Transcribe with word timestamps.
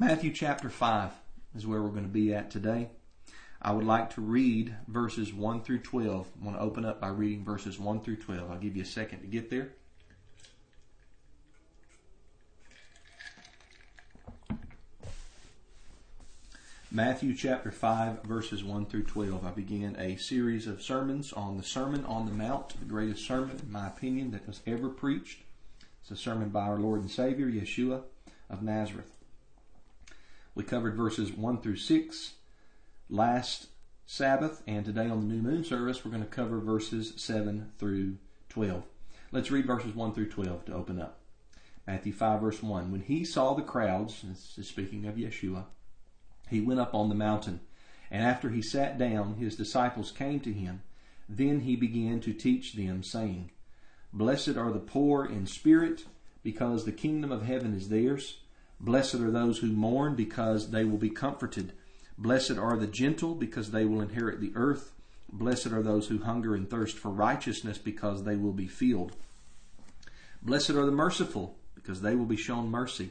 Matthew 0.00 0.32
chapter 0.32 0.70
5 0.70 1.10
is 1.54 1.66
where 1.66 1.82
we're 1.82 1.90
going 1.90 2.04
to 2.04 2.08
be 2.08 2.32
at 2.32 2.50
today. 2.50 2.88
I 3.60 3.72
would 3.72 3.84
like 3.84 4.14
to 4.14 4.22
read 4.22 4.74
verses 4.88 5.30
1 5.30 5.60
through 5.60 5.80
12. 5.80 6.26
I 6.40 6.44
want 6.46 6.56
to 6.56 6.62
open 6.62 6.86
up 6.86 7.02
by 7.02 7.08
reading 7.08 7.44
verses 7.44 7.78
1 7.78 8.00
through 8.00 8.16
12. 8.16 8.50
I'll 8.50 8.56
give 8.56 8.76
you 8.76 8.82
a 8.82 8.86
second 8.86 9.20
to 9.20 9.26
get 9.26 9.50
there. 9.50 9.72
Matthew 16.90 17.36
chapter 17.36 17.70
5 17.70 18.22
verses 18.22 18.64
1 18.64 18.86
through 18.86 19.02
12. 19.02 19.44
I 19.44 19.50
begin 19.50 19.96
a 19.98 20.16
series 20.16 20.66
of 20.66 20.80
sermons 20.80 21.30
on 21.34 21.58
the 21.58 21.62
Sermon 21.62 22.06
on 22.06 22.24
the 22.24 22.32
Mount, 22.32 22.70
the 22.80 22.86
greatest 22.86 23.26
sermon, 23.26 23.60
in 23.62 23.70
my 23.70 23.88
opinion, 23.88 24.30
that 24.30 24.46
was 24.46 24.62
ever 24.66 24.88
preached. 24.88 25.42
It's 26.00 26.10
a 26.10 26.16
sermon 26.16 26.48
by 26.48 26.62
our 26.62 26.78
Lord 26.78 27.02
and 27.02 27.10
Savior, 27.10 27.50
Yeshua 27.50 28.00
of 28.48 28.62
Nazareth. 28.62 29.12
We 30.60 30.66
covered 30.66 30.94
verses 30.94 31.32
1 31.32 31.62
through 31.62 31.76
6 31.76 32.34
last 33.08 33.68
Sabbath, 34.04 34.62
and 34.66 34.84
today 34.84 35.08
on 35.08 35.20
the 35.20 35.34
new 35.34 35.40
moon 35.40 35.64
service, 35.64 36.04
we're 36.04 36.10
going 36.10 36.22
to 36.22 36.28
cover 36.28 36.60
verses 36.60 37.14
7 37.16 37.72
through 37.78 38.18
12. 38.50 38.82
Let's 39.32 39.50
read 39.50 39.66
verses 39.66 39.94
1 39.94 40.12
through 40.12 40.28
12 40.28 40.66
to 40.66 40.74
open 40.74 41.00
up. 41.00 41.20
Matthew 41.86 42.12
5, 42.12 42.42
verse 42.42 42.62
1. 42.62 42.92
When 42.92 43.00
he 43.00 43.24
saw 43.24 43.54
the 43.54 43.62
crowds, 43.62 44.20
this 44.20 44.58
is 44.58 44.68
speaking 44.68 45.06
of 45.06 45.14
Yeshua, 45.14 45.64
he 46.50 46.60
went 46.60 46.78
up 46.78 46.94
on 46.94 47.08
the 47.08 47.14
mountain. 47.14 47.60
And 48.10 48.22
after 48.22 48.50
he 48.50 48.60
sat 48.60 48.98
down, 48.98 49.36
his 49.36 49.56
disciples 49.56 50.12
came 50.12 50.40
to 50.40 50.52
him. 50.52 50.82
Then 51.26 51.60
he 51.60 51.74
began 51.74 52.20
to 52.20 52.34
teach 52.34 52.74
them, 52.74 53.02
saying, 53.02 53.50
Blessed 54.12 54.58
are 54.58 54.72
the 54.72 54.78
poor 54.78 55.24
in 55.24 55.46
spirit, 55.46 56.04
because 56.42 56.84
the 56.84 56.92
kingdom 56.92 57.32
of 57.32 57.46
heaven 57.46 57.74
is 57.74 57.88
theirs. 57.88 58.40
Blessed 58.80 59.16
are 59.16 59.30
those 59.30 59.58
who 59.58 59.66
mourn 59.66 60.14
because 60.14 60.70
they 60.70 60.84
will 60.84 60.96
be 60.96 61.10
comforted. 61.10 61.72
Blessed 62.16 62.56
are 62.56 62.78
the 62.78 62.86
gentle 62.86 63.34
because 63.34 63.70
they 63.70 63.84
will 63.84 64.00
inherit 64.00 64.40
the 64.40 64.52
earth. 64.54 64.94
Blessed 65.30 65.68
are 65.68 65.82
those 65.82 66.08
who 66.08 66.18
hunger 66.18 66.54
and 66.54 66.68
thirst 66.68 66.98
for 66.98 67.10
righteousness 67.10 67.76
because 67.76 68.24
they 68.24 68.36
will 68.36 68.52
be 68.52 68.66
filled. 68.66 69.16
Blessed 70.42 70.70
are 70.70 70.86
the 70.86 70.92
merciful 70.92 71.58
because 71.74 72.00
they 72.00 72.14
will 72.14 72.24
be 72.24 72.36
shown 72.36 72.70
mercy. 72.70 73.10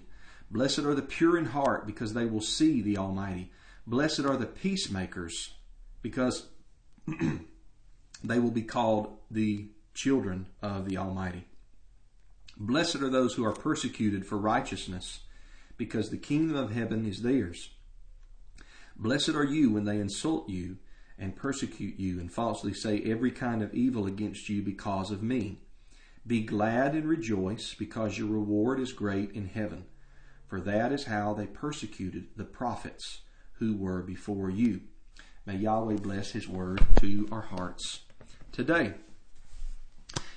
Blessed 0.50 0.80
are 0.80 0.96
the 0.96 1.04
pure 1.04 1.38
in 1.38 1.46
heart 1.46 1.86
because 1.86 2.14
they 2.14 2.26
will 2.26 2.42
see 2.42 2.82
the 2.82 2.98
Almighty. 2.98 3.52
Blessed 3.86 4.22
are 4.22 4.38
the 4.38 4.48
peacemakers 4.48 5.54
because 6.02 6.48
they 8.24 8.40
will 8.40 8.52
be 8.52 8.64
called 8.64 9.18
the 9.30 9.68
children 9.94 10.48
of 10.64 10.90
the 10.90 10.98
Almighty. 10.98 11.46
Blessed 12.58 12.98
are 12.98 13.10
those 13.10 13.36
who 13.36 13.46
are 13.46 13.54
persecuted 13.54 14.26
for 14.26 14.38
righteousness 14.38 15.20
because 15.80 16.10
the 16.10 16.18
kingdom 16.18 16.58
of 16.58 16.74
heaven 16.74 17.06
is 17.06 17.22
theirs. 17.22 17.70
Blessed 18.98 19.30
are 19.30 19.46
you 19.46 19.72
when 19.72 19.86
they 19.86 19.98
insult 19.98 20.50
you 20.50 20.78
and 21.18 21.38
persecute 21.38 21.98
you 21.98 22.20
and 22.20 22.32
falsely 22.32 22.74
say 22.74 23.02
every 23.06 23.32
kind 23.32 23.64
of 23.64 23.74
evil 23.74 24.06
against 24.06 24.50
you 24.50 24.62
because 24.62 25.10
of 25.10 25.24
me. 25.24 25.62
Be 26.28 26.42
glad 26.42 26.96
and 26.96 27.08
rejoice 27.08 27.74
because 27.74 28.18
your 28.18 28.28
reward 28.28 28.82
is 28.82 28.92
great 28.92 29.32
in 29.32 29.48
heaven. 29.48 29.86
For 30.48 30.60
that 30.62 30.92
is 30.92 31.06
how 31.06 31.34
they 31.34 31.48
persecuted 31.48 32.28
the 32.36 32.44
prophets 32.44 33.22
who 33.54 33.78
were 33.78 34.02
before 34.02 34.50
you. 34.50 34.82
May 35.46 35.56
Yahweh 35.56 35.96
bless 35.96 36.32
His 36.32 36.48
word 36.48 36.86
to 37.00 37.26
our 37.32 37.42
hearts 37.42 38.02
today. 38.52 38.96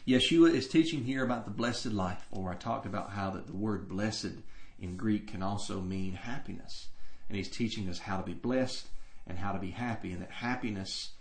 Yeshua 0.06 0.52
is 0.52 0.68
teaching 0.68 1.02
here 1.02 1.24
about 1.24 1.46
the 1.46 1.50
blessed 1.50 1.86
life, 1.86 2.28
or 2.30 2.50
I 2.50 2.54
talked 2.54 2.86
about 2.86 3.10
how 3.10 3.30
that 3.30 3.48
the 3.48 3.56
word 3.56 3.88
blessed 3.88 4.34
in 4.82 4.96
Greek 4.96 5.28
can 5.28 5.42
also 5.42 5.80
mean 5.80 6.12
happiness. 6.12 6.88
And 7.28 7.36
he's 7.36 7.48
teaching 7.48 7.88
us 7.88 8.00
how 8.00 8.18
to 8.18 8.22
be 8.22 8.34
blessed 8.34 8.88
and 9.26 9.38
how 9.38 9.52
to 9.52 9.58
be 9.58 9.70
happy, 9.70 10.12
and 10.12 10.20
that 10.20 10.30
happiness 10.30 11.12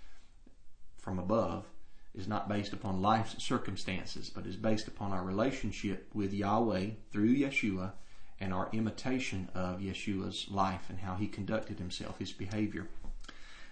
from 0.97 1.19
above 1.19 1.65
is 2.13 2.27
not 2.27 2.49
based 2.49 2.73
upon 2.73 3.01
life's 3.01 3.41
circumstances, 3.41 4.29
but 4.29 4.45
is 4.45 4.57
based 4.57 4.87
upon 4.87 5.11
our 5.11 5.23
relationship 5.23 6.09
with 6.13 6.33
Yahweh 6.33 6.87
through 7.11 7.35
Yeshua 7.35 7.91
and 8.39 8.53
our 8.53 8.69
imitation 8.73 9.47
of 9.53 9.79
Yeshua's 9.79 10.47
life 10.49 10.89
and 10.89 10.99
how 10.99 11.15
he 11.15 11.27
conducted 11.27 11.77
himself, 11.77 12.17
his 12.19 12.33
behavior. 12.33 12.87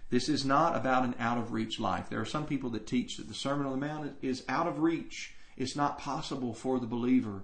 This 0.09 0.29
is 0.29 0.45
not 0.45 0.75
about 0.75 1.03
an 1.03 1.15
out 1.19 1.37
of 1.37 1.51
reach 1.51 1.79
life. 1.79 2.09
There 2.09 2.21
are 2.21 2.25
some 2.25 2.45
people 2.45 2.69
that 2.71 2.87
teach 2.87 3.17
that 3.17 3.27
the 3.27 3.33
Sermon 3.33 3.65
on 3.65 3.79
the 3.79 3.85
Mount 3.85 4.15
is 4.21 4.43
out 4.47 4.67
of 4.67 4.79
reach. 4.79 5.33
It's 5.57 5.75
not 5.75 5.99
possible 5.99 6.53
for 6.53 6.79
the 6.79 6.87
believer. 6.87 7.43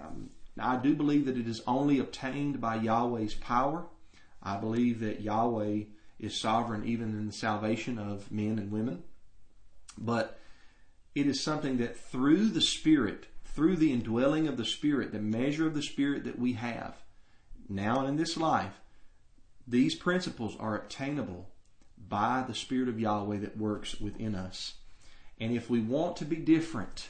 Um, 0.00 0.30
now, 0.56 0.70
I 0.70 0.76
do 0.76 0.94
believe 0.94 1.26
that 1.26 1.36
it 1.36 1.48
is 1.48 1.62
only 1.66 1.98
obtained 1.98 2.60
by 2.60 2.76
Yahweh's 2.76 3.34
power. 3.34 3.86
I 4.42 4.56
believe 4.56 5.00
that 5.00 5.20
Yahweh 5.20 5.84
is 6.20 6.40
sovereign 6.40 6.84
even 6.84 7.08
in 7.10 7.26
the 7.26 7.32
salvation 7.32 7.98
of 7.98 8.30
men 8.30 8.58
and 8.58 8.70
women. 8.70 9.02
But 9.98 10.38
it 11.14 11.26
is 11.26 11.42
something 11.42 11.78
that 11.78 11.96
through 11.96 12.48
the 12.48 12.60
Spirit, 12.60 13.26
through 13.44 13.76
the 13.76 13.92
indwelling 13.92 14.46
of 14.46 14.56
the 14.56 14.64
Spirit, 14.64 15.12
the 15.12 15.18
measure 15.18 15.66
of 15.66 15.74
the 15.74 15.82
Spirit 15.82 16.24
that 16.24 16.38
we 16.38 16.52
have 16.52 16.96
now 17.68 18.00
and 18.00 18.08
in 18.08 18.16
this 18.16 18.36
life, 18.36 18.80
these 19.66 19.94
principles 19.94 20.56
are 20.60 20.76
obtainable 20.76 21.48
by 22.08 22.44
the 22.46 22.54
Spirit 22.54 22.88
of 22.88 23.00
Yahweh 23.00 23.38
that 23.38 23.56
works 23.56 24.00
within 24.00 24.34
us. 24.34 24.74
And 25.40 25.52
if 25.52 25.70
we 25.70 25.80
want 25.80 26.16
to 26.16 26.24
be 26.24 26.36
different, 26.36 27.08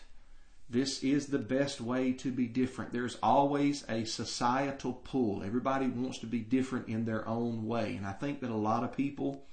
this 0.69 1.03
is 1.03 1.27
the 1.27 1.39
best 1.39 1.81
way 1.81 2.13
to 2.13 2.33
be 2.33 2.47
different. 2.47 2.93
There's 2.93 3.19
always 3.23 3.85
a 3.89 4.05
societal 4.05 4.93
pull. 4.93 5.43
Everybody 5.43 5.87
wants 5.87 6.19
to 6.21 6.27
be 6.27 6.41
different 6.41 6.89
in 6.89 7.05
their 7.05 7.27
own 7.29 7.67
way. 7.67 7.97
And 7.97 8.07
I 8.07 8.13
think 8.13 8.41
that 8.41 8.51
a 8.51 8.57
lot 8.57 8.83
of 8.83 8.97
people, 8.97 9.47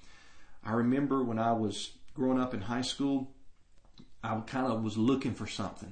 I 0.63 0.73
remember 0.73 1.23
when 1.23 1.39
I 1.39 1.51
was 1.51 1.91
growing 2.13 2.39
up 2.39 2.53
in 2.53 2.61
high 2.61 2.81
school, 2.81 3.31
I 4.23 4.39
kind 4.41 4.67
of 4.67 4.83
was 4.83 4.97
looking 4.97 5.33
for 5.33 5.47
something. 5.47 5.91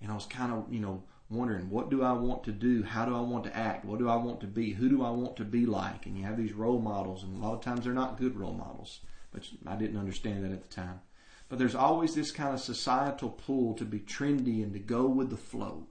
And 0.00 0.10
I 0.10 0.14
was 0.14 0.26
kind 0.26 0.52
of, 0.52 0.72
you 0.72 0.80
know, 0.80 1.04
wondering, 1.28 1.70
what 1.70 1.90
do 1.90 2.02
I 2.02 2.12
want 2.12 2.44
to 2.44 2.52
do? 2.52 2.82
How 2.82 3.04
do 3.04 3.16
I 3.16 3.20
want 3.20 3.44
to 3.44 3.56
act? 3.56 3.84
What 3.84 3.98
do 3.98 4.08
I 4.08 4.16
want 4.16 4.40
to 4.40 4.46
be? 4.46 4.72
Who 4.72 4.88
do 4.88 5.04
I 5.04 5.10
want 5.10 5.36
to 5.36 5.44
be 5.44 5.66
like? 5.66 6.06
And 6.06 6.16
you 6.16 6.24
have 6.24 6.36
these 6.36 6.52
role 6.52 6.80
models, 6.80 7.22
and 7.22 7.36
a 7.36 7.44
lot 7.44 7.54
of 7.54 7.62
times 7.62 7.84
they're 7.84 7.92
not 7.92 8.18
good 8.18 8.36
role 8.36 8.54
models. 8.54 9.00
But 9.32 9.48
I 9.66 9.76
didn't 9.76 9.98
understand 9.98 10.44
that 10.44 10.52
at 10.52 10.62
the 10.62 10.74
time. 10.74 11.00
But 11.48 11.58
there's 11.58 11.74
always 11.74 12.14
this 12.14 12.32
kind 12.32 12.54
of 12.54 12.60
societal 12.60 13.30
pull 13.30 13.74
to 13.74 13.84
be 13.84 14.00
trendy 14.00 14.62
and 14.62 14.72
to 14.72 14.78
go 14.78 15.06
with 15.06 15.30
the 15.30 15.36
flow 15.36 15.86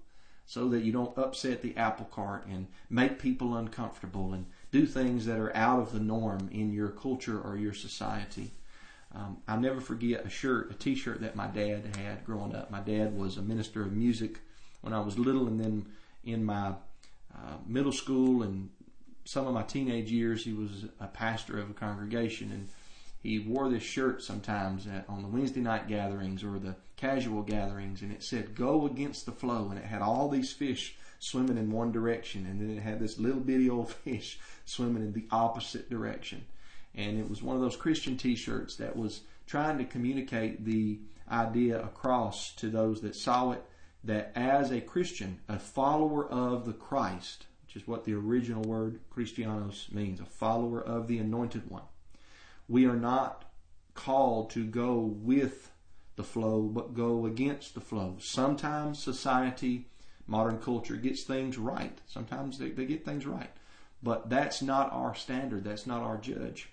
so 0.45 0.69
that 0.69 0.83
you 0.83 0.91
don't 0.91 1.17
upset 1.17 1.61
the 1.61 1.75
apple 1.75 2.05
cart 2.11 2.45
and 2.45 2.67
make 2.89 3.19
people 3.19 3.55
uncomfortable 3.55 4.33
and 4.33 4.45
do 4.71 4.85
things 4.85 5.25
that 5.25 5.39
are 5.39 5.55
out 5.55 5.79
of 5.79 5.91
the 5.91 5.99
norm 5.99 6.49
in 6.51 6.71
your 6.71 6.89
culture 6.89 7.39
or 7.39 7.57
your 7.57 7.73
society. 7.73 8.51
Um, 9.13 9.37
I'll 9.47 9.59
never 9.59 9.79
forget 9.79 10.25
a 10.25 10.29
shirt, 10.29 10.69
a 10.71 10.73
t-shirt 10.73 11.21
that 11.21 11.35
my 11.35 11.47
dad 11.47 11.95
had 11.95 12.25
growing 12.25 12.53
up. 12.53 12.69
My 12.69 12.81
dad 12.81 13.17
was 13.17 13.37
a 13.37 13.41
minister 13.41 13.81
of 13.81 13.93
music 13.93 14.39
when 14.81 14.93
I 14.93 14.99
was 14.99 15.17
little 15.17 15.47
and 15.47 15.59
then 15.59 15.85
in 16.23 16.43
my 16.43 16.73
uh, 17.33 17.57
middle 17.65 17.91
school 17.91 18.43
and 18.43 18.69
some 19.23 19.47
of 19.47 19.53
my 19.53 19.63
teenage 19.63 20.11
years, 20.11 20.43
he 20.45 20.53
was 20.53 20.85
a 20.99 21.07
pastor 21.07 21.59
of 21.59 21.71
a 21.71 21.73
congregation 21.73 22.51
and 22.51 22.69
he 23.25 23.39
wore 23.39 23.69
this 23.69 23.83
shirt 23.83 24.21
sometimes 24.21 24.85
at, 24.85 25.05
on 25.09 25.23
the 25.23 25.27
Wednesday 25.27 25.59
night 25.59 25.87
gatherings 25.87 26.43
or 26.43 26.59
the 26.59 26.75
casual 26.95 27.41
gatherings, 27.41 28.03
and 28.03 28.11
it 28.11 28.23
said 28.23 28.55
"Go 28.55 28.85
against 28.85 29.25
the 29.25 29.31
flow," 29.31 29.69
and 29.69 29.79
it 29.79 29.85
had 29.85 30.03
all 30.03 30.29
these 30.29 30.53
fish 30.53 30.95
swimming 31.17 31.57
in 31.57 31.71
one 31.71 31.91
direction, 31.91 32.45
and 32.45 32.61
then 32.61 32.77
it 32.77 32.81
had 32.81 32.99
this 32.99 33.17
little 33.17 33.39
bitty 33.39 33.67
old 33.67 33.91
fish 34.03 34.39
swimming 34.65 35.03
in 35.03 35.13
the 35.13 35.25
opposite 35.31 35.89
direction. 35.89 36.45
And 36.93 37.19
it 37.19 37.27
was 37.27 37.41
one 37.41 37.55
of 37.55 37.63
those 37.63 37.75
Christian 37.75 38.15
T-shirts 38.15 38.75
that 38.75 38.95
was 38.95 39.21
trying 39.47 39.79
to 39.79 39.85
communicate 39.85 40.63
the 40.63 40.99
idea 41.29 41.81
across 41.81 42.53
to 42.55 42.69
those 42.69 43.01
that 43.01 43.15
saw 43.15 43.51
it 43.51 43.63
that 44.03 44.31
as 44.35 44.71
a 44.71 44.79
Christian, 44.79 45.39
a 45.49 45.57
follower 45.57 46.27
of 46.27 46.65
the 46.65 46.73
Christ, 46.73 47.47
which 47.63 47.75
is 47.75 47.87
what 47.87 48.05
the 48.05 48.13
original 48.13 48.61
word 48.61 48.99
Christianos 49.09 49.91
means, 49.91 50.19
a 50.19 50.25
follower 50.25 50.79
of 50.79 51.07
the 51.07 51.17
Anointed 51.17 51.71
One 51.71 51.81
we 52.67 52.85
are 52.85 52.95
not 52.95 53.45
called 53.93 54.49
to 54.51 54.65
go 54.65 54.99
with 54.99 55.71
the 56.15 56.23
flow, 56.23 56.61
but 56.61 56.93
go 56.93 57.25
against 57.25 57.73
the 57.73 57.81
flow. 57.81 58.17
Sometimes 58.19 59.01
society, 59.01 59.87
modern 60.27 60.59
culture 60.59 60.95
gets 60.95 61.23
things 61.23 61.57
right. 61.57 61.99
Sometimes 62.07 62.57
they, 62.57 62.69
they 62.69 62.85
get 62.85 63.05
things 63.05 63.25
right. 63.25 63.51
But 64.01 64.29
that's 64.29 64.61
not 64.61 64.91
our 64.91 65.15
standard. 65.15 65.63
That's 65.63 65.87
not 65.87 66.01
our 66.01 66.17
judge. 66.17 66.69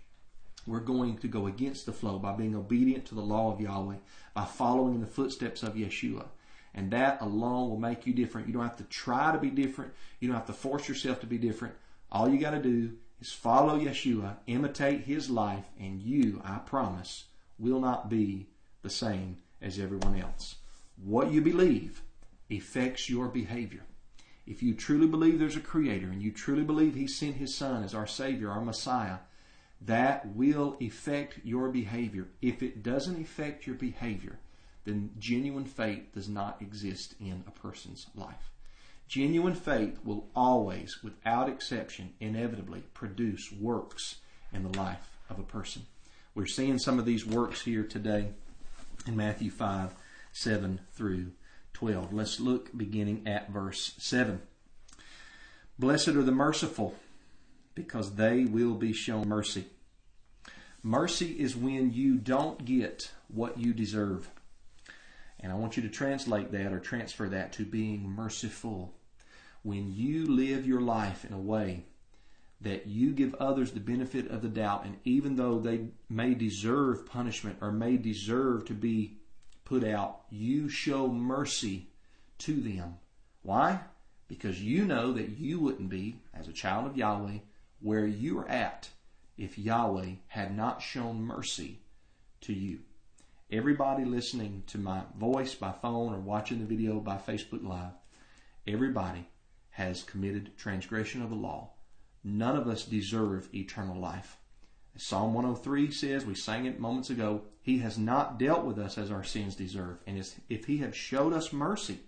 We're 0.66 0.80
going 0.80 1.18
to 1.18 1.28
go 1.28 1.46
against 1.46 1.86
the 1.86 1.92
flow 1.92 2.18
by 2.18 2.34
being 2.34 2.54
obedient 2.54 3.06
to 3.06 3.14
the 3.14 3.20
law 3.20 3.52
of 3.52 3.60
Yahweh, 3.60 3.96
by 4.34 4.44
following 4.44 4.94
in 4.94 5.00
the 5.00 5.06
footsteps 5.06 5.62
of 5.62 5.74
Yeshua. 5.74 6.26
And 6.74 6.90
that 6.92 7.20
alone 7.20 7.68
will 7.68 7.78
make 7.78 8.06
you 8.06 8.14
different. 8.14 8.46
You 8.46 8.52
don't 8.52 8.62
have 8.62 8.76
to 8.76 8.84
try 8.84 9.32
to 9.32 9.38
be 9.38 9.50
different. 9.50 9.92
You 10.20 10.28
don't 10.28 10.36
have 10.36 10.46
to 10.46 10.52
force 10.52 10.88
yourself 10.88 11.20
to 11.20 11.26
be 11.26 11.36
different. 11.36 11.74
All 12.10 12.28
you 12.28 12.38
got 12.38 12.52
to 12.52 12.62
do 12.62 12.92
is 13.22 13.32
follow 13.32 13.78
Yeshua, 13.78 14.36
imitate 14.48 15.02
his 15.02 15.30
life, 15.30 15.66
and 15.78 16.02
you, 16.02 16.42
I 16.44 16.56
promise, 16.58 17.26
will 17.56 17.78
not 17.78 18.10
be 18.10 18.48
the 18.82 18.90
same 18.90 19.38
as 19.60 19.78
everyone 19.78 20.20
else. 20.20 20.56
What 20.96 21.30
you 21.30 21.40
believe 21.40 22.02
affects 22.50 23.08
your 23.08 23.28
behavior. 23.28 23.84
if 24.46 24.62
you 24.62 24.74
truly 24.74 25.06
believe 25.06 25.38
there's 25.38 25.56
a 25.56 25.60
creator 25.60 26.08
and 26.08 26.20
you 26.20 26.32
truly 26.32 26.64
believe 26.64 26.94
he 26.94 27.06
sent 27.06 27.36
his 27.36 27.54
son 27.54 27.84
as 27.84 27.94
our 27.94 28.06
savior, 28.06 28.50
our 28.50 28.60
messiah, 28.60 29.18
that 29.80 30.26
will 30.34 30.76
affect 30.80 31.38
your 31.44 31.68
behavior. 31.68 32.28
If 32.40 32.62
it 32.62 32.82
doesn't 32.82 33.20
affect 33.20 33.66
your 33.66 33.76
behavior, 33.76 34.38
then 34.84 35.10
genuine 35.18 35.64
faith 35.64 36.12
does 36.12 36.28
not 36.28 36.60
exist 36.60 37.14
in 37.20 37.44
a 37.46 37.50
person's 37.50 38.06
life. 38.14 38.51
Genuine 39.12 39.54
faith 39.54 39.98
will 40.04 40.30
always, 40.34 41.02
without 41.02 41.46
exception, 41.46 42.14
inevitably 42.18 42.82
produce 42.94 43.52
works 43.52 44.16
in 44.54 44.62
the 44.62 44.78
life 44.78 45.06
of 45.28 45.38
a 45.38 45.42
person. 45.42 45.82
We're 46.34 46.46
seeing 46.46 46.78
some 46.78 46.98
of 46.98 47.04
these 47.04 47.26
works 47.26 47.60
here 47.60 47.82
today 47.82 48.28
in 49.06 49.14
Matthew 49.14 49.50
5 49.50 49.94
7 50.32 50.80
through 50.94 51.32
12. 51.74 52.10
Let's 52.10 52.40
look 52.40 52.74
beginning 52.74 53.28
at 53.28 53.50
verse 53.50 53.92
7. 53.98 54.40
Blessed 55.78 56.08
are 56.08 56.22
the 56.22 56.32
merciful, 56.32 56.94
because 57.74 58.14
they 58.14 58.46
will 58.46 58.76
be 58.76 58.94
shown 58.94 59.28
mercy. 59.28 59.66
Mercy 60.82 61.38
is 61.38 61.54
when 61.54 61.92
you 61.92 62.14
don't 62.14 62.64
get 62.64 63.12
what 63.28 63.58
you 63.58 63.74
deserve. 63.74 64.30
And 65.38 65.52
I 65.52 65.56
want 65.56 65.76
you 65.76 65.82
to 65.82 65.90
translate 65.90 66.50
that 66.52 66.72
or 66.72 66.80
transfer 66.80 67.28
that 67.28 67.52
to 67.52 67.66
being 67.66 68.08
merciful. 68.08 68.94
When 69.62 69.92
you 69.92 70.26
live 70.26 70.66
your 70.66 70.80
life 70.80 71.24
in 71.24 71.32
a 71.32 71.38
way 71.38 71.84
that 72.60 72.86
you 72.86 73.12
give 73.12 73.34
others 73.34 73.72
the 73.72 73.80
benefit 73.80 74.28
of 74.28 74.42
the 74.42 74.48
doubt, 74.48 74.84
and 74.84 74.96
even 75.04 75.36
though 75.36 75.58
they 75.58 75.88
may 76.08 76.34
deserve 76.34 77.06
punishment 77.06 77.58
or 77.60 77.72
may 77.72 77.96
deserve 77.96 78.64
to 78.66 78.74
be 78.74 79.18
put 79.64 79.84
out, 79.84 80.22
you 80.30 80.68
show 80.68 81.08
mercy 81.08 81.88
to 82.38 82.54
them. 82.54 82.96
Why? 83.42 83.80
Because 84.28 84.62
you 84.62 84.84
know 84.84 85.12
that 85.12 85.38
you 85.38 85.60
wouldn't 85.60 85.88
be, 85.88 86.16
as 86.34 86.48
a 86.48 86.52
child 86.52 86.86
of 86.86 86.96
Yahweh, 86.96 87.38
where 87.80 88.06
you 88.06 88.38
are 88.38 88.48
at 88.48 88.88
if 89.36 89.58
Yahweh 89.58 90.14
had 90.28 90.56
not 90.56 90.82
shown 90.82 91.22
mercy 91.22 91.80
to 92.42 92.52
you. 92.52 92.80
Everybody 93.50 94.04
listening 94.04 94.62
to 94.68 94.78
my 94.78 95.02
voice 95.18 95.54
by 95.54 95.72
phone 95.72 96.14
or 96.14 96.18
watching 96.18 96.60
the 96.60 96.64
video 96.64 97.00
by 97.00 97.16
Facebook 97.16 97.66
Live, 97.66 97.92
everybody 98.66 99.26
has 99.72 100.02
committed 100.02 100.56
transgression 100.56 101.22
of 101.22 101.30
the 101.30 101.36
law. 101.36 101.70
None 102.24 102.56
of 102.56 102.68
us 102.68 102.84
deserve 102.84 103.48
eternal 103.54 104.00
life. 104.00 104.36
Psalm 104.96 105.34
103 105.34 105.90
says, 105.90 106.26
we 106.26 106.34
sang 106.34 106.66
it 106.66 106.78
moments 106.78 107.10
ago, 107.10 107.42
He 107.62 107.78
has 107.78 107.96
not 107.96 108.38
dealt 108.38 108.64
with 108.64 108.78
us 108.78 108.98
as 108.98 109.10
our 109.10 109.24
sins 109.24 109.56
deserve. 109.56 109.98
And 110.06 110.22
if 110.48 110.66
He 110.66 110.78
had 110.78 110.94
showed 110.94 111.32
us 111.32 111.52
mercy, 111.52 112.00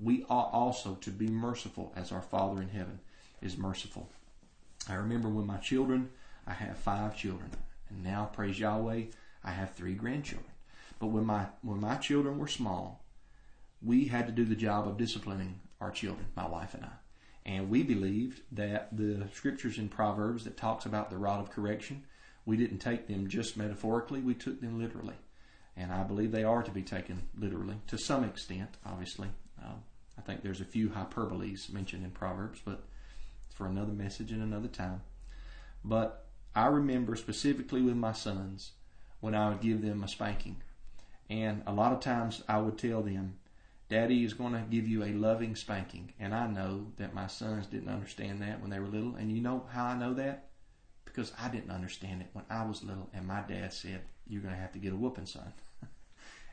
we 0.00 0.24
ought 0.30 0.52
also 0.52 0.94
to 1.00 1.10
be 1.10 1.26
merciful 1.26 1.92
as 1.96 2.12
our 2.12 2.22
Father 2.22 2.62
in 2.62 2.68
heaven 2.68 3.00
is 3.42 3.58
merciful. 3.58 4.08
I 4.88 4.94
remember 4.94 5.28
when 5.28 5.46
my 5.46 5.58
children, 5.58 6.10
I 6.46 6.52
have 6.52 6.78
five 6.78 7.16
children, 7.16 7.50
and 7.90 8.04
now, 8.04 8.30
praise 8.32 8.60
Yahweh, 8.60 9.02
I 9.42 9.50
have 9.50 9.74
three 9.74 9.94
grandchildren. 9.94 10.50
But 11.00 11.08
when 11.08 11.24
my 11.24 11.46
when 11.62 11.80
my 11.80 11.96
children 11.96 12.38
were 12.38 12.48
small, 12.48 13.04
we 13.82 14.06
had 14.06 14.26
to 14.26 14.32
do 14.32 14.44
the 14.44 14.56
job 14.56 14.86
of 14.86 14.96
disciplining 14.96 15.60
our 15.80 15.90
children, 15.90 16.26
my 16.36 16.46
wife 16.46 16.74
and 16.74 16.84
I. 16.84 16.90
And 17.48 17.68
we 17.68 17.82
believed 17.82 18.42
that 18.52 18.96
the 18.96 19.26
scriptures 19.32 19.78
in 19.78 19.88
Proverbs 19.88 20.44
that 20.44 20.56
talks 20.56 20.86
about 20.86 21.10
the 21.10 21.16
rod 21.16 21.40
of 21.40 21.50
correction 21.50 22.04
we 22.48 22.56
didn't 22.56 22.78
take 22.78 23.06
them 23.06 23.28
just 23.28 23.58
metaphorically, 23.58 24.20
we 24.20 24.32
took 24.32 24.62
them 24.62 24.78
literally. 24.78 25.16
And 25.76 25.92
I 25.92 26.02
believe 26.02 26.32
they 26.32 26.44
are 26.44 26.62
to 26.62 26.70
be 26.70 26.82
taken 26.82 27.28
literally 27.38 27.76
to 27.88 27.98
some 27.98 28.24
extent, 28.24 28.70
obviously. 28.86 29.28
Um, 29.62 29.82
I 30.16 30.22
think 30.22 30.42
there's 30.42 30.62
a 30.62 30.64
few 30.64 30.88
hyperboles 30.88 31.70
mentioned 31.70 32.04
in 32.04 32.10
Proverbs, 32.10 32.62
but 32.64 32.84
for 33.54 33.66
another 33.66 33.92
message 33.92 34.32
and 34.32 34.42
another 34.42 34.66
time. 34.66 35.02
But 35.84 36.24
I 36.54 36.68
remember 36.68 37.16
specifically 37.16 37.82
with 37.82 37.96
my 37.96 38.12
sons 38.12 38.72
when 39.20 39.34
I 39.34 39.50
would 39.50 39.60
give 39.60 39.82
them 39.82 40.02
a 40.02 40.08
spanking. 40.08 40.56
And 41.28 41.62
a 41.66 41.72
lot 41.74 41.92
of 41.92 42.00
times 42.00 42.42
I 42.48 42.60
would 42.60 42.78
tell 42.78 43.02
them, 43.02 43.37
Daddy 43.88 44.24
is 44.24 44.34
going 44.34 44.52
to 44.52 44.64
give 44.70 44.86
you 44.86 45.02
a 45.02 45.12
loving 45.12 45.56
spanking. 45.56 46.12
And 46.20 46.34
I 46.34 46.46
know 46.46 46.88
that 46.98 47.14
my 47.14 47.26
sons 47.26 47.66
didn't 47.66 47.88
understand 47.88 48.42
that 48.42 48.60
when 48.60 48.70
they 48.70 48.78
were 48.78 48.86
little. 48.86 49.16
And 49.16 49.32
you 49.32 49.40
know 49.40 49.64
how 49.72 49.86
I 49.86 49.98
know 49.98 50.14
that? 50.14 50.48
because 51.18 51.32
I 51.36 51.48
didn't 51.48 51.72
understand 51.72 52.20
it 52.20 52.28
when 52.32 52.44
I 52.48 52.64
was 52.64 52.84
little, 52.84 53.10
and 53.12 53.26
my 53.26 53.40
dad 53.40 53.72
said, 53.72 54.02
"You're 54.28 54.40
going 54.40 54.54
to 54.54 54.60
have 54.60 54.72
to 54.74 54.78
get 54.78 54.92
a 54.92 54.96
whooping, 54.96 55.26
son." 55.26 55.52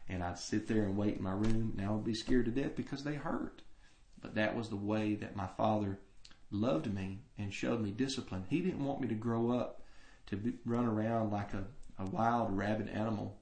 and 0.10 0.24
I'd 0.24 0.40
sit 0.40 0.68
there 0.68 0.86
and 0.86 0.98
wait 0.98 1.18
in 1.18 1.24
my 1.24 1.34
room. 1.34 1.74
Now 1.76 1.94
I'd 1.96 2.04
be 2.04 2.16
scared 2.16 2.46
to 2.46 2.52
death 2.52 2.76
because 2.76 3.04
they 3.04 3.14
hurt. 3.14 3.62
But 4.20 4.34
that 4.34 4.56
was 4.56 4.70
the 4.70 4.76
way 4.76 5.14
that 5.16 5.36
my 5.36 5.46
father 5.46 6.00
loved 6.50 6.92
me 6.92 7.20
and 7.38 7.54
showed 7.54 7.80
me 7.80 7.92
discipline. 7.92 8.46
He 8.50 8.60
didn't 8.60 8.84
want 8.84 9.02
me 9.02 9.08
to 9.08 9.14
grow 9.14 9.52
up 9.52 9.84
to 10.28 10.36
be, 10.36 10.54
run 10.66 10.86
around 10.86 11.32
like 11.32 11.54
a, 11.54 11.66
a 12.00 12.06
wild, 12.06 12.58
rabid 12.58 12.90
animal 12.90 13.38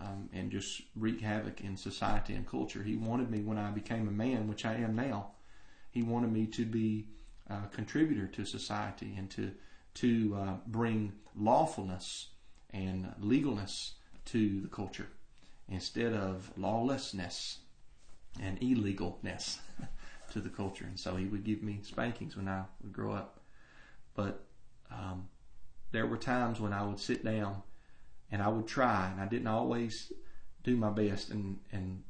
um, 0.00 0.28
and 0.32 0.50
just 0.50 0.82
wreak 0.94 1.20
havoc 1.20 1.60
in 1.60 1.76
society 1.76 2.34
and 2.34 2.46
culture. 2.46 2.82
He 2.82 2.96
wanted 2.96 3.30
me 3.30 3.40
when 3.40 3.58
I 3.58 3.70
became 3.70 4.06
a 4.08 4.12
man, 4.12 4.48
which 4.48 4.64
I 4.64 4.74
am 4.74 4.94
now. 4.94 5.32
He 5.90 6.02
wanted 6.02 6.32
me 6.32 6.46
to 6.46 6.64
be 6.64 7.08
a 7.48 7.66
contributor 7.72 8.26
to 8.26 8.44
society 8.44 9.14
and 9.16 9.30
to 9.30 9.52
to 9.94 10.36
uh, 10.38 10.54
bring 10.66 11.12
lawfulness 11.34 12.28
and 12.70 13.12
legalness 13.18 13.94
to 14.26 14.60
the 14.60 14.68
culture 14.68 15.08
instead 15.68 16.12
of 16.12 16.52
lawlessness 16.56 17.58
and 18.40 18.60
illegalness 18.60 19.58
to 20.30 20.40
the 20.40 20.48
culture. 20.48 20.84
And 20.84 20.98
so 20.98 21.16
he 21.16 21.24
would 21.24 21.42
give 21.42 21.62
me 21.62 21.80
spankings 21.82 22.36
when 22.36 22.48
I 22.48 22.62
would 22.82 22.92
grow 22.92 23.12
up. 23.12 23.40
But 24.14 24.44
um, 24.90 25.28
there 25.90 26.06
were 26.06 26.16
times 26.16 26.60
when 26.60 26.72
I 26.72 26.84
would 26.84 27.00
sit 27.00 27.24
down 27.24 27.62
and 28.30 28.42
I 28.42 28.48
would 28.48 28.66
try, 28.66 29.10
and 29.10 29.20
I 29.20 29.26
didn't 29.26 29.48
always 29.48 30.12
do 30.62 30.76
my 30.76 30.90
best. 30.90 31.30
And, 31.30 31.60
and 31.72 32.02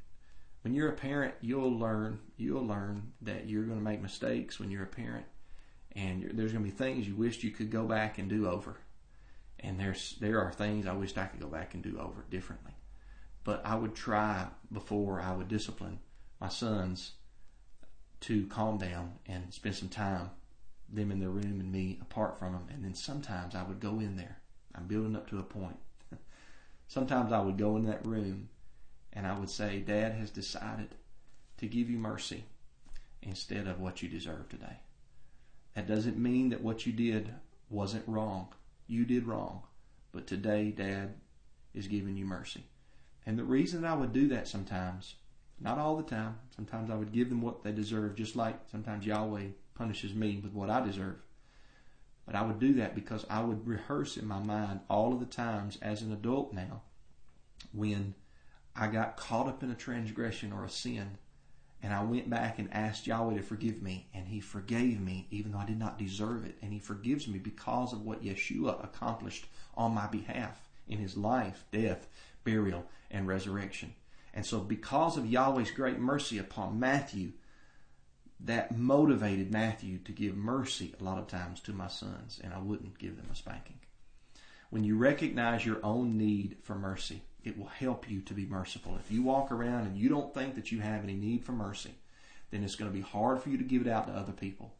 when 0.62 0.74
you're 0.74 0.88
a 0.88 0.94
parent, 0.96 1.34
you'll 1.40 1.78
learn 1.78 2.20
you'll 2.36 2.66
learn 2.66 3.12
that 3.22 3.48
you're 3.48 3.64
going 3.64 3.78
to 3.78 3.84
make 3.84 4.00
mistakes 4.00 4.58
when 4.58 4.70
you're 4.70 4.84
a 4.84 4.86
parent 4.86 5.26
and 5.98 6.30
there's 6.34 6.52
going 6.52 6.64
to 6.64 6.70
be 6.70 6.76
things 6.76 7.08
you 7.08 7.16
wished 7.16 7.42
you 7.42 7.50
could 7.50 7.70
go 7.70 7.84
back 7.84 8.18
and 8.18 8.28
do 8.28 8.48
over. 8.48 8.76
And 9.60 9.78
there's 9.78 10.16
there 10.20 10.40
are 10.40 10.52
things 10.52 10.86
I 10.86 10.92
wished 10.92 11.18
I 11.18 11.26
could 11.26 11.40
go 11.40 11.48
back 11.48 11.74
and 11.74 11.82
do 11.82 11.98
over 11.98 12.24
differently. 12.30 12.72
But 13.42 13.62
I 13.64 13.74
would 13.74 13.94
try 13.94 14.46
before 14.72 15.20
I 15.20 15.32
would 15.32 15.48
discipline 15.48 15.98
my 16.40 16.48
sons 16.48 17.12
to 18.20 18.46
calm 18.46 18.78
down 18.78 19.14
and 19.26 19.52
spend 19.52 19.74
some 19.74 19.88
time 19.88 20.30
them 20.88 21.10
in 21.10 21.18
their 21.18 21.30
room 21.30 21.60
and 21.60 21.72
me 21.72 21.98
apart 22.00 22.38
from 22.38 22.52
them. 22.52 22.66
And 22.72 22.84
then 22.84 22.94
sometimes 22.94 23.54
I 23.54 23.62
would 23.62 23.80
go 23.80 24.00
in 24.00 24.16
there. 24.16 24.38
I'm 24.74 24.86
building 24.86 25.16
up 25.16 25.28
to 25.30 25.38
a 25.38 25.42
point. 25.42 25.76
Sometimes 26.88 27.32
I 27.32 27.40
would 27.40 27.58
go 27.58 27.76
in 27.76 27.84
that 27.84 28.04
room 28.04 28.48
and 29.12 29.26
I 29.26 29.38
would 29.38 29.50
say, 29.50 29.78
Dad 29.78 30.12
has 30.14 30.30
decided 30.30 30.94
to 31.58 31.66
give 31.66 31.88
you 31.88 31.98
mercy 31.98 32.44
instead 33.22 33.66
of 33.66 33.80
what 33.80 34.02
you 34.02 34.08
deserve 34.08 34.48
today. 34.48 34.80
That 35.74 35.86
doesn't 35.86 36.18
mean 36.18 36.48
that 36.48 36.62
what 36.62 36.86
you 36.86 36.92
did 36.92 37.34
wasn't 37.70 38.08
wrong. 38.08 38.48
You 38.86 39.04
did 39.04 39.26
wrong. 39.26 39.62
But 40.12 40.26
today, 40.26 40.70
Dad 40.70 41.14
is 41.74 41.86
giving 41.86 42.16
you 42.16 42.24
mercy. 42.24 42.64
And 43.26 43.38
the 43.38 43.44
reason 43.44 43.84
I 43.84 43.94
would 43.94 44.12
do 44.12 44.26
that 44.28 44.48
sometimes, 44.48 45.16
not 45.60 45.78
all 45.78 45.96
the 45.96 46.02
time, 46.02 46.38
sometimes 46.54 46.90
I 46.90 46.94
would 46.94 47.12
give 47.12 47.28
them 47.28 47.42
what 47.42 47.62
they 47.62 47.72
deserve, 47.72 48.14
just 48.16 48.36
like 48.36 48.58
sometimes 48.70 49.04
Yahweh 49.04 49.48
punishes 49.74 50.14
me 50.14 50.40
with 50.42 50.52
what 50.52 50.70
I 50.70 50.80
deserve. 50.80 51.16
But 52.28 52.36
I 52.36 52.42
would 52.42 52.58
do 52.58 52.74
that 52.74 52.94
because 52.94 53.24
I 53.30 53.40
would 53.40 53.66
rehearse 53.66 54.18
in 54.18 54.26
my 54.26 54.38
mind 54.38 54.80
all 54.90 55.14
of 55.14 55.20
the 55.20 55.24
times 55.24 55.78
as 55.80 56.02
an 56.02 56.12
adult 56.12 56.52
now 56.52 56.82
when 57.72 58.14
I 58.76 58.88
got 58.88 59.16
caught 59.16 59.48
up 59.48 59.62
in 59.62 59.70
a 59.70 59.74
transgression 59.74 60.52
or 60.52 60.62
a 60.62 60.68
sin 60.68 61.16
and 61.82 61.94
I 61.94 62.02
went 62.02 62.28
back 62.28 62.58
and 62.58 62.68
asked 62.70 63.06
Yahweh 63.06 63.36
to 63.36 63.42
forgive 63.42 63.80
me, 63.80 64.08
and 64.12 64.28
He 64.28 64.40
forgave 64.40 65.00
me 65.00 65.26
even 65.30 65.52
though 65.52 65.58
I 65.58 65.64
did 65.64 65.78
not 65.78 65.98
deserve 65.98 66.44
it. 66.44 66.58
And 66.60 66.70
He 66.70 66.78
forgives 66.78 67.26
me 67.26 67.38
because 67.38 67.94
of 67.94 68.04
what 68.04 68.22
Yeshua 68.22 68.84
accomplished 68.84 69.46
on 69.74 69.94
my 69.94 70.06
behalf 70.06 70.68
in 70.86 70.98
His 70.98 71.16
life, 71.16 71.64
death, 71.72 72.08
burial, 72.44 72.84
and 73.10 73.26
resurrection. 73.26 73.94
And 74.34 74.44
so, 74.44 74.58
because 74.58 75.16
of 75.16 75.26
Yahweh's 75.26 75.70
great 75.70 75.98
mercy 75.98 76.36
upon 76.36 76.78
Matthew, 76.78 77.32
that 78.40 78.76
motivated 78.76 79.52
Matthew 79.52 79.98
to 79.98 80.12
give 80.12 80.36
mercy 80.36 80.94
a 80.98 81.04
lot 81.04 81.18
of 81.18 81.26
times 81.26 81.60
to 81.60 81.72
my 81.72 81.88
sons, 81.88 82.40
and 82.42 82.54
I 82.54 82.58
wouldn't 82.58 82.98
give 82.98 83.16
them 83.16 83.28
a 83.32 83.34
spanking. 83.34 83.78
When 84.70 84.84
you 84.84 84.96
recognize 84.96 85.66
your 85.66 85.80
own 85.82 86.16
need 86.16 86.58
for 86.62 86.74
mercy, 86.74 87.22
it 87.42 87.58
will 87.58 87.66
help 87.66 88.08
you 88.10 88.20
to 88.22 88.34
be 88.34 88.46
merciful. 88.46 88.96
If 88.96 89.10
you 89.10 89.22
walk 89.22 89.50
around 89.50 89.86
and 89.86 89.96
you 89.96 90.08
don't 90.08 90.34
think 90.34 90.54
that 90.54 90.70
you 90.70 90.80
have 90.80 91.02
any 91.02 91.14
need 91.14 91.44
for 91.44 91.52
mercy, 91.52 91.94
then 92.50 92.62
it's 92.62 92.76
going 92.76 92.90
to 92.90 92.96
be 92.96 93.02
hard 93.02 93.40
for 93.42 93.48
you 93.48 93.58
to 93.58 93.64
give 93.64 93.82
it 93.82 93.90
out 93.90 94.06
to 94.06 94.12
other 94.12 94.32
people. 94.32 94.74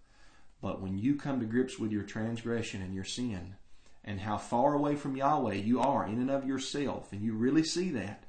But 0.60 0.80
when 0.80 0.98
you 0.98 1.14
come 1.14 1.40
to 1.40 1.46
grips 1.46 1.78
with 1.78 1.92
your 1.92 2.02
transgression 2.02 2.82
and 2.82 2.94
your 2.94 3.04
sin 3.04 3.56
and 4.04 4.20
how 4.20 4.36
far 4.36 4.74
away 4.74 4.96
from 4.96 5.16
Yahweh 5.16 5.54
you 5.54 5.80
are 5.80 6.06
in 6.06 6.20
and 6.20 6.30
of 6.30 6.46
yourself, 6.46 7.12
and 7.12 7.22
you 7.22 7.34
really 7.34 7.64
see 7.64 7.90
that, 7.90 8.24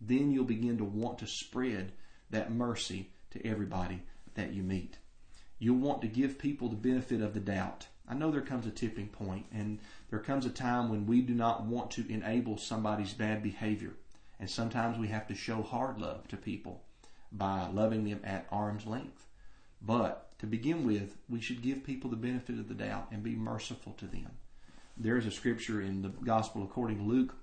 then 0.00 0.30
you'll 0.30 0.44
begin 0.44 0.78
to 0.78 0.84
want 0.84 1.18
to 1.18 1.26
spread 1.26 1.92
that 2.30 2.52
mercy 2.52 3.10
to 3.30 3.46
everybody 3.46 4.02
that 4.40 4.54
you 4.54 4.62
meet. 4.62 4.96
You'll 5.58 5.76
want 5.76 6.00
to 6.02 6.08
give 6.08 6.38
people 6.38 6.68
the 6.68 6.76
benefit 6.76 7.20
of 7.20 7.34
the 7.34 7.40
doubt. 7.40 7.86
I 8.08 8.14
know 8.14 8.30
there 8.30 8.40
comes 8.40 8.66
a 8.66 8.70
tipping 8.70 9.08
point, 9.08 9.46
and 9.52 9.78
there 10.08 10.18
comes 10.18 10.46
a 10.46 10.50
time 10.50 10.88
when 10.88 11.06
we 11.06 11.20
do 11.20 11.34
not 11.34 11.64
want 11.64 11.90
to 11.92 12.12
enable 12.12 12.56
somebody's 12.56 13.12
bad 13.12 13.42
behavior. 13.42 13.92
And 14.38 14.48
sometimes 14.48 14.98
we 14.98 15.08
have 15.08 15.28
to 15.28 15.34
show 15.34 15.62
hard 15.62 16.00
love 16.00 16.26
to 16.28 16.36
people 16.36 16.82
by 17.30 17.68
loving 17.68 18.04
them 18.04 18.20
at 18.24 18.46
arm's 18.50 18.86
length. 18.86 19.26
But 19.82 20.38
to 20.38 20.46
begin 20.46 20.86
with, 20.86 21.18
we 21.28 21.40
should 21.40 21.62
give 21.62 21.84
people 21.84 22.08
the 22.08 22.16
benefit 22.16 22.58
of 22.58 22.68
the 22.68 22.74
doubt 22.74 23.08
and 23.12 23.22
be 23.22 23.34
merciful 23.34 23.92
to 23.98 24.06
them. 24.06 24.30
There 24.96 25.18
is 25.18 25.26
a 25.26 25.30
scripture 25.30 25.80
in 25.80 26.02
the 26.02 26.08
Gospel 26.08 26.62
according 26.62 26.98
to 26.98 27.04
Luke, 27.04 27.34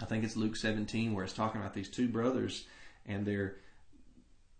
I 0.00 0.04
think 0.04 0.24
it's 0.24 0.36
Luke 0.36 0.56
17, 0.56 1.12
where 1.12 1.24
it's 1.24 1.34
talking 1.34 1.60
about 1.60 1.74
these 1.74 1.90
two 1.90 2.08
brothers 2.08 2.64
and 3.06 3.26
they're 3.26 3.56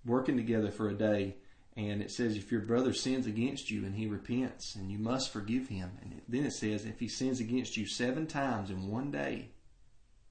working 0.04 0.36
together 0.36 0.70
for 0.70 0.88
a 0.88 0.94
day. 0.94 1.36
And 1.76 2.02
it 2.02 2.10
says, 2.10 2.36
if 2.36 2.50
your 2.50 2.62
brother 2.62 2.92
sins 2.92 3.26
against 3.26 3.70
you 3.70 3.84
and 3.84 3.94
he 3.94 4.06
repents, 4.06 4.74
and 4.74 4.90
you 4.90 4.98
must 4.98 5.32
forgive 5.32 5.68
him. 5.68 5.92
And 6.02 6.20
then 6.28 6.44
it 6.44 6.52
says, 6.52 6.84
if 6.84 6.98
he 6.98 7.08
sins 7.08 7.40
against 7.40 7.76
you 7.76 7.86
seven 7.86 8.26
times 8.26 8.70
in 8.70 8.88
one 8.88 9.10
day, 9.10 9.50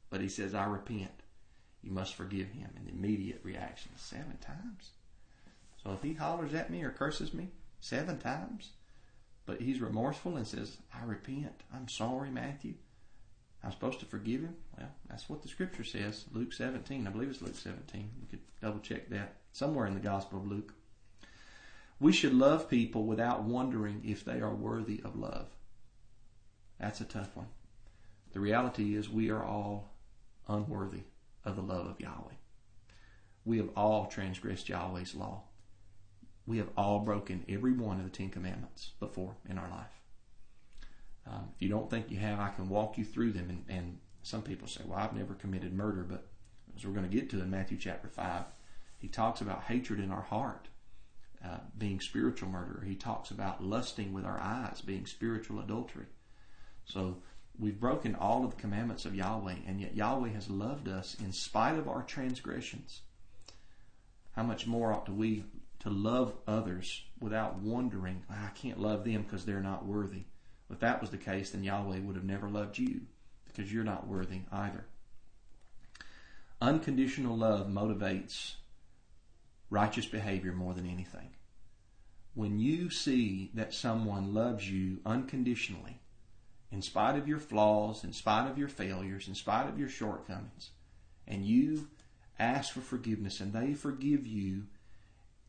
but 0.09 0.21
he 0.21 0.27
says, 0.27 0.53
I 0.53 0.65
repent, 0.65 1.11
you 1.81 1.91
must 1.91 2.15
forgive 2.15 2.49
him. 2.49 2.69
An 2.75 2.91
immediate 2.91 3.39
reaction, 3.43 3.91
seven 3.95 4.37
times. 4.41 4.91
So 5.83 5.91
if 5.93 6.03
he 6.03 6.13
hollers 6.13 6.53
at 6.53 6.69
me 6.69 6.83
or 6.83 6.91
curses 6.91 7.33
me 7.33 7.49
seven 7.79 8.19
times, 8.19 8.71
but 9.45 9.61
he's 9.61 9.79
remorseful 9.79 10.35
and 10.35 10.45
says, 10.45 10.77
I 10.93 11.05
repent, 11.05 11.63
I'm 11.73 11.87
sorry, 11.87 12.29
Matthew, 12.29 12.73
I'm 13.63 13.71
supposed 13.71 13.99
to 13.99 14.05
forgive 14.05 14.41
him? 14.41 14.55
Well, 14.77 14.89
that's 15.09 15.29
what 15.29 15.41
the 15.41 15.47
scripture 15.47 15.83
says. 15.83 16.25
Luke 16.33 16.53
17. 16.53 17.07
I 17.07 17.09
believe 17.09 17.29
it's 17.29 17.41
Luke 17.41 17.55
17. 17.55 18.09
You 18.21 18.27
could 18.29 18.39
double 18.61 18.79
check 18.79 19.09
that 19.09 19.35
somewhere 19.51 19.85
in 19.85 19.93
the 19.93 19.99
Gospel 19.99 20.39
of 20.39 20.47
Luke. 20.47 20.73
We 21.99 22.13
should 22.13 22.33
love 22.33 22.69
people 22.69 23.05
without 23.05 23.43
wondering 23.43 24.01
if 24.05 24.23
they 24.23 24.39
are 24.39 24.53
worthy 24.53 25.01
of 25.03 25.17
love. 25.17 25.47
That's 26.79 27.01
a 27.01 27.05
tough 27.05 27.35
one. 27.35 27.47
The 28.31 28.39
reality 28.39 28.95
is 28.95 29.09
we 29.09 29.29
are 29.29 29.43
all 29.43 29.91
unworthy 30.47 31.03
of 31.43 31.55
the 31.55 31.61
love 31.61 31.87
of 31.87 31.99
Yahweh. 31.99 32.35
We 33.43 33.57
have 33.57 33.69
all 33.75 34.05
transgressed 34.05 34.69
Yahweh's 34.69 35.15
law. 35.15 35.43
We 36.45 36.57
have 36.57 36.69
all 36.77 36.99
broken 36.99 37.45
every 37.49 37.73
one 37.73 37.97
of 37.97 38.05
the 38.05 38.09
Ten 38.09 38.29
Commandments 38.29 38.91
before 38.99 39.35
in 39.47 39.57
our 39.57 39.69
life. 39.69 39.99
Um, 41.27 41.49
if 41.55 41.61
you 41.61 41.69
don't 41.69 41.89
think 41.89 42.09
you 42.09 42.17
have, 42.17 42.39
I 42.39 42.49
can 42.49 42.69
walk 42.69 42.97
you 42.97 43.03
through 43.03 43.33
them. 43.33 43.49
And, 43.49 43.77
and 43.77 43.97
some 44.23 44.41
people 44.41 44.67
say, 44.67 44.81
well, 44.85 44.99
I've 44.99 45.15
never 45.15 45.33
committed 45.33 45.73
murder, 45.73 46.03
but 46.03 46.27
as 46.75 46.85
we're 46.85 46.93
going 46.93 47.09
to 47.09 47.15
get 47.15 47.29
to 47.31 47.41
in 47.41 47.51
Matthew 47.51 47.77
chapter 47.77 48.07
5, 48.07 48.43
he 48.97 49.07
talks 49.07 49.41
about 49.41 49.63
hatred 49.63 49.99
in 49.99 50.11
our 50.11 50.21
heart 50.21 50.69
uh, 51.43 51.59
being 51.77 51.99
spiritual 51.99 52.49
murder. 52.49 52.83
He 52.85 52.95
talks 52.95 53.31
about 53.31 53.63
lusting 53.63 54.13
with 54.13 54.25
our 54.25 54.39
eyes 54.39 54.81
being 54.81 55.05
spiritual 55.05 55.59
adultery. 55.59 56.07
So 56.85 57.21
we've 57.57 57.79
broken 57.79 58.15
all 58.15 58.43
of 58.43 58.51
the 58.51 58.61
commandments 58.61 59.05
of 59.05 59.15
Yahweh, 59.15 59.55
and 59.67 59.79
yet 59.79 59.95
Yahweh 59.95 60.29
has 60.29 60.49
loved 60.49 60.87
us 60.87 61.15
in 61.23 61.31
spite 61.31 61.77
of 61.77 61.87
our 61.87 62.03
transgressions. 62.03 63.01
How 64.33 64.43
much 64.43 64.67
more 64.67 64.93
ought 64.93 65.09
we 65.09 65.45
to 65.79 65.89
love 65.89 66.33
others 66.47 67.03
without 67.19 67.59
wondering, 67.59 68.23
I 68.29 68.49
can't 68.55 68.79
love 68.79 69.03
them 69.05 69.23
because 69.23 69.45
they're 69.45 69.61
not 69.61 69.85
worthy? 69.85 70.23
If 70.69 70.79
that 70.79 71.01
was 71.01 71.09
the 71.09 71.17
case, 71.17 71.49
then 71.51 71.63
Yahweh 71.63 71.99
would 71.99 72.15
have 72.15 72.25
never 72.25 72.47
loved 72.47 72.77
you 72.77 73.01
because 73.45 73.73
you're 73.73 73.83
not 73.83 74.07
worthy 74.07 74.41
either. 74.51 74.85
Unconditional 76.61 77.37
love 77.37 77.67
motivates 77.67 78.55
righteous 79.69 80.05
behavior 80.05 80.51
more 80.51 80.73
than 80.73 80.89
anything. 80.89 81.29
When 82.33 82.59
you 82.59 82.89
see 82.89 83.51
that 83.53 83.73
someone 83.73 84.33
loves 84.33 84.69
you 84.69 84.99
unconditionally, 85.05 85.99
in 86.71 86.81
spite 86.81 87.17
of 87.17 87.27
your 87.27 87.39
flaws, 87.39 88.03
in 88.03 88.13
spite 88.13 88.49
of 88.49 88.57
your 88.57 88.67
failures, 88.67 89.27
in 89.27 89.35
spite 89.35 89.67
of 89.67 89.79
your 89.79 89.89
shortcomings, 89.89 90.71
and 91.27 91.45
you 91.45 91.87
ask 92.37 92.73
for 92.73 92.81
forgiveness 92.81 93.39
and 93.39 93.53
they 93.53 93.73
forgive 93.73 94.25
you, 94.25 94.63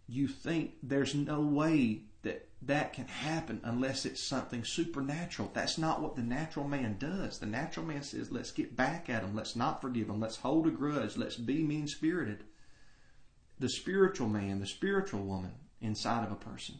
you 0.08 0.26
think 0.26 0.72
there's 0.82 1.14
no 1.14 1.40
way 1.40 2.02
that 2.22 2.48
that 2.62 2.92
can 2.92 3.06
happen 3.06 3.60
unless 3.64 4.04
it's 4.04 4.22
something 4.22 4.64
supernatural. 4.64 5.50
That's 5.54 5.78
not 5.78 6.02
what 6.02 6.16
the 6.16 6.22
natural 6.22 6.66
man 6.66 6.96
does. 6.98 7.38
The 7.38 7.46
natural 7.46 7.86
man 7.86 8.02
says, 8.02 8.30
let's 8.30 8.50
get 8.50 8.76
back 8.76 9.08
at 9.08 9.22
them. 9.22 9.34
Let's 9.34 9.56
not 9.56 9.80
forgive 9.80 10.08
them. 10.08 10.20
Let's 10.20 10.36
hold 10.36 10.66
a 10.66 10.70
grudge. 10.70 11.16
Let's 11.16 11.36
be 11.36 11.62
mean 11.62 11.86
spirited. 11.86 12.44
The 13.60 13.68
spiritual 13.68 14.26
man, 14.26 14.58
the 14.58 14.66
spiritual 14.66 15.20
woman 15.20 15.52
inside 15.82 16.24
of 16.24 16.32
a 16.32 16.36
person, 16.36 16.76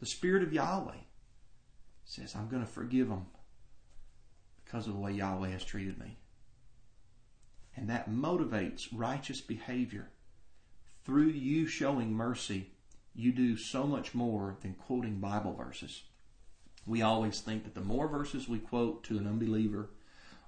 the 0.00 0.06
spirit 0.06 0.42
of 0.42 0.52
Yahweh 0.52 1.04
says, 2.04 2.34
I'm 2.34 2.48
going 2.48 2.66
to 2.66 2.70
forgive 2.70 3.08
them 3.08 3.26
because 4.64 4.88
of 4.88 4.94
the 4.94 4.98
way 4.98 5.12
Yahweh 5.12 5.50
has 5.50 5.64
treated 5.64 5.98
me. 5.98 6.18
And 7.76 7.88
that 7.88 8.10
motivates 8.10 8.88
righteous 8.92 9.40
behavior. 9.40 10.10
Through 11.04 11.28
you 11.28 11.68
showing 11.68 12.12
mercy, 12.12 12.70
you 13.14 13.30
do 13.30 13.56
so 13.56 13.84
much 13.84 14.14
more 14.14 14.56
than 14.62 14.74
quoting 14.74 15.20
Bible 15.20 15.54
verses. 15.54 16.02
We 16.86 17.02
always 17.02 17.40
think 17.40 17.62
that 17.64 17.76
the 17.76 17.80
more 17.80 18.08
verses 18.08 18.48
we 18.48 18.58
quote 18.58 19.04
to 19.04 19.16
an 19.16 19.28
unbeliever, 19.28 19.90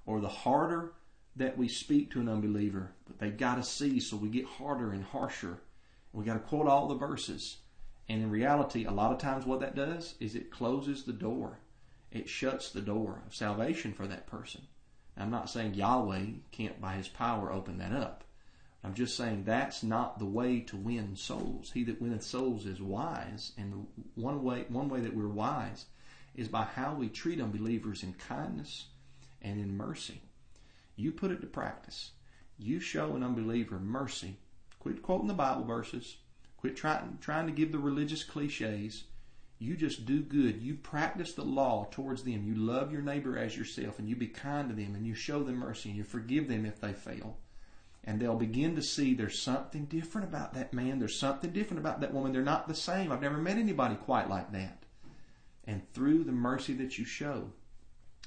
or 0.06 0.20
the 0.20 0.28
harder 0.28 0.94
that 1.36 1.58
we 1.58 1.68
speak 1.68 2.10
to 2.10 2.20
an 2.20 2.28
unbeliever, 2.28 2.92
but 3.06 3.18
they've 3.18 3.36
got 3.36 3.56
to 3.56 3.62
see, 3.62 4.00
so 4.00 4.16
we 4.16 4.28
get 4.28 4.46
harder 4.46 4.92
and 4.92 5.04
harsher. 5.04 5.60
We 6.12 6.24
got 6.24 6.34
to 6.34 6.40
quote 6.40 6.66
all 6.66 6.88
the 6.88 6.94
verses. 6.94 7.58
And 8.08 8.22
in 8.22 8.30
reality, 8.30 8.84
a 8.84 8.90
lot 8.90 9.12
of 9.12 9.18
times 9.18 9.44
what 9.44 9.60
that 9.60 9.74
does 9.74 10.14
is 10.20 10.34
it 10.34 10.50
closes 10.50 11.04
the 11.04 11.12
door. 11.12 11.58
It 12.10 12.28
shuts 12.28 12.70
the 12.70 12.80
door 12.80 13.22
of 13.26 13.34
salvation 13.34 13.92
for 13.92 14.06
that 14.06 14.26
person. 14.26 14.62
I'm 15.16 15.30
not 15.30 15.50
saying 15.50 15.74
Yahweh 15.74 16.26
can't 16.52 16.80
by 16.80 16.94
his 16.94 17.08
power 17.08 17.52
open 17.52 17.78
that 17.78 17.92
up. 17.92 18.24
I'm 18.84 18.94
just 18.94 19.16
saying 19.16 19.44
that's 19.44 19.82
not 19.82 20.18
the 20.18 20.26
way 20.26 20.60
to 20.60 20.76
win 20.76 21.16
souls. 21.16 21.72
He 21.72 21.82
that 21.84 22.00
winneth 22.00 22.22
souls 22.22 22.66
is 22.66 22.80
wise, 22.80 23.52
and 23.58 23.86
one 24.14 24.44
way 24.44 24.66
one 24.68 24.88
way 24.88 25.00
that 25.00 25.14
we're 25.14 25.26
wise 25.26 25.86
is 26.36 26.48
by 26.48 26.62
how 26.62 26.94
we 26.94 27.08
treat 27.08 27.40
unbelievers 27.40 28.02
in 28.02 28.12
kindness 28.12 28.86
and 29.42 29.58
in 29.58 29.76
mercy. 29.76 30.20
You 30.96 31.12
put 31.12 31.30
it 31.30 31.40
to 31.42 31.46
practice. 31.46 32.12
You 32.58 32.80
show 32.80 33.14
an 33.14 33.22
unbeliever 33.22 33.78
mercy. 33.78 34.38
Quit 34.80 35.02
quoting 35.02 35.28
the 35.28 35.34
Bible 35.34 35.64
verses. 35.64 36.16
Quit 36.56 36.76
trying 36.76 37.18
trying 37.20 37.46
to 37.46 37.52
give 37.52 37.70
the 37.70 37.78
religious 37.78 38.24
cliches. 38.24 39.04
You 39.58 39.76
just 39.76 40.04
do 40.04 40.20
good. 40.20 40.60
You 40.60 40.74
practice 40.74 41.32
the 41.32 41.44
law 41.44 41.86
towards 41.90 42.24
them. 42.24 42.44
You 42.44 42.54
love 42.54 42.92
your 42.92 43.02
neighbor 43.02 43.38
as 43.38 43.56
yourself, 43.56 43.98
and 43.98 44.08
you 44.08 44.16
be 44.16 44.26
kind 44.26 44.68
to 44.68 44.74
them, 44.74 44.94
and 44.94 45.06
you 45.06 45.14
show 45.14 45.42
them 45.42 45.56
mercy, 45.56 45.88
and 45.90 45.98
you 45.98 46.04
forgive 46.04 46.48
them 46.48 46.66
if 46.66 46.80
they 46.80 46.92
fail 46.92 47.38
and 48.06 48.20
they'll 48.20 48.36
begin 48.36 48.76
to 48.76 48.82
see 48.82 49.14
there's 49.14 49.42
something 49.42 49.84
different 49.86 50.28
about 50.28 50.54
that 50.54 50.72
man. 50.72 51.00
There's 51.00 51.18
something 51.18 51.50
different 51.50 51.80
about 51.80 52.00
that 52.00 52.14
woman. 52.14 52.32
They're 52.32 52.42
not 52.42 52.68
the 52.68 52.74
same. 52.74 53.10
I've 53.10 53.20
never 53.20 53.38
met 53.38 53.58
anybody 53.58 53.96
quite 53.96 54.30
like 54.30 54.52
that. 54.52 54.84
And 55.66 55.92
through 55.92 56.22
the 56.22 56.32
mercy 56.32 56.72
that 56.74 56.98
you 56.98 57.04
show, 57.04 57.50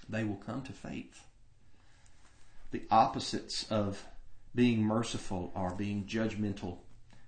they 0.10 0.26
will 0.26 0.36
come 0.36 0.62
to 0.64 0.74
faith. 0.74 1.26
The 2.72 2.84
opposites 2.92 3.66
of 3.72 4.06
being 4.54 4.84
merciful 4.84 5.52
are 5.56 5.74
being 5.74 6.06
judgmental, 6.06 6.78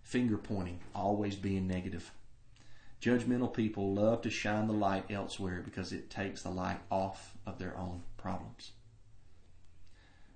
finger 0.03 0.37
pointing, 0.37 0.79
always 0.93 1.35
being 1.35 1.67
negative. 1.67 2.11
Judgmental 3.01 3.51
people 3.51 3.93
love 3.93 4.21
to 4.21 4.29
shine 4.29 4.67
the 4.67 4.73
light 4.73 5.05
elsewhere 5.09 5.61
because 5.63 5.91
it 5.91 6.11
takes 6.11 6.43
the 6.43 6.51
light 6.51 6.79
off 6.91 7.33
of 7.47 7.57
their 7.57 7.75
own 7.75 8.03
problems. 8.17 8.73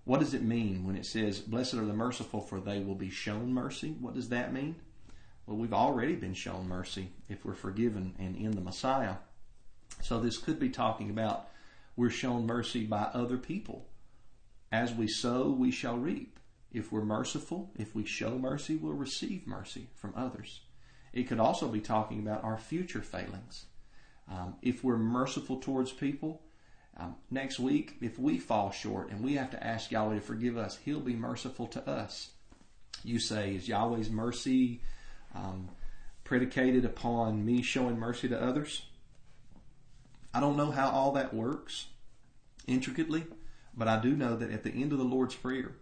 What 0.03 0.19
does 0.19 0.33
it 0.33 0.43
mean 0.43 0.85
when 0.85 0.95
it 0.95 1.05
says, 1.05 1.39
Blessed 1.39 1.75
are 1.75 1.85
the 1.85 1.93
merciful, 1.93 2.41
for 2.41 2.59
they 2.59 2.79
will 2.79 2.95
be 2.95 3.09
shown 3.09 3.53
mercy? 3.53 3.95
What 4.00 4.15
does 4.15 4.29
that 4.29 4.53
mean? 4.53 4.75
Well, 5.45 5.57
we've 5.57 5.74
already 5.74 6.15
been 6.15 6.33
shown 6.33 6.67
mercy 6.67 7.09
if 7.29 7.45
we're 7.45 7.53
forgiven 7.53 8.15
and 8.17 8.35
in 8.35 8.51
the 8.51 8.62
Messiah. 8.62 9.15
So 10.01 10.19
this 10.19 10.38
could 10.39 10.59
be 10.59 10.69
talking 10.69 11.12
about 11.12 11.50
we're 11.95 12.09
shown 12.09 12.45
mercy 12.45 12.83
by 12.83 13.03
other 13.13 13.38
people. 13.38 13.88
As 14.75 14.94
we 14.94 15.08
sow, 15.08 15.51
we 15.51 15.72
shall 15.72 15.96
reap. 15.96 16.38
If 16.74 16.91
we're 16.91 17.05
merciful, 17.05 17.72
if 17.77 17.96
we 17.96 18.03
show 18.03 18.38
mercy, 18.38 18.75
we'll 18.75 18.91
receive 18.91 19.48
mercy 19.48 19.88
from 19.96 20.12
others. 20.17 20.60
It 21.13 21.29
could 21.29 21.39
also 21.39 21.70
be 21.70 21.79
talking 21.79 22.20
about 22.20 22.44
our 22.44 22.58
future 22.58 23.01
failings. 23.01 23.67
Um, 24.29 24.55
if 24.62 24.84
we're 24.84 24.98
merciful 24.98 25.62
towards 25.62 25.94
people, 25.94 26.41
um, 26.98 27.15
next 27.32 27.58
week, 27.58 27.96
if 28.01 28.20
we 28.20 28.38
fall 28.38 28.70
short 28.70 29.12
and 29.12 29.24
we 29.24 29.36
have 29.36 29.50
to 29.51 29.65
ask 29.65 29.91
Yahweh 29.91 30.15
to 30.15 30.20
forgive 30.20 30.58
us, 30.58 30.77
He'll 30.84 31.00
be 31.00 31.15
merciful 31.15 31.67
to 31.67 31.89
us. 31.89 32.32
You 33.01 33.20
say, 33.20 33.55
is 33.55 33.70
Yahweh's 33.70 34.10
mercy 34.10 34.82
um, 35.34 35.70
predicated 36.25 36.84
upon 36.84 37.46
me 37.46 37.62
showing 37.62 37.98
mercy 37.98 38.27
to 38.27 38.44
others? 38.44 38.82
I 40.34 40.41
don't 40.41 40.58
know 40.58 40.72
how 40.72 40.89
all 40.89 41.13
that 41.13 41.34
works 41.34 41.86
intricately, 42.67 43.24
but 43.77 43.88
I 43.88 44.00
do 44.00 44.15
know 44.15 44.36
that 44.36 44.51
at 44.51 44.63
the 44.63 44.72
end 44.72 44.91
of 44.91 44.98
the 44.98 45.03
Lord's 45.03 45.36
Prayer, 45.36 45.75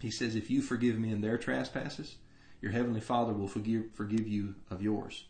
He 0.00 0.10
says, 0.10 0.34
If 0.34 0.50
you 0.50 0.62
forgive 0.62 0.98
me 0.98 1.10
in 1.10 1.20
their 1.20 1.38
trespasses, 1.38 2.16
your 2.60 2.72
Heavenly 2.72 3.00
Father 3.00 3.32
will 3.32 3.48
forgive, 3.48 3.92
forgive 3.94 4.26
you 4.26 4.54
of 4.70 4.82
yours. 4.82 5.24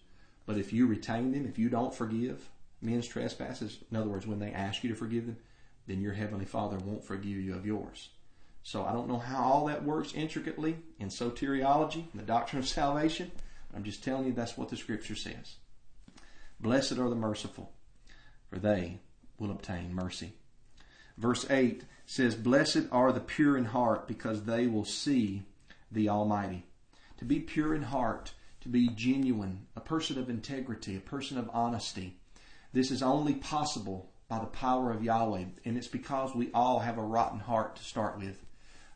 But 0.46 0.58
if 0.58 0.72
you 0.72 0.86
retain 0.86 1.32
them, 1.32 1.46
if 1.46 1.58
you 1.58 1.68
don't 1.68 1.94
forgive 1.94 2.48
men's 2.80 3.06
trespasses, 3.06 3.78
in 3.90 3.96
other 3.96 4.08
words, 4.08 4.26
when 4.26 4.38
they 4.38 4.52
ask 4.52 4.84
you 4.84 4.90
to 4.90 4.96
forgive 4.96 5.26
them, 5.26 5.38
then 5.86 6.00
your 6.00 6.14
Heavenly 6.14 6.44
Father 6.44 6.78
won't 6.78 7.04
forgive 7.04 7.36
you 7.36 7.54
of 7.54 7.66
yours. 7.66 8.10
So 8.62 8.84
I 8.84 8.92
don't 8.92 9.08
know 9.08 9.18
how 9.18 9.42
all 9.44 9.66
that 9.66 9.84
works 9.84 10.12
intricately 10.12 10.76
in 10.98 11.08
soteriology 11.08 12.10
and 12.12 12.20
the 12.20 12.26
doctrine 12.26 12.58
of 12.60 12.68
salvation. 12.68 13.30
I'm 13.74 13.84
just 13.84 14.02
telling 14.02 14.26
you 14.26 14.32
that's 14.32 14.56
what 14.56 14.68
the 14.68 14.76
Scripture 14.76 15.14
says. 15.14 15.56
Blessed 16.58 16.98
are 16.98 17.08
the 17.08 17.14
merciful, 17.14 17.72
for 18.48 18.58
they 18.58 19.00
will 19.38 19.50
obtain 19.50 19.94
mercy. 19.94 20.32
Verse 21.18 21.46
8 21.50 21.84
says, 22.06 22.34
Blessed 22.34 22.84
are 22.92 23.12
the 23.12 23.20
pure 23.20 23.56
in 23.56 23.66
heart, 23.66 24.06
because 24.06 24.44
they 24.44 24.66
will 24.66 24.84
see 24.84 25.44
the 25.90 26.08
Almighty. 26.08 26.64
To 27.18 27.24
be 27.24 27.40
pure 27.40 27.74
in 27.74 27.82
heart, 27.82 28.32
to 28.60 28.68
be 28.68 28.88
genuine, 28.88 29.66
a 29.74 29.80
person 29.80 30.18
of 30.18 30.28
integrity, 30.28 30.96
a 30.96 31.00
person 31.00 31.38
of 31.38 31.50
honesty, 31.52 32.18
this 32.72 32.90
is 32.90 33.02
only 33.02 33.34
possible 33.34 34.10
by 34.28 34.38
the 34.38 34.46
power 34.46 34.90
of 34.90 35.02
Yahweh, 35.02 35.44
and 35.64 35.78
it's 35.78 35.88
because 35.88 36.34
we 36.34 36.50
all 36.52 36.80
have 36.80 36.98
a 36.98 37.02
rotten 37.02 37.40
heart 37.40 37.76
to 37.76 37.84
start 37.84 38.18
with. 38.18 38.44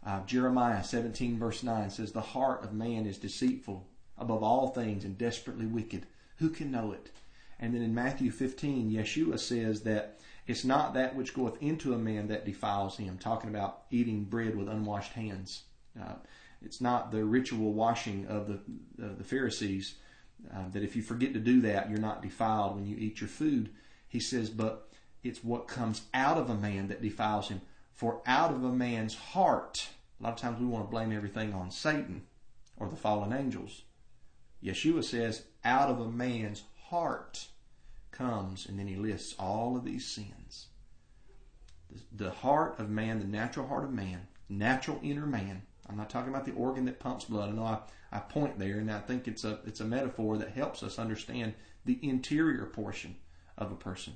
Uh, 0.04 0.20
Jeremiah 0.24 0.82
17 0.82 1.38
verse 1.38 1.62
9 1.62 1.90
says, 1.90 2.12
The 2.12 2.20
heart 2.20 2.64
of 2.64 2.72
man 2.72 3.06
is 3.06 3.18
deceitful 3.18 3.86
above 4.18 4.42
all 4.42 4.68
things 4.68 5.04
and 5.04 5.16
desperately 5.16 5.66
wicked. 5.66 6.06
Who 6.38 6.50
can 6.50 6.70
know 6.70 6.92
it? 6.92 7.10
And 7.58 7.74
then 7.74 7.82
in 7.82 7.94
Matthew 7.94 8.30
15, 8.30 8.90
Yeshua 8.90 9.38
says 9.38 9.82
that 9.82 10.18
it's 10.50 10.64
not 10.64 10.94
that 10.94 11.14
which 11.14 11.32
goeth 11.32 11.62
into 11.62 11.94
a 11.94 11.98
man 11.98 12.26
that 12.26 12.44
defiles 12.44 12.96
him, 12.96 13.18
talking 13.18 13.50
about 13.50 13.82
eating 13.90 14.24
bread 14.24 14.56
with 14.56 14.68
unwashed 14.68 15.12
hands. 15.12 15.62
Uh, 16.00 16.14
it's 16.60 16.80
not 16.80 17.12
the 17.12 17.24
ritual 17.24 17.72
washing 17.72 18.26
of 18.26 18.48
the, 18.48 18.54
uh, 19.00 19.14
the 19.16 19.22
Pharisees, 19.22 19.94
uh, 20.52 20.68
that 20.72 20.82
if 20.82 20.96
you 20.96 21.02
forget 21.02 21.32
to 21.34 21.38
do 21.38 21.60
that, 21.60 21.88
you're 21.88 22.00
not 22.00 22.20
defiled 22.20 22.74
when 22.74 22.84
you 22.84 22.96
eat 22.98 23.20
your 23.20 23.28
food. 23.28 23.70
He 24.08 24.18
says, 24.18 24.50
but 24.50 24.88
it's 25.22 25.44
what 25.44 25.68
comes 25.68 26.02
out 26.12 26.36
of 26.36 26.50
a 26.50 26.56
man 26.56 26.88
that 26.88 27.00
defiles 27.00 27.48
him. 27.48 27.60
For 27.92 28.20
out 28.26 28.50
of 28.50 28.64
a 28.64 28.72
man's 28.72 29.14
heart, 29.14 29.88
a 30.18 30.24
lot 30.24 30.32
of 30.32 30.40
times 30.40 30.58
we 30.58 30.66
want 30.66 30.84
to 30.84 30.90
blame 30.90 31.12
everything 31.12 31.52
on 31.54 31.70
Satan 31.70 32.22
or 32.76 32.88
the 32.88 32.96
fallen 32.96 33.32
angels. 33.32 33.82
Yeshua 34.64 35.04
says, 35.04 35.44
out 35.64 35.90
of 35.90 36.00
a 36.00 36.10
man's 36.10 36.64
heart 36.88 37.46
comes, 38.20 38.66
and 38.66 38.78
then 38.78 38.86
he 38.86 38.96
lists 38.96 39.34
all 39.38 39.76
of 39.76 39.84
these 39.84 40.06
sins. 40.06 40.66
The 42.12 42.30
heart 42.30 42.78
of 42.78 42.90
man, 42.90 43.18
the 43.18 43.24
natural 43.24 43.66
heart 43.66 43.84
of 43.84 43.92
man, 43.92 44.28
natural 44.48 45.00
inner 45.02 45.26
man. 45.26 45.62
I'm 45.88 45.96
not 45.96 46.10
talking 46.10 46.28
about 46.28 46.44
the 46.44 46.52
organ 46.52 46.84
that 46.84 47.00
pumps 47.00 47.24
blood. 47.24 47.48
I 47.48 47.52
know 47.52 47.64
I, 47.64 47.78
I 48.12 48.18
point 48.20 48.58
there, 48.58 48.78
and 48.78 48.90
I 48.90 49.00
think 49.00 49.26
it's 49.26 49.44
a 49.44 49.58
it's 49.66 49.80
a 49.80 49.84
metaphor 49.84 50.36
that 50.38 50.50
helps 50.50 50.82
us 50.82 50.98
understand 50.98 51.54
the 51.84 51.98
interior 52.02 52.66
portion 52.66 53.16
of 53.58 53.72
a 53.72 53.76
person. 53.76 54.14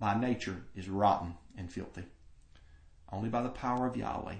By 0.00 0.18
nature 0.18 0.64
is 0.74 0.88
rotten 0.88 1.34
and 1.56 1.70
filthy. 1.70 2.04
Only 3.12 3.28
by 3.28 3.42
the 3.42 3.50
power 3.50 3.86
of 3.86 3.96
Yahweh 3.96 4.36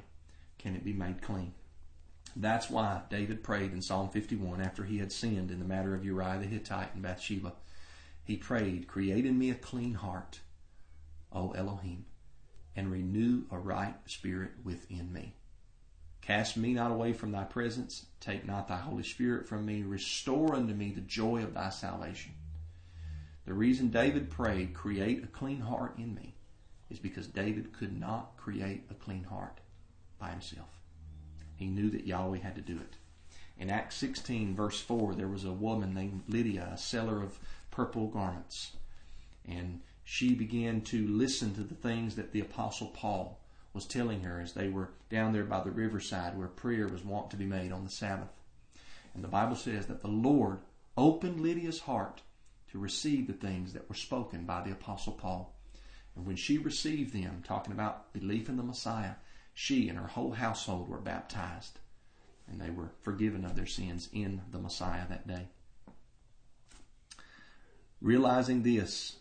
can 0.59 0.75
it 0.75 0.85
be 0.85 0.93
made 0.93 1.23
clean. 1.23 1.53
That's 2.35 2.69
why 2.69 3.03
David 3.11 3.45
prayed 3.45 3.73
in 3.73 3.83
Psalm 3.83 4.09
51 4.09 4.61
after 4.61 4.85
he 4.85 4.99
had 4.99 5.13
sinned 5.13 5.53
in 5.53 5.61
the 5.61 5.65
matter 5.65 5.95
of 5.95 6.05
Uriah 6.05 6.39
the 6.41 6.47
Hittite 6.47 6.95
and 6.95 7.03
Bathsheba. 7.03 7.53
He 8.25 8.37
prayed, 8.37 8.89
Create 8.89 9.27
in 9.27 9.39
me 9.39 9.51
a 9.51 9.55
clean 9.55 9.95
heart, 9.95 10.41
O 11.31 11.53
Elohim, 11.53 12.07
and 12.75 12.91
renew 12.91 13.45
a 13.51 13.59
right 13.59 13.97
spirit 14.07 14.53
within 14.65 15.13
me. 15.13 15.35
Cast 16.23 16.57
me 16.57 16.73
not 16.73 16.91
away 16.91 17.13
from 17.13 17.33
thy 17.33 17.45
presence. 17.45 18.07
Take 18.19 18.47
not 18.47 18.67
thy 18.67 18.79
Holy 18.79 19.03
Spirit 19.03 19.47
from 19.47 19.67
me. 19.67 19.83
Restore 19.83 20.55
unto 20.55 20.73
me 20.73 20.91
the 20.91 21.03
joy 21.03 21.43
of 21.43 21.53
thy 21.53 21.69
salvation. 21.69 22.33
The 23.45 23.53
reason 23.53 23.89
David 23.89 24.31
prayed, 24.31 24.73
Create 24.73 25.23
a 25.23 25.27
clean 25.27 25.61
heart 25.61 25.99
in 25.99 26.15
me, 26.15 26.35
is 26.89 26.99
because 26.99 27.27
David 27.27 27.75
could 27.75 28.01
not 28.01 28.39
create 28.39 28.85
a 28.91 28.95
clean 28.95 29.25
heart 29.25 29.61
by 30.19 30.31
himself. 30.31 30.81
He 31.57 31.67
knew 31.67 31.91
that 31.91 32.07
Yahweh 32.07 32.39
had 32.39 32.55
to 32.55 32.63
do 32.63 32.79
it. 32.79 32.97
In 33.59 33.69
Acts 33.69 33.97
16, 33.97 34.57
verse 34.57 34.81
4, 34.81 35.15
there 35.15 35.29
was 35.29 35.45
a 35.45 35.53
woman 35.53 35.93
named 35.93 36.23
Lydia, 36.27 36.71
a 36.73 36.79
seller 36.79 37.23
of 37.23 37.39
purple 37.75 38.07
garments. 38.07 38.73
And 39.47 39.81
she 40.05 40.35
began 40.35 40.83
to 40.83 41.07
listen 41.09 41.55
to 41.55 41.63
the 41.63 41.75
things 41.75 42.15
that 42.15 42.33
the 42.33 42.41
Apostle 42.41 42.89
Paul 42.89 43.41
was 43.73 43.85
telling 43.85 44.23
her 44.23 44.41
as 44.41 44.53
they 44.53 44.69
were 44.69 44.91
down 45.11 45.33
there 45.33 45.45
by 45.45 45.61
the 45.61 45.71
riverside 45.71 46.39
where 46.39 46.47
prayer 46.47 46.87
was 46.87 47.05
wont 47.05 47.31
to 47.31 47.37
be 47.37 47.45
made 47.45 47.73
on 47.73 47.85
the 47.85 47.91
Sabbath. 47.91 48.29
And 49.15 49.25
the 49.25 49.29
Bible 49.29 49.57
says 49.57 49.87
that 49.87 50.03
the 50.03 50.09
Lord 50.09 50.59
opened 50.97 51.41
Lydia's 51.41 51.81
heart 51.81 52.23
to 52.71 52.79
receive 52.79 53.27
the 53.27 53.33
things 53.33 53.73
that 53.73 53.89
were 53.89 53.95
spoken 53.95 54.45
by 54.45 54.63
the 54.63 54.73
Apostle 54.73 55.15
Paul. 55.15 55.55
And 56.15 56.27
when 56.27 56.37
she 56.37 56.59
received 56.59 57.13
them, 57.13 57.43
talking 57.47 57.73
about 57.73 58.13
belief 58.13 58.49
in 58.49 58.57
the 58.57 58.63
Messiah, 58.63 59.15
she 59.53 59.89
and 59.89 59.99
her 59.99 60.07
whole 60.07 60.33
household 60.33 60.89
were 60.89 60.99
baptized. 60.99 61.79
And 62.49 62.61
they 62.61 62.71
were 62.71 62.91
forgiven 63.01 63.45
of 63.45 63.57
their 63.57 63.67
sins 63.67 64.09
in 64.13 64.43
the 64.53 64.59
Messiah 64.59 65.09
that 65.09 65.27
day. 65.27 65.49
Realizing 68.05 68.63
this 68.63 69.17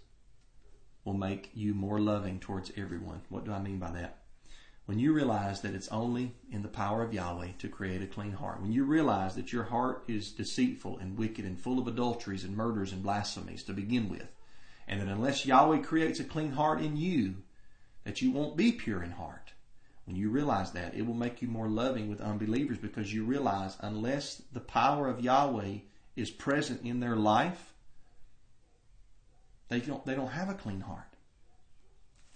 will 1.05 1.13
make 1.13 1.51
you 1.53 1.73
more 1.73 2.01
loving 2.01 2.37
towards 2.37 2.69
everyone. 2.75 3.21
What 3.29 3.45
do 3.45 3.53
I 3.53 3.59
mean 3.59 3.79
by 3.79 3.91
that? 3.91 4.23
When 4.87 4.99
you 4.99 5.13
realize 5.13 5.61
that 5.61 5.73
it's 5.73 5.87
only 5.87 6.33
in 6.51 6.63
the 6.63 6.67
power 6.67 7.01
of 7.01 7.13
Yahweh 7.13 7.51
to 7.59 7.69
create 7.69 8.01
a 8.01 8.07
clean 8.07 8.33
heart, 8.33 8.61
when 8.61 8.73
you 8.73 8.83
realize 8.83 9.35
that 9.35 9.53
your 9.53 9.63
heart 9.63 10.03
is 10.09 10.33
deceitful 10.33 10.97
and 10.97 11.17
wicked 11.17 11.45
and 11.45 11.57
full 11.57 11.79
of 11.79 11.87
adulteries 11.87 12.43
and 12.43 12.57
murders 12.57 12.91
and 12.91 13.01
blasphemies 13.01 13.63
to 13.63 13.71
begin 13.71 14.09
with, 14.09 14.27
and 14.85 14.99
that 14.99 15.07
unless 15.07 15.45
Yahweh 15.45 15.77
creates 15.77 16.19
a 16.19 16.25
clean 16.25 16.51
heart 16.51 16.81
in 16.81 16.97
you, 16.97 17.35
that 18.03 18.21
you 18.21 18.31
won't 18.31 18.57
be 18.57 18.73
pure 18.73 19.01
in 19.01 19.11
heart. 19.11 19.53
When 20.03 20.17
you 20.17 20.29
realize 20.29 20.73
that, 20.73 20.93
it 20.93 21.05
will 21.07 21.13
make 21.13 21.41
you 21.41 21.47
more 21.47 21.69
loving 21.69 22.09
with 22.09 22.19
unbelievers 22.19 22.79
because 22.79 23.13
you 23.13 23.23
realize 23.23 23.77
unless 23.79 24.41
the 24.51 24.59
power 24.59 25.07
of 25.07 25.21
Yahweh 25.21 25.77
is 26.17 26.29
present 26.29 26.81
in 26.83 26.99
their 26.99 27.15
life, 27.15 27.72
they 29.73 29.79
don't, 29.79 30.05
they 30.05 30.13
don't 30.13 30.27
have 30.27 30.49
a 30.49 30.53
clean 30.53 30.81
heart. 30.81 31.07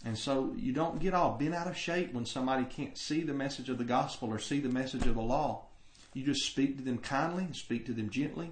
And 0.04 0.17
so 0.17 0.54
you 0.58 0.73
don't 0.73 1.00
get 1.00 1.13
all 1.13 1.38
bent 1.38 1.54
out 1.54 1.67
of 1.67 1.78
shape 1.78 2.13
when 2.13 2.26
somebody 2.26 2.65
can't 2.65 2.97
see 2.97 3.21
the 3.21 3.34
message 3.34 3.69
of 3.69 3.78
the 3.78 3.84
gospel 3.84 4.30
or 4.30 4.39
see 4.39 4.60
the 4.60 4.69
message 4.69 5.06
of 5.06 5.15
the 5.15 5.21
law. 5.21 5.65
You 6.13 6.23
just 6.23 6.47
speak 6.47 6.78
to 6.78 6.84
them 6.84 6.97
kindly, 6.97 7.47
speak 7.54 7.86
to 7.86 7.93
them 7.93 8.10
gently, 8.10 8.52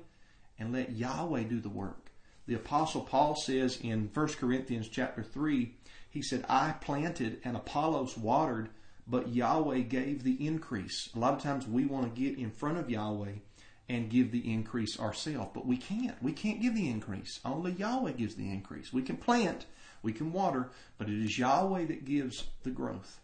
and 0.59 0.71
let 0.71 0.91
Yahweh 0.91 1.43
do 1.43 1.59
the 1.59 1.69
work. 1.69 2.11
The 2.47 2.55
apostle 2.55 3.01
Paul 3.01 3.35
says 3.35 3.79
in 3.81 4.09
1 4.13 4.27
Corinthians 4.33 4.87
chapter 4.87 5.23
3, 5.23 5.73
he 6.09 6.21
said, 6.21 6.45
I 6.47 6.73
planted 6.79 7.39
and 7.43 7.55
Apollos 7.55 8.15
watered, 8.17 8.69
but 9.07 9.29
Yahweh 9.29 9.79
gave 9.79 10.23
the 10.23 10.45
increase. 10.45 11.09
A 11.15 11.19
lot 11.19 11.33
of 11.33 11.41
times 11.41 11.67
we 11.67 11.85
want 11.85 12.13
to 12.13 12.21
get 12.21 12.37
in 12.37 12.51
front 12.51 12.77
of 12.77 12.89
Yahweh 12.89 13.33
and 13.87 14.09
give 14.09 14.31
the 14.31 14.51
increase 14.51 14.99
ourselves, 14.99 15.51
but 15.53 15.65
we 15.65 15.77
can't. 15.77 16.21
We 16.21 16.31
can't 16.31 16.61
give 16.61 16.75
the 16.75 16.89
increase. 16.89 17.39
Only 17.45 17.71
Yahweh 17.73 18.13
gives 18.13 18.35
the 18.35 18.49
increase. 18.49 18.91
We 18.91 19.03
can 19.03 19.17
plant, 19.17 19.65
we 20.01 20.11
can 20.11 20.31
water, 20.31 20.71
but 20.97 21.09
it 21.09 21.23
is 21.23 21.37
Yahweh 21.37 21.85
that 21.85 22.05
gives 22.05 22.45
the 22.63 22.71
growth. 22.71 23.19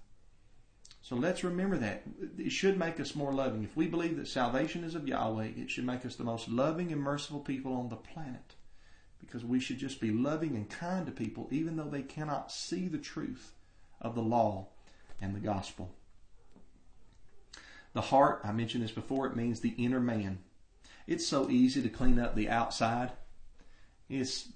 So 1.02 1.16
let's 1.16 1.44
remember 1.44 1.78
that. 1.78 2.04
It 2.38 2.52
should 2.52 2.78
make 2.78 3.00
us 3.00 3.16
more 3.16 3.34
loving. 3.34 3.64
If 3.64 3.76
we 3.76 3.88
believe 3.88 4.18
that 4.18 4.28
salvation 4.28 4.84
is 4.84 4.94
of 4.94 5.08
Yahweh, 5.08 5.50
it 5.58 5.70
should 5.70 5.86
make 5.86 6.06
us 6.06 6.16
the 6.16 6.24
most 6.24 6.48
loving 6.48 6.92
and 6.92 7.02
merciful 7.02 7.40
people 7.40 7.74
on 7.74 7.90
the 7.90 7.96
planet. 7.96 8.56
Because 9.20 9.44
we 9.44 9.60
should 9.60 9.80
just 9.80 10.00
be 10.00 10.12
loving 10.12 10.56
and 10.56 10.70
kind 10.70 11.06
to 11.08 11.12
people 11.12 11.48
even 11.52 11.76
though 11.76 11.90
they 11.90 12.02
cannot 12.02 12.52
see 12.52 12.88
the 12.88 12.98
truth 12.98 13.54
of 14.00 14.16
the 14.16 14.22
law 14.22 14.68
and 15.20 15.36
the 15.36 15.40
gospel. 15.40 15.92
The 17.94 18.02
heart, 18.02 18.42
I 18.44 18.52
mentioned 18.52 18.84
this 18.84 18.92
before, 18.92 19.28
it 19.28 19.36
means 19.36 19.60
the 19.60 19.76
inner 19.78 20.00
man. 20.00 20.40
It's 21.08 21.28
so 21.28 21.50
easy 21.50 21.82
to 21.82 21.90
clean 21.90 22.20
up 22.20 22.36
the 22.36 22.50
outside. 22.50 23.12
It's 24.10 24.50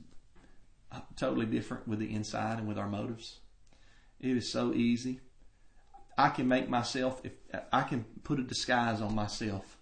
totally 1.15 1.45
different 1.45 1.87
with 1.87 1.99
the 1.99 2.13
inside 2.13 2.59
and 2.59 2.67
with 2.67 2.77
our 2.77 2.89
motives. 2.89 3.39
It 4.19 4.37
is 4.37 4.51
so 4.51 4.73
easy. 4.73 5.21
I 6.17 6.29
can 6.29 6.47
make 6.47 6.69
myself, 6.69 7.21
if 7.23 7.33
I 7.71 7.81
can 7.81 8.05
put 8.23 8.39
a 8.39 8.43
disguise 8.43 9.01
on 9.01 9.13
myself 9.13 9.77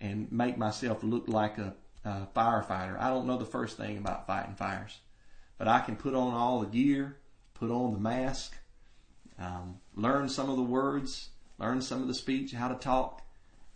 and 0.00 0.30
make 0.32 0.58
myself 0.58 1.04
look 1.04 1.28
like 1.28 1.58
a, 1.58 1.74
a 2.04 2.26
firefighter. 2.34 2.98
I 2.98 3.08
don't 3.08 3.26
know 3.26 3.36
the 3.36 3.44
first 3.44 3.76
thing 3.76 3.98
about 3.98 4.26
fighting 4.26 4.54
fires, 4.54 4.98
but 5.58 5.68
I 5.68 5.80
can 5.80 5.96
put 5.96 6.14
on 6.14 6.34
all 6.34 6.60
the 6.60 6.66
gear, 6.66 7.18
put 7.54 7.70
on 7.70 7.92
the 7.92 8.00
mask, 8.00 8.56
um, 9.38 9.78
learn 9.94 10.28
some 10.28 10.50
of 10.50 10.56
the 10.56 10.62
words, 10.62 11.30
learn 11.58 11.82
some 11.82 12.02
of 12.02 12.08
the 12.08 12.14
speech, 12.14 12.52
how 12.52 12.68
to 12.68 12.74
talk, 12.74 13.22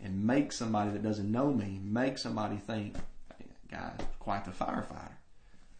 and 0.05 0.25
make 0.25 0.53
somebody 0.53 0.91
that 0.91 1.03
doesn't 1.03 1.33
know 1.33 1.53
me, 1.53 1.81
make 1.83 2.19
somebody 2.19 2.57
think, 2.57 2.95
hey, 3.71 3.91
quite 4.21 4.45
the 4.45 4.51
firefighter. 4.51 5.17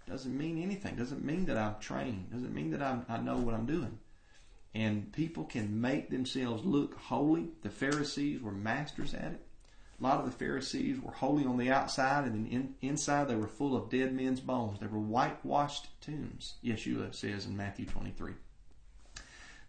Doesn't 0.09 0.37
mean 0.37 0.61
anything. 0.61 0.97
Doesn't 0.97 1.25
mean 1.25 1.45
that 1.47 1.59
I'm 1.59 1.77
trained. 1.79 2.33
Doesn't 2.33 2.55
mean 2.55 2.71
that 2.73 2.83
I'm, 2.83 3.05
I 3.09 3.19
know 3.19 3.37
what 3.37 3.55
I'm 3.55 3.67
doing. 3.67 3.99
And 4.75 5.13
people 5.13 5.45
can 5.45 5.81
make 5.81 6.11
themselves 6.11 6.65
look 6.65 6.99
holy. 6.99 7.51
The 7.63 7.71
Pharisees 7.71 8.41
were 8.41 8.51
masters 8.51 9.15
at 9.15 9.33
it. 9.33 9.47
A 10.01 10.03
lot 10.03 10.19
of 10.19 10.25
the 10.25 10.33
Pharisees 10.33 11.01
were 11.01 11.13
holy 11.13 11.45
on 11.45 11.57
the 11.57 11.71
outside, 11.71 12.25
and 12.25 12.35
then 12.35 12.47
in, 12.51 12.75
inside 12.83 13.29
they 13.29 13.37
were 13.37 13.47
full 13.47 13.77
of 13.77 13.89
dead 13.91 14.13
men's 14.13 14.41
bones. 14.41 14.81
They 14.81 14.89
were 14.89 14.99
whitewashed 14.99 15.89
tombs, 16.01 16.55
Yeshua 16.65 17.15
says 17.15 17.47
in 17.47 17.57
Matthew 17.57 17.87
23. 17.87 18.33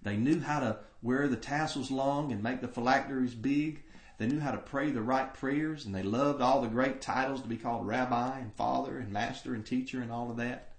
They 0.01 0.17
knew 0.17 0.39
how 0.39 0.61
to 0.61 0.79
wear 1.03 1.27
the 1.27 1.35
tassels 1.35 1.91
long 1.91 2.31
and 2.31 2.41
make 2.41 2.61
the 2.61 2.67
phylacteries 2.67 3.35
big. 3.35 3.83
They 4.17 4.27
knew 4.27 4.39
how 4.39 4.51
to 4.51 4.57
pray 4.57 4.91
the 4.91 5.01
right 5.01 5.33
prayers, 5.33 5.85
and 5.85 5.93
they 5.93 6.03
loved 6.03 6.41
all 6.41 6.61
the 6.61 6.67
great 6.67 7.01
titles 7.01 7.41
to 7.41 7.47
be 7.47 7.57
called 7.57 7.85
rabbi 7.85 8.39
and 8.39 8.53
father 8.53 8.97
and 8.97 9.11
master 9.11 9.53
and 9.53 9.65
teacher 9.65 10.01
and 10.01 10.11
all 10.11 10.31
of 10.31 10.37
that. 10.37 10.73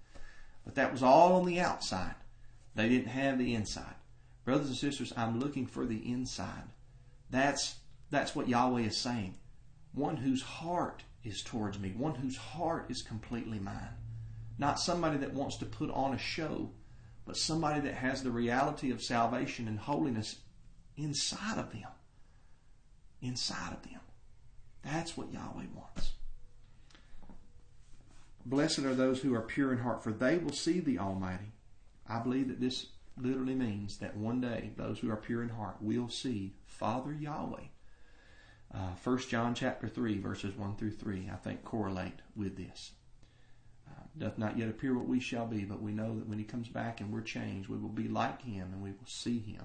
But 0.65 0.75
that 0.75 0.91
was 0.91 1.03
all 1.03 1.33
on 1.33 1.45
the 1.45 1.59
outside. 1.59 2.15
They 2.75 2.89
didn't 2.89 3.07
have 3.07 3.37
the 3.37 3.53
inside. 3.53 3.95
Brothers 4.43 4.67
and 4.67 4.77
sisters, 4.77 5.13
I'm 5.15 5.39
looking 5.39 5.67
for 5.67 5.85
the 5.85 6.11
inside. 6.11 6.63
That's 7.29 7.75
that's 8.09 8.35
what 8.35 8.47
Yahweh 8.47 8.81
is 8.81 8.97
saying. 8.97 9.35
One 9.93 10.17
whose 10.17 10.41
heart 10.41 11.03
is 11.23 11.41
towards 11.43 11.79
me, 11.79 11.93
one 11.95 12.15
whose 12.15 12.37
heart 12.37 12.85
is 12.89 13.01
completely 13.01 13.59
mine. 13.59 13.95
Not 14.57 14.79
somebody 14.79 15.17
that 15.17 15.33
wants 15.33 15.57
to 15.57 15.65
put 15.65 15.91
on 15.91 16.13
a 16.13 16.17
show, 16.17 16.71
but 17.25 17.37
somebody 17.37 17.81
that 17.81 17.95
has 17.95 18.23
the 18.23 18.31
reality 18.31 18.91
of 18.91 19.01
salvation 19.01 19.67
and 19.67 19.77
holiness 19.77 20.37
inside 20.95 21.57
of 21.57 21.71
them. 21.71 21.83
Inside 23.21 23.73
of 23.73 23.83
them. 23.83 24.01
That's 24.83 25.17
what 25.17 25.33
Yahweh 25.33 25.65
wants. 25.75 26.11
Blessed 28.45 28.79
are 28.79 28.95
those 28.95 29.21
who 29.21 29.35
are 29.35 29.41
pure 29.41 29.73
in 29.73 29.79
heart, 29.79 30.03
for 30.03 30.13
they 30.13 30.37
will 30.37 30.53
see 30.53 30.79
the 30.79 30.99
Almighty. 30.99 31.51
I 32.07 32.19
believe 32.19 32.47
that 32.47 32.61
this 32.61 32.87
literally 33.17 33.55
means 33.55 33.97
that 33.97 34.15
one 34.15 34.39
day 34.39 34.71
those 34.77 34.99
who 34.99 35.11
are 35.11 35.17
pure 35.17 35.43
in 35.43 35.49
heart 35.49 35.77
will 35.81 36.07
see 36.07 36.53
Father 36.65 37.11
Yahweh. 37.13 37.65
Uh, 38.73 38.91
1 39.03 39.17
John 39.29 39.55
chapter 39.55 39.87
3, 39.87 40.19
verses 40.19 40.55
1 40.55 40.75
through 40.75 40.91
3, 40.91 41.29
I 41.31 41.35
think 41.35 41.63
correlate 41.63 42.21
with 42.35 42.55
this. 42.55 42.91
Uh, 43.89 44.03
doth 44.17 44.37
not 44.37 44.57
yet 44.57 44.69
appear 44.69 44.93
what 44.95 45.07
we 45.07 45.19
shall 45.19 45.45
be, 45.45 45.63
but 45.63 45.81
we 45.81 45.91
know 45.91 46.15
that 46.15 46.27
when 46.27 46.37
he 46.37 46.43
comes 46.43 46.67
back 46.67 47.01
and 47.01 47.11
we're 47.11 47.21
changed, 47.21 47.69
we 47.69 47.77
will 47.77 47.89
be 47.89 48.07
like 48.07 48.41
him 48.41 48.69
and 48.73 48.81
we 48.81 48.91
will 48.91 49.07
see 49.07 49.39
him 49.39 49.63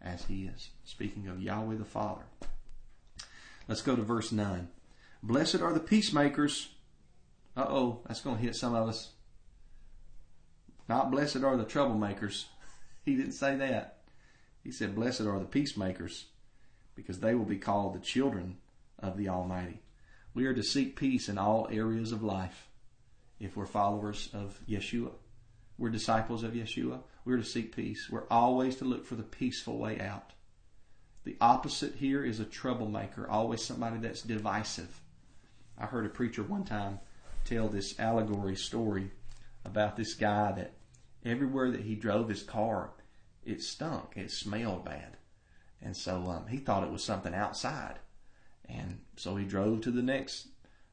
as 0.00 0.24
he 0.26 0.44
is. 0.44 0.70
Speaking 0.84 1.26
of 1.28 1.42
Yahweh 1.42 1.76
the 1.76 1.84
Father. 1.84 2.24
Let's 3.68 3.82
go 3.82 3.96
to 3.96 4.02
verse 4.02 4.32
9. 4.32 4.68
Blessed 5.22 5.60
are 5.60 5.72
the 5.72 5.80
peacemakers. 5.80 6.68
Uh 7.56 7.66
oh, 7.68 8.00
that's 8.06 8.20
going 8.20 8.36
to 8.36 8.42
hit 8.42 8.56
some 8.56 8.74
of 8.74 8.88
us. 8.88 9.10
Not 10.88 11.10
blessed 11.10 11.42
are 11.42 11.56
the 11.56 11.64
troublemakers. 11.64 12.44
He 13.04 13.16
didn't 13.16 13.32
say 13.32 13.54
that. 13.56 13.98
He 14.62 14.72
said, 14.72 14.94
Blessed 14.94 15.20
are 15.20 15.38
the 15.38 15.44
peacemakers, 15.44 16.24
because 16.94 17.20
they 17.20 17.34
will 17.34 17.44
be 17.44 17.58
called 17.58 17.94
the 17.94 18.00
children 18.00 18.56
of 18.98 19.18
the 19.18 19.28
Almighty. 19.28 19.82
We 20.32 20.46
are 20.46 20.54
to 20.54 20.62
seek 20.62 20.96
peace 20.96 21.28
in 21.28 21.36
all 21.36 21.68
areas 21.70 22.12
of 22.12 22.22
life 22.22 22.68
if 23.38 23.58
we're 23.58 23.66
followers 23.66 24.30
of 24.32 24.58
Yeshua. 24.66 25.10
We're 25.76 25.90
disciples 25.90 26.44
of 26.44 26.54
Yeshua. 26.54 27.00
We're 27.26 27.36
to 27.36 27.44
seek 27.44 27.76
peace. 27.76 28.08
We're 28.10 28.26
always 28.30 28.76
to 28.76 28.86
look 28.86 29.04
for 29.04 29.16
the 29.16 29.22
peaceful 29.22 29.76
way 29.76 30.00
out. 30.00 30.32
The 31.24 31.36
opposite 31.40 31.94
here 31.94 32.22
is 32.22 32.38
a 32.38 32.44
troublemaker, 32.44 33.28
always 33.28 33.62
somebody 33.62 33.98
that's 33.98 34.22
divisive. 34.22 35.00
I 35.78 35.86
heard 35.86 36.06
a 36.06 36.10
preacher 36.10 36.42
one 36.42 36.64
time 36.64 37.00
tell 37.44 37.68
this 37.68 37.98
allegory 37.98 38.56
story 38.56 39.10
about 39.64 39.96
this 39.96 40.14
guy 40.14 40.52
that 40.52 40.74
everywhere 41.24 41.70
that 41.70 41.80
he 41.80 41.94
drove 41.94 42.28
his 42.28 42.42
car, 42.42 42.90
it 43.44 43.62
stunk. 43.62 44.12
It 44.16 44.30
smelled 44.30 44.84
bad. 44.84 45.16
And 45.80 45.96
so 45.96 46.16
um, 46.28 46.46
he 46.48 46.58
thought 46.58 46.84
it 46.84 46.92
was 46.92 47.02
something 47.02 47.34
outside. 47.34 47.98
And 48.68 49.00
so 49.16 49.36
he 49.36 49.44
drove 49.44 49.80
to 49.82 49.90
the 49.90 50.02
next 50.02 50.48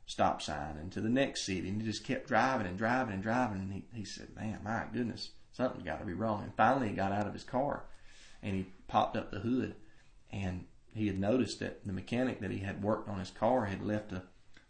stop 0.06 0.42
sign 0.42 0.78
and 0.78 0.92
to 0.92 1.02
the 1.02 1.10
next 1.10 1.44
city. 1.44 1.70
And 1.70 1.82
he 1.82 1.88
just 1.88 2.04
kept 2.04 2.28
driving 2.28 2.68
and 2.68 2.78
driving 2.78 3.14
and 3.14 3.24
driving. 3.24 3.60
And 3.60 3.74
he, 3.74 3.84
he 3.94 4.06
said, 4.06 4.36
Man, 4.36 4.60
my 4.64 4.86
goodness, 4.92 5.32
something's 5.52 5.86
got 5.86 6.00
to 6.00 6.06
be 6.06 6.14
wrong. 6.14 6.44
And 6.44 6.54
finally 6.56 6.90
he 6.90 6.96
got 6.96 7.12
out 7.12 7.28
of 7.28 7.34
his 7.34 7.44
car 7.44 7.84
and 8.44 8.56
he 8.56 8.68
popped 8.88 9.16
up 9.16 9.32
the 9.32 9.40
hood. 9.40 9.76
And 10.32 10.66
he 10.94 11.08
had 11.08 11.20
noticed 11.20 11.60
that 11.60 11.86
the 11.86 11.94
mechanic 11.94 12.40
that 12.42 12.52
he 12.52 12.60
had 12.60 12.84
worked 12.84 13.10
on 13.10 13.20
his 13.20 13.32
car 13.32 13.66
had 13.66 13.86
left 13.86 14.12
a 14.12 14.24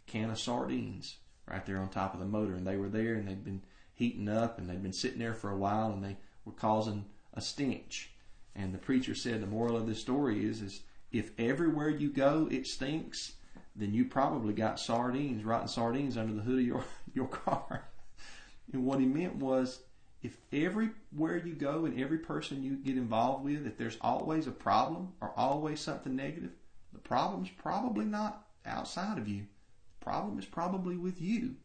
can 0.06 0.30
of 0.30 0.38
sardines 0.38 1.16
right 1.46 1.64
there 1.66 1.78
on 1.78 1.88
top 1.88 2.14
of 2.14 2.20
the 2.20 2.26
motor. 2.26 2.54
And 2.54 2.66
they 2.66 2.76
were 2.76 2.88
there 2.88 3.14
and 3.14 3.28
they'd 3.28 3.44
been 3.44 3.62
heating 3.94 4.28
up 4.28 4.58
and 4.58 4.68
they'd 4.68 4.82
been 4.82 4.92
sitting 4.92 5.18
there 5.18 5.34
for 5.34 5.50
a 5.50 5.56
while 5.56 5.92
and 5.92 6.04
they 6.04 6.16
were 6.44 6.52
causing 6.52 7.04
a 7.34 7.40
stench. 7.40 8.10
And 8.54 8.74
the 8.74 8.78
preacher 8.78 9.14
said 9.14 9.40
the 9.40 9.46
moral 9.46 9.76
of 9.76 9.86
this 9.86 10.00
story 10.00 10.44
is 10.44 10.60
is 10.60 10.80
if 11.10 11.30
everywhere 11.38 11.88
you 11.88 12.10
go 12.10 12.48
it 12.50 12.66
stinks, 12.66 13.32
then 13.74 13.94
you 13.94 14.04
probably 14.04 14.52
got 14.52 14.80
sardines, 14.80 15.44
rotten 15.44 15.68
sardines 15.68 16.16
under 16.16 16.34
the 16.34 16.42
hood 16.42 16.58
of 16.58 16.66
your, 16.66 16.84
your 17.14 17.28
car. 17.28 17.84
and 18.72 18.84
what 18.84 19.00
he 19.00 19.06
meant 19.06 19.36
was 19.36 19.80
if 20.22 20.36
everywhere 20.52 21.36
you 21.36 21.54
go 21.54 21.84
and 21.84 21.98
every 21.98 22.18
person 22.18 22.62
you 22.62 22.76
get 22.76 22.96
involved 22.96 23.44
with, 23.44 23.66
if 23.66 23.76
there's 23.76 23.98
always 24.00 24.46
a 24.46 24.52
problem 24.52 25.12
or 25.20 25.32
always 25.36 25.80
something 25.80 26.14
negative, 26.14 26.52
the 26.92 27.00
problem's 27.00 27.50
probably 27.50 28.04
not 28.04 28.46
outside 28.64 29.18
of 29.18 29.26
you. 29.26 29.46
The 29.98 30.04
problem 30.04 30.38
is 30.38 30.46
probably 30.46 30.96
with 30.96 31.20
you. 31.20 31.56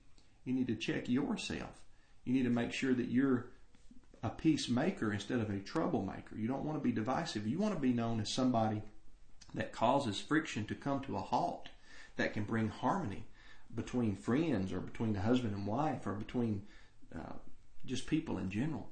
You 0.43 0.53
need 0.53 0.67
to 0.67 0.75
check 0.75 1.07
yourself. 1.07 1.81
You 2.23 2.33
need 2.33 2.43
to 2.43 2.49
make 2.49 2.73
sure 2.73 2.93
that 2.93 3.09
you're 3.09 3.47
a 4.23 4.29
peacemaker 4.29 5.13
instead 5.13 5.39
of 5.39 5.49
a 5.49 5.59
troublemaker. 5.59 6.35
You 6.35 6.47
don't 6.47 6.65
want 6.65 6.77
to 6.77 6.83
be 6.83 6.91
divisive. 6.91 7.45
You 7.45 7.59
want 7.59 7.75
to 7.75 7.79
be 7.79 7.93
known 7.93 8.19
as 8.19 8.29
somebody 8.29 8.81
that 9.53 9.71
causes 9.71 10.19
friction 10.19 10.65
to 10.65 10.75
come 10.75 11.01
to 11.01 11.15
a 11.15 11.21
halt, 11.21 11.69
that 12.15 12.33
can 12.33 12.43
bring 12.43 12.69
harmony 12.69 13.27
between 13.75 14.15
friends 14.15 14.73
or 14.73 14.79
between 14.79 15.13
the 15.13 15.21
husband 15.21 15.53
and 15.53 15.67
wife 15.67 16.07
or 16.07 16.13
between 16.13 16.63
uh, 17.15 17.33
just 17.87 18.07
people 18.07 18.37
in 18.37 18.51
general. 18.51 18.89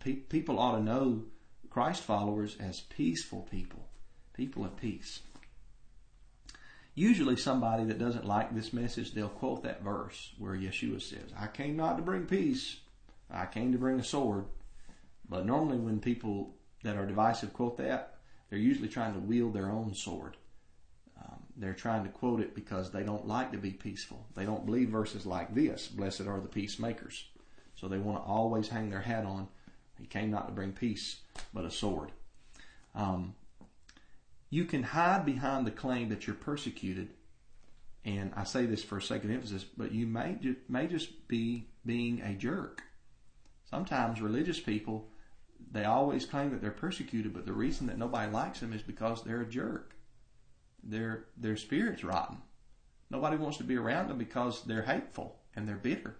Pe- 0.00 0.14
people 0.14 0.58
ought 0.58 0.76
to 0.76 0.82
know 0.82 1.24
Christ 1.70 2.02
followers 2.02 2.56
as 2.58 2.80
peaceful 2.80 3.42
people, 3.50 3.88
people 4.32 4.64
of 4.64 4.76
peace. 4.76 5.20
Usually, 6.94 7.36
somebody 7.36 7.84
that 7.84 7.98
doesn't 7.98 8.24
like 8.24 8.54
this 8.54 8.72
message, 8.72 9.12
they'll 9.12 9.28
quote 9.28 9.64
that 9.64 9.82
verse 9.82 10.32
where 10.38 10.54
Yeshua 10.54 11.02
says, 11.02 11.32
I 11.36 11.48
came 11.48 11.76
not 11.76 11.96
to 11.96 12.02
bring 12.02 12.26
peace, 12.26 12.76
I 13.30 13.46
came 13.46 13.72
to 13.72 13.78
bring 13.78 13.98
a 13.98 14.04
sword. 14.04 14.44
But 15.28 15.46
normally, 15.46 15.78
when 15.78 15.98
people 15.98 16.54
that 16.84 16.96
are 16.96 17.06
divisive 17.06 17.52
quote 17.52 17.78
that, 17.78 18.18
they're 18.48 18.58
usually 18.58 18.88
trying 18.88 19.14
to 19.14 19.20
wield 19.20 19.54
their 19.54 19.70
own 19.70 19.94
sword. 19.94 20.36
Um, 21.20 21.40
they're 21.56 21.74
trying 21.74 22.04
to 22.04 22.10
quote 22.10 22.40
it 22.40 22.54
because 22.54 22.92
they 22.92 23.02
don't 23.02 23.26
like 23.26 23.50
to 23.50 23.58
be 23.58 23.72
peaceful. 23.72 24.26
They 24.36 24.44
don't 24.44 24.66
believe 24.66 24.90
verses 24.90 25.26
like 25.26 25.54
this 25.54 25.88
Blessed 25.88 26.22
are 26.22 26.40
the 26.40 26.48
peacemakers. 26.48 27.24
So 27.84 27.88
they 27.88 27.98
want 27.98 28.16
to 28.16 28.26
always 28.26 28.68
hang 28.68 28.88
their 28.88 29.02
hat 29.02 29.26
on. 29.26 29.46
He 30.00 30.06
came 30.06 30.30
not 30.30 30.46
to 30.46 30.54
bring 30.54 30.72
peace, 30.72 31.18
but 31.52 31.66
a 31.66 31.70
sword. 31.70 32.12
Um, 32.94 33.34
you 34.48 34.64
can 34.64 34.82
hide 34.82 35.26
behind 35.26 35.66
the 35.66 35.70
claim 35.70 36.08
that 36.08 36.26
you're 36.26 36.34
persecuted, 36.34 37.10
and 38.02 38.32
I 38.34 38.44
say 38.44 38.64
this 38.64 38.82
for 38.82 38.96
a 38.96 39.02
second 39.02 39.32
emphasis, 39.32 39.64
but 39.64 39.92
you 39.92 40.06
may 40.06 40.38
ju- 40.40 40.56
may 40.66 40.86
just 40.86 41.28
be 41.28 41.66
being 41.84 42.22
a 42.22 42.32
jerk. 42.32 42.82
Sometimes 43.68 44.22
religious 44.22 44.60
people, 44.60 45.10
they 45.70 45.84
always 45.84 46.24
claim 46.24 46.52
that 46.52 46.62
they're 46.62 46.70
persecuted, 46.70 47.34
but 47.34 47.44
the 47.44 47.52
reason 47.52 47.86
that 47.88 47.98
nobody 47.98 48.32
likes 48.32 48.60
them 48.60 48.72
is 48.72 48.80
because 48.80 49.22
they're 49.22 49.42
a 49.42 49.46
jerk. 49.46 49.94
Their 50.82 51.26
their 51.36 51.58
spirit's 51.58 52.02
rotten. 52.02 52.38
Nobody 53.10 53.36
wants 53.36 53.58
to 53.58 53.64
be 53.64 53.76
around 53.76 54.08
them 54.08 54.16
because 54.16 54.62
they're 54.64 54.84
hateful 54.84 55.36
and 55.54 55.68
they're 55.68 55.76
bitter. 55.76 56.16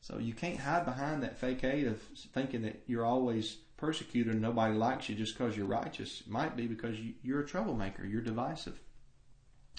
So 0.00 0.18
you 0.18 0.32
can't 0.32 0.58
hide 0.58 0.84
behind 0.84 1.22
that 1.22 1.38
fake 1.38 1.60
facade 1.60 1.86
of 1.86 2.00
thinking 2.32 2.62
that 2.62 2.82
you're 2.86 3.04
always 3.04 3.56
persecuted 3.76 4.32
and 4.32 4.42
nobody 4.42 4.74
likes 4.74 5.08
you 5.08 5.14
just 5.14 5.36
because 5.36 5.56
you're 5.56 5.66
righteous. 5.66 6.22
It 6.22 6.28
might 6.28 6.56
be 6.56 6.66
because 6.66 6.96
you, 6.98 7.36
are 7.36 7.40
a 7.40 7.46
troublemaker. 7.46 8.04
You're 8.04 8.22
divisive. 8.22 8.80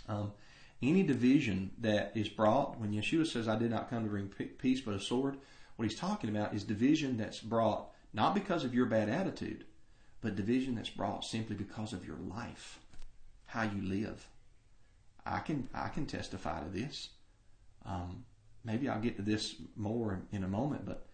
Um, 0.08 0.34
any 0.82 1.04
division 1.04 1.72
that 1.80 2.12
is 2.16 2.30
brought 2.30 2.80
when 2.80 2.92
Yeshua 2.92 3.28
says, 3.28 3.48
"I 3.48 3.58
did 3.58 3.72
not 3.72 3.90
come 3.90 4.04
to 4.04 4.10
bring 4.10 4.28
peace 4.28 4.82
but 4.82 4.96
a 4.96 5.00
sword," 5.00 5.38
What 5.82 5.90
he's 5.90 5.98
talking 5.98 6.30
about 6.30 6.54
is 6.54 6.64
division 6.64 7.18
that's 7.18 7.40
brought 7.40 7.90
not 8.14 8.36
because 8.36 8.64
of 8.64 8.76
your 8.76 8.86
bad 8.86 9.10
attitude, 9.10 9.66
but 10.22 10.36
division 10.36 10.76
that's 10.76 10.92
brought 10.92 11.26
simply 11.26 11.56
because 11.56 11.92
of 11.92 12.06
your 12.06 12.18
life, 12.18 12.80
how 13.46 13.64
you 13.64 13.82
live. 13.82 14.28
I 15.26 15.40
can 15.40 15.70
I 15.74 15.88
can 15.88 16.06
testify 16.06 16.64
to 16.64 16.70
this. 16.70 17.10
Um, 17.84 18.26
maybe 18.64 18.90
I'll 18.90 19.00
get 19.00 19.18
to 19.18 19.22
this 19.22 19.56
more 19.76 20.22
in 20.32 20.44
a 20.44 20.48
moment, 20.48 20.86
but 20.86 21.08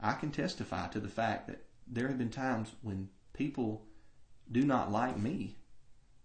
I 0.00 0.12
can 0.12 0.30
testify 0.30 0.88
to 0.88 1.00
the 1.00 1.08
fact 1.08 1.48
that 1.48 1.64
there 1.86 2.08
have 2.08 2.18
been 2.18 2.30
times 2.30 2.72
when 2.82 3.08
people 3.32 3.86
do 4.50 4.62
not 4.62 4.92
like 4.92 5.18
me, 5.18 5.56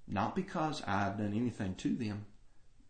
not 0.07 0.35
because 0.35 0.81
I've 0.85 1.17
done 1.17 1.33
anything 1.35 1.75
to 1.75 1.95
them, 1.95 2.25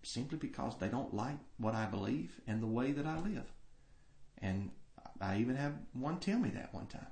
simply 0.04 0.38
because 0.38 0.78
they 0.78 0.88
don't 0.88 1.14
like 1.14 1.38
what 1.58 1.76
I 1.76 1.86
believe 1.86 2.40
and 2.48 2.62
the 2.62 2.68
way 2.68 2.92
that 2.92 3.06
I 3.06 3.20
live. 3.20 3.52
And 4.40 4.72
I 5.20 5.40
even 5.40 5.56
have 5.56 5.74
one 5.94 6.20
tell 6.20 6.40
me 6.40 6.50
that 6.52 6.74
one 6.74 6.88
time. 6.88 7.08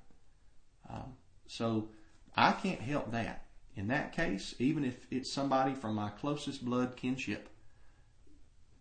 Um, 0.89 1.15
so 1.47 1.89
I 2.35 2.51
can't 2.51 2.81
help 2.81 3.11
that. 3.11 3.45
In 3.75 3.87
that 3.89 4.13
case, 4.13 4.55
even 4.59 4.85
if 4.85 5.07
it's 5.11 5.31
somebody 5.31 5.73
from 5.73 5.95
my 5.95 6.09
closest 6.09 6.63
blood 6.63 6.95
kinship, 6.95 7.49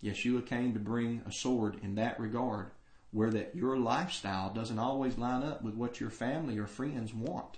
Yeshua 0.04 0.44
came 0.44 0.74
to 0.74 0.78
bring 0.78 1.22
a 1.26 1.32
sword 1.32 1.78
in 1.82 1.94
that 1.94 2.20
regard, 2.20 2.70
where 3.10 3.30
that 3.30 3.54
your 3.54 3.76
lifestyle 3.78 4.52
doesn't 4.52 4.78
always 4.78 5.16
line 5.16 5.42
up 5.42 5.62
with 5.62 5.74
what 5.74 6.00
your 6.00 6.10
family 6.10 6.58
or 6.58 6.66
friends 6.66 7.14
want. 7.14 7.56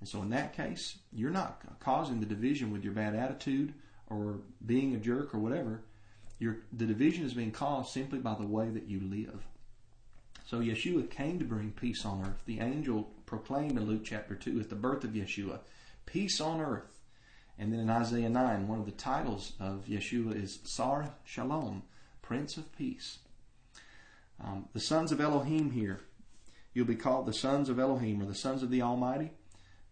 And 0.00 0.08
so 0.08 0.20
in 0.20 0.30
that 0.30 0.54
case, 0.54 0.98
you're 1.12 1.30
not 1.30 1.62
causing 1.80 2.20
the 2.20 2.26
division 2.26 2.70
with 2.70 2.84
your 2.84 2.92
bad 2.92 3.14
attitude 3.14 3.72
or 4.08 4.40
being 4.64 4.94
a 4.94 4.98
jerk 4.98 5.34
or 5.34 5.38
whatever. 5.38 5.82
Your, 6.38 6.58
the 6.72 6.84
division 6.84 7.24
is 7.24 7.32
being 7.32 7.50
caused 7.50 7.90
simply 7.90 8.18
by 8.18 8.34
the 8.34 8.46
way 8.46 8.68
that 8.68 8.88
you 8.88 9.00
live. 9.00 9.46
So 10.46 10.60
Yeshua 10.60 11.10
came 11.10 11.38
to 11.38 11.44
bring 11.44 11.72
peace 11.72 12.04
on 12.04 12.22
earth. 12.22 12.42
The 12.44 12.60
angel 12.60 13.08
proclaimed 13.24 13.78
in 13.78 13.86
Luke 13.86 14.04
chapter 14.04 14.34
2 14.34 14.60
at 14.60 14.68
the 14.68 14.76
birth 14.76 15.02
of 15.02 15.10
Yeshua, 15.10 15.60
peace 16.04 16.40
on 16.40 16.60
earth. 16.60 16.95
And 17.58 17.72
then 17.72 17.80
in 17.80 17.90
Isaiah 17.90 18.28
9, 18.28 18.68
one 18.68 18.78
of 18.78 18.86
the 18.86 18.92
titles 18.92 19.52
of 19.58 19.86
Yeshua 19.86 20.42
is 20.42 20.58
Sar 20.64 21.14
Shalom, 21.24 21.82
Prince 22.22 22.56
of 22.56 22.76
Peace. 22.76 23.18
Um, 24.42 24.68
the 24.74 24.80
sons 24.80 25.12
of 25.12 25.20
Elohim 25.20 25.70
here, 25.70 26.00
you'll 26.74 26.86
be 26.86 26.96
called 26.96 27.26
the 27.26 27.32
sons 27.32 27.68
of 27.68 27.78
Elohim 27.78 28.20
or 28.20 28.26
the 28.26 28.34
sons 28.34 28.62
of 28.62 28.70
the 28.70 28.82
Almighty. 28.82 29.30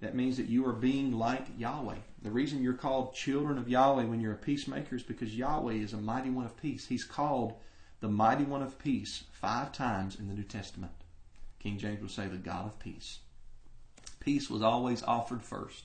That 0.00 0.14
means 0.14 0.36
that 0.36 0.48
you 0.48 0.66
are 0.66 0.74
being 0.74 1.12
like 1.12 1.46
Yahweh. 1.56 1.96
The 2.22 2.30
reason 2.30 2.62
you're 2.62 2.74
called 2.74 3.14
children 3.14 3.56
of 3.56 3.68
Yahweh 3.68 4.04
when 4.04 4.20
you're 4.20 4.34
a 4.34 4.36
peacemaker 4.36 4.96
is 4.96 5.02
because 5.02 5.34
Yahweh 5.34 5.74
is 5.74 5.94
a 5.94 5.98
mighty 5.98 6.28
one 6.28 6.44
of 6.44 6.60
peace. 6.60 6.86
He's 6.86 7.04
called 7.04 7.54
the 8.00 8.08
mighty 8.08 8.44
one 8.44 8.62
of 8.62 8.78
peace 8.78 9.24
five 9.32 9.72
times 9.72 10.18
in 10.18 10.28
the 10.28 10.34
New 10.34 10.42
Testament. 10.42 10.92
King 11.58 11.78
James 11.78 12.02
will 12.02 12.10
say 12.10 12.26
the 12.26 12.36
God 12.36 12.66
of 12.66 12.78
peace. 12.78 13.20
Peace 14.20 14.50
was 14.50 14.60
always 14.60 15.02
offered 15.02 15.42
first. 15.42 15.84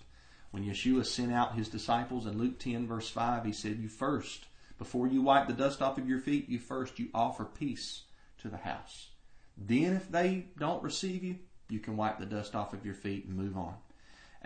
When 0.51 0.63
Yeshua 0.65 1.05
sent 1.05 1.31
out 1.31 1.55
his 1.55 1.69
disciples 1.69 2.25
in 2.25 2.37
Luke 2.37 2.59
10 2.59 2.87
verse 2.87 3.09
5, 3.09 3.45
he 3.45 3.51
said, 3.51 3.77
you 3.79 3.87
first, 3.87 4.45
before 4.77 5.07
you 5.07 5.21
wipe 5.21 5.47
the 5.47 5.53
dust 5.53 5.81
off 5.81 5.97
of 5.97 6.07
your 6.07 6.19
feet, 6.19 6.49
you 6.49 6.57
first, 6.57 6.99
you 6.99 7.09
offer 7.13 7.45
peace 7.45 8.03
to 8.39 8.47
the 8.47 8.57
house. 8.57 9.09
Then 9.57 9.93
if 9.93 10.09
they 10.09 10.45
don't 10.57 10.81
receive 10.81 11.23
you, 11.23 11.35
you 11.69 11.79
can 11.79 11.97
wipe 11.97 12.17
the 12.17 12.25
dust 12.25 12.55
off 12.55 12.73
of 12.73 12.85
your 12.85 12.95
feet 12.95 13.25
and 13.25 13.35
move 13.35 13.57
on. 13.57 13.75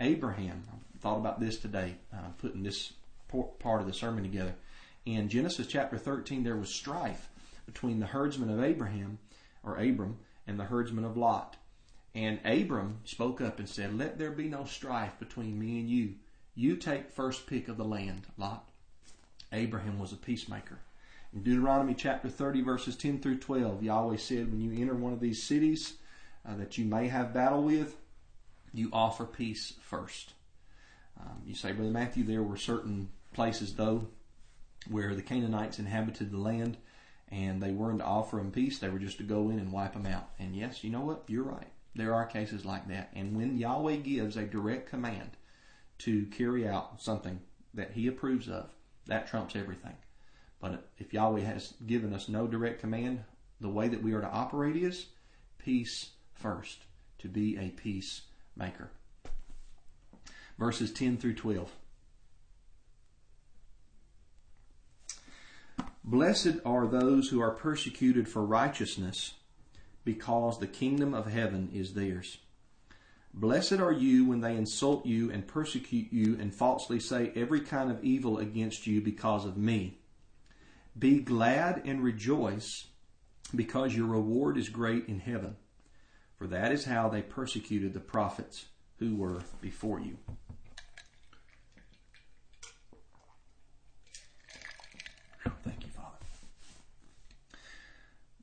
Abraham, 0.00 0.64
I 0.72 0.98
thought 0.98 1.18
about 1.18 1.40
this 1.40 1.58
today, 1.58 1.94
uh, 2.12 2.30
putting 2.38 2.64
this 2.64 2.92
part 3.60 3.80
of 3.80 3.86
the 3.86 3.92
sermon 3.92 4.24
together. 4.24 4.54
In 5.06 5.28
Genesis 5.28 5.66
chapter 5.66 5.96
13, 5.96 6.42
there 6.42 6.56
was 6.56 6.68
strife 6.68 7.28
between 7.64 8.00
the 8.00 8.06
herdsmen 8.06 8.50
of 8.50 8.62
Abraham, 8.62 9.18
or 9.62 9.76
Abram, 9.76 10.18
and 10.46 10.58
the 10.58 10.64
herdsmen 10.64 11.04
of 11.04 11.16
Lot. 11.16 11.56
And 12.14 12.38
Abram 12.44 13.00
spoke 13.04 13.40
up 13.40 13.58
and 13.58 13.68
said, 13.68 13.98
Let 13.98 14.18
there 14.18 14.30
be 14.30 14.48
no 14.48 14.64
strife 14.64 15.18
between 15.18 15.58
me 15.58 15.80
and 15.80 15.90
you. 15.90 16.14
You 16.54 16.76
take 16.76 17.10
first 17.10 17.46
pick 17.46 17.68
of 17.68 17.76
the 17.76 17.84
land, 17.84 18.26
Lot. 18.36 18.68
Abraham 19.52 19.98
was 19.98 20.12
a 20.12 20.16
peacemaker. 20.16 20.78
In 21.32 21.42
Deuteronomy 21.42 21.94
chapter 21.94 22.28
30, 22.28 22.62
verses 22.62 22.96
10 22.96 23.18
through 23.20 23.38
12, 23.38 23.82
Yahweh 23.82 24.16
said, 24.16 24.50
When 24.50 24.60
you 24.60 24.80
enter 24.80 24.94
one 24.94 25.12
of 25.12 25.20
these 25.20 25.42
cities 25.42 25.94
uh, 26.48 26.56
that 26.56 26.78
you 26.78 26.84
may 26.84 27.08
have 27.08 27.34
battle 27.34 27.62
with, 27.62 27.96
you 28.72 28.90
offer 28.92 29.24
peace 29.24 29.72
first. 29.80 30.34
Um, 31.20 31.42
you 31.44 31.54
say, 31.54 31.72
Brother 31.72 31.90
Matthew, 31.90 32.22
there 32.22 32.42
were 32.42 32.56
certain 32.56 33.08
places, 33.32 33.74
though, 33.74 34.06
where 34.88 35.14
the 35.14 35.22
Canaanites 35.22 35.80
inhabited 35.80 36.30
the 36.30 36.38
land 36.38 36.76
and 37.30 37.60
they 37.60 37.72
weren't 37.72 37.98
to 37.98 38.04
offer 38.04 38.36
them 38.36 38.52
peace. 38.52 38.78
They 38.78 38.88
were 38.88 38.98
just 38.98 39.18
to 39.18 39.24
go 39.24 39.50
in 39.50 39.58
and 39.58 39.72
wipe 39.72 39.94
them 39.94 40.06
out. 40.06 40.28
And 40.38 40.54
yes, 40.54 40.84
you 40.84 40.90
know 40.90 41.00
what? 41.00 41.24
You're 41.26 41.42
right. 41.42 41.73
There 41.94 42.14
are 42.14 42.26
cases 42.26 42.64
like 42.64 42.88
that. 42.88 43.10
And 43.14 43.36
when 43.36 43.56
Yahweh 43.56 43.96
gives 43.96 44.36
a 44.36 44.42
direct 44.42 44.90
command 44.90 45.30
to 45.98 46.26
carry 46.26 46.66
out 46.66 47.00
something 47.00 47.40
that 47.72 47.92
he 47.92 48.06
approves 48.06 48.48
of, 48.48 48.70
that 49.06 49.28
trumps 49.28 49.54
everything. 49.54 49.94
But 50.60 50.88
if 50.98 51.12
Yahweh 51.12 51.42
has 51.42 51.74
given 51.86 52.12
us 52.12 52.28
no 52.28 52.46
direct 52.46 52.80
command, 52.80 53.24
the 53.60 53.68
way 53.68 53.88
that 53.88 54.02
we 54.02 54.12
are 54.12 54.20
to 54.20 54.30
operate 54.30 54.76
is 54.76 55.06
peace 55.58 56.10
first, 56.32 56.78
to 57.18 57.28
be 57.28 57.56
a 57.56 57.70
peacemaker. 57.70 58.90
Verses 60.58 60.92
10 60.92 61.18
through 61.18 61.34
12. 61.34 61.72
Blessed 66.02 66.56
are 66.66 66.86
those 66.86 67.28
who 67.28 67.40
are 67.40 67.50
persecuted 67.50 68.28
for 68.28 68.44
righteousness, 68.44 69.34
because 70.04 70.58
the 70.58 70.66
kingdom 70.66 71.14
of 71.14 71.26
heaven 71.26 71.70
is 71.72 71.94
theirs. 71.94 72.38
Blessed 73.32 73.80
are 73.80 73.92
you 73.92 74.26
when 74.26 74.40
they 74.40 74.56
insult 74.56 75.04
you 75.04 75.30
and 75.30 75.46
persecute 75.46 76.12
you 76.12 76.36
and 76.38 76.54
falsely 76.54 77.00
say 77.00 77.32
every 77.34 77.60
kind 77.60 77.90
of 77.90 78.04
evil 78.04 78.38
against 78.38 78.86
you 78.86 79.00
because 79.00 79.44
of 79.44 79.56
me. 79.56 79.98
Be 80.96 81.18
glad 81.18 81.82
and 81.84 82.04
rejoice, 82.04 82.86
because 83.54 83.96
your 83.96 84.06
reward 84.06 84.56
is 84.56 84.68
great 84.68 85.08
in 85.08 85.18
heaven. 85.18 85.56
For 86.36 86.46
that 86.46 86.70
is 86.70 86.84
how 86.84 87.08
they 87.08 87.22
persecuted 87.22 87.92
the 87.92 88.00
prophets 88.00 88.66
who 88.98 89.16
were 89.16 89.42
before 89.60 90.00
you. 90.00 90.18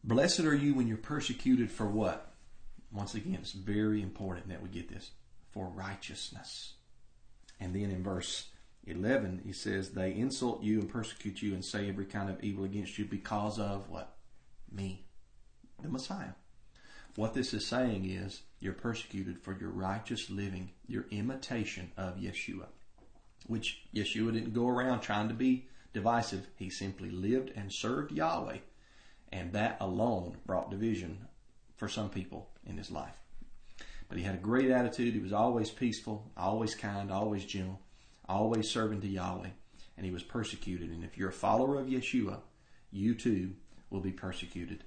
Blessed 0.03 0.41
are 0.41 0.55
you 0.55 0.73
when 0.73 0.87
you're 0.87 0.97
persecuted 0.97 1.69
for 1.69 1.85
what? 1.85 2.33
Once 2.91 3.13
again, 3.13 3.37
it's 3.39 3.51
very 3.51 4.01
important 4.01 4.49
that 4.49 4.61
we 4.61 4.69
get 4.69 4.89
this. 4.89 5.11
For 5.51 5.67
righteousness. 5.67 6.73
And 7.59 7.75
then 7.75 7.91
in 7.91 8.03
verse 8.03 8.47
11, 8.87 9.41
he 9.45 9.53
says, 9.53 9.91
They 9.91 10.13
insult 10.13 10.63
you 10.63 10.79
and 10.79 10.89
persecute 10.89 11.41
you 11.41 11.53
and 11.53 11.63
say 11.63 11.87
every 11.87 12.05
kind 12.05 12.29
of 12.29 12.43
evil 12.43 12.63
against 12.63 12.97
you 12.97 13.05
because 13.05 13.59
of 13.59 13.89
what? 13.89 14.15
Me, 14.71 15.05
the 15.81 15.89
Messiah. 15.89 16.33
What 17.15 17.33
this 17.33 17.53
is 17.53 17.67
saying 17.67 18.09
is, 18.09 18.41
you're 18.59 18.73
persecuted 18.73 19.39
for 19.39 19.55
your 19.59 19.69
righteous 19.69 20.29
living, 20.29 20.71
your 20.87 21.05
imitation 21.11 21.91
of 21.95 22.17
Yeshua. 22.17 22.67
Which 23.45 23.83
Yeshua 23.93 24.33
didn't 24.33 24.53
go 24.53 24.67
around 24.67 25.01
trying 25.01 25.27
to 25.27 25.33
be 25.33 25.67
divisive. 25.93 26.47
He 26.55 26.69
simply 26.69 27.11
lived 27.11 27.51
and 27.55 27.71
served 27.71 28.11
Yahweh 28.11 28.57
and 29.31 29.53
that 29.53 29.77
alone 29.79 30.37
brought 30.45 30.71
division 30.71 31.27
for 31.77 31.87
some 31.87 32.09
people 32.09 32.49
in 32.65 32.77
his 32.77 32.91
life. 32.91 33.17
But 34.09 34.17
he 34.17 34.23
had 34.23 34.35
a 34.35 34.39
great 34.39 34.69
attitude. 34.69 35.13
He 35.13 35.19
was 35.19 35.31
always 35.33 35.69
peaceful, 35.69 36.29
always 36.35 36.75
kind, 36.75 37.11
always 37.11 37.45
gentle, 37.45 37.79
always 38.27 38.69
serving 38.69 39.01
to 39.01 39.07
Yahweh. 39.07 39.49
And 39.95 40.05
he 40.05 40.11
was 40.11 40.23
persecuted. 40.23 40.89
And 40.89 41.03
if 41.03 41.17
you're 41.17 41.29
a 41.29 41.33
follower 41.33 41.79
of 41.79 41.87
Yeshua, 41.87 42.39
you 42.91 43.15
too 43.15 43.53
will 43.89 44.01
be 44.01 44.11
persecuted. 44.11 44.83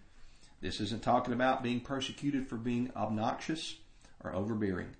This 0.60 0.80
isn't 0.80 1.02
talking 1.02 1.32
about 1.32 1.62
being 1.62 1.80
persecuted 1.80 2.48
for 2.48 2.56
being 2.56 2.90
obnoxious 2.96 3.76
or 4.22 4.34
overbearing. 4.34 4.96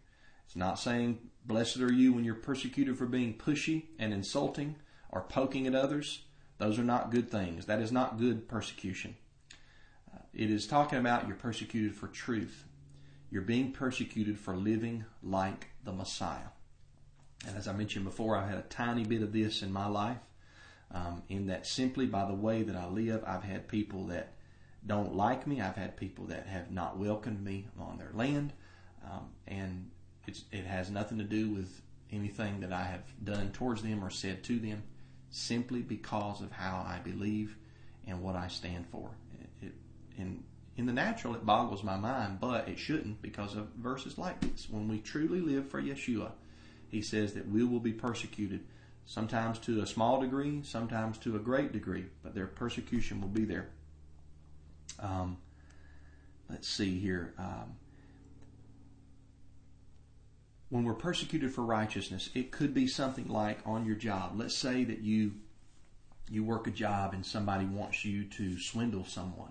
It's 0.47 0.57
not 0.57 0.79
saying, 0.79 1.19
blessed 1.45 1.79
are 1.79 1.93
you 1.93 2.13
when 2.13 2.25
you're 2.25 2.35
persecuted 2.35 2.97
for 2.97 3.07
being 3.07 3.35
pushy 3.35 3.85
and 3.99 4.13
insulting 4.13 4.77
or 5.11 5.23
poking 5.23 5.67
at 5.67 5.75
others. 5.75 6.23
Those 6.59 6.79
are 6.79 6.85
not 6.85 7.11
good 7.11 7.31
things. 7.31 7.67
That 7.67 7.81
is 7.81 7.93
not 7.93 8.19
good 8.19 8.49
persecution. 8.49 9.17
It 10.35 10.51
is 10.51 10.67
talking 10.67 10.99
about 10.99 11.29
you're 11.29 11.37
persecuted 11.37 11.95
for 11.95 12.09
truth. 12.09 12.65
You're 13.31 13.43
being 13.43 13.71
persecuted 13.71 14.37
for 14.39 14.57
living 14.57 15.05
like 15.23 15.69
the 15.85 15.93
Messiah. 15.93 16.51
And 17.47 17.57
as 17.57 17.69
I 17.69 17.73
mentioned 17.73 18.05
before, 18.05 18.37
I've 18.37 18.49
had 18.49 18.59
a 18.59 18.63
tiny 18.63 19.05
bit 19.05 19.23
of 19.23 19.33
this 19.33 19.63
in 19.63 19.73
my 19.73 19.87
life. 19.87 20.19
Um, 20.91 21.23
in 21.29 21.47
that 21.47 21.67
simply 21.67 22.07
by 22.07 22.27
the 22.27 22.35
way 22.35 22.63
that 22.63 22.77
I 22.77 22.87
live, 22.87 23.23
I've 23.27 23.43
had 23.45 23.69
people 23.69 24.07
that 24.09 24.35
don't 24.85 25.15
like 25.15 25.47
me. 25.47 25.61
I've 25.61 25.77
had 25.77 25.97
people 25.97 26.27
that 26.27 26.47
have 26.47 26.71
not 26.71 26.99
welcomed 26.99 27.43
me 27.43 27.67
on 27.79 27.99
their 27.99 28.13
land. 28.13 28.53
Um, 29.05 29.31
and 29.47 29.91
it 30.27 30.65
has 30.65 30.91
nothing 30.91 31.19
to 31.19 31.25
do 31.25 31.51
with 31.51 31.81
anything 32.11 32.61
that 32.61 32.73
I 32.73 32.83
have 32.83 33.03
done 33.23 33.53
towards 33.53 33.83
them 33.83 34.05
or 34.05 34.11
said 34.11 34.43
to 34.45 34.59
them, 34.59 34.83
simply 35.31 35.81
because 35.81 36.41
of 36.41 36.51
how 36.51 36.85
I 36.87 36.99
believe 36.99 37.57
and 38.07 38.21
what 38.21 38.37
I 38.37 38.49
stand 38.49 38.87
for 38.87 39.11
in 40.17 40.45
in 40.77 40.87
the 40.87 40.93
natural 40.93 41.35
it 41.35 41.47
boggles 41.47 41.85
my 41.85 41.97
mind, 41.97 42.41
but 42.41 42.69
it 42.69 42.79
shouldn't 42.79 43.23
because 43.23 43.55
of 43.55 43.69
verses 43.79 44.19
like 44.19 44.41
this. 44.41 44.69
When 44.69 44.89
we 44.89 44.99
truly 44.99 45.41
live 45.41 45.69
for 45.69 45.81
Yeshua, 45.81 46.33
he 46.89 47.01
says 47.01 47.35
that 47.35 47.49
we 47.49 47.65
will 47.65 47.81
be 47.81 47.93
persecuted, 47.93 48.61
sometimes 49.07 49.59
to 49.61 49.81
a 49.81 49.87
small 49.87 50.21
degree, 50.21 50.63
sometimes 50.65 51.19
to 51.19 51.37
a 51.37 51.39
great 51.39 51.73
degree, 51.73 52.07
but 52.23 52.35
their 52.35 52.47
persecution 52.47 53.21
will 53.21 53.29
be 53.29 53.45
there. 53.45 53.69
Um, 54.99 55.37
let's 56.51 56.69
see 56.69 56.99
here. 56.99 57.35
Um, 57.39 57.77
when 60.71 60.83
we're 60.83 60.95
persecuted 60.95 61.53
for 61.53 61.63
righteousness, 61.63 62.31
it 62.35 62.51
could 62.51 62.75
be 62.75 62.89
something 62.89 63.29
like 63.29 63.61
on 63.65 63.87
your 63.87 63.95
job. 63.95 64.33
Let's 64.35 64.57
say 64.57 64.83
that 64.85 65.01
you 65.01 65.35
you 66.31 66.43
work 66.43 66.67
a 66.67 66.71
job 66.71 67.13
and 67.13 67.25
somebody 67.25 67.67
wants 67.67 68.03
you 68.03 68.25
to 68.25 68.59
swindle 68.59 69.05
someone 69.05 69.51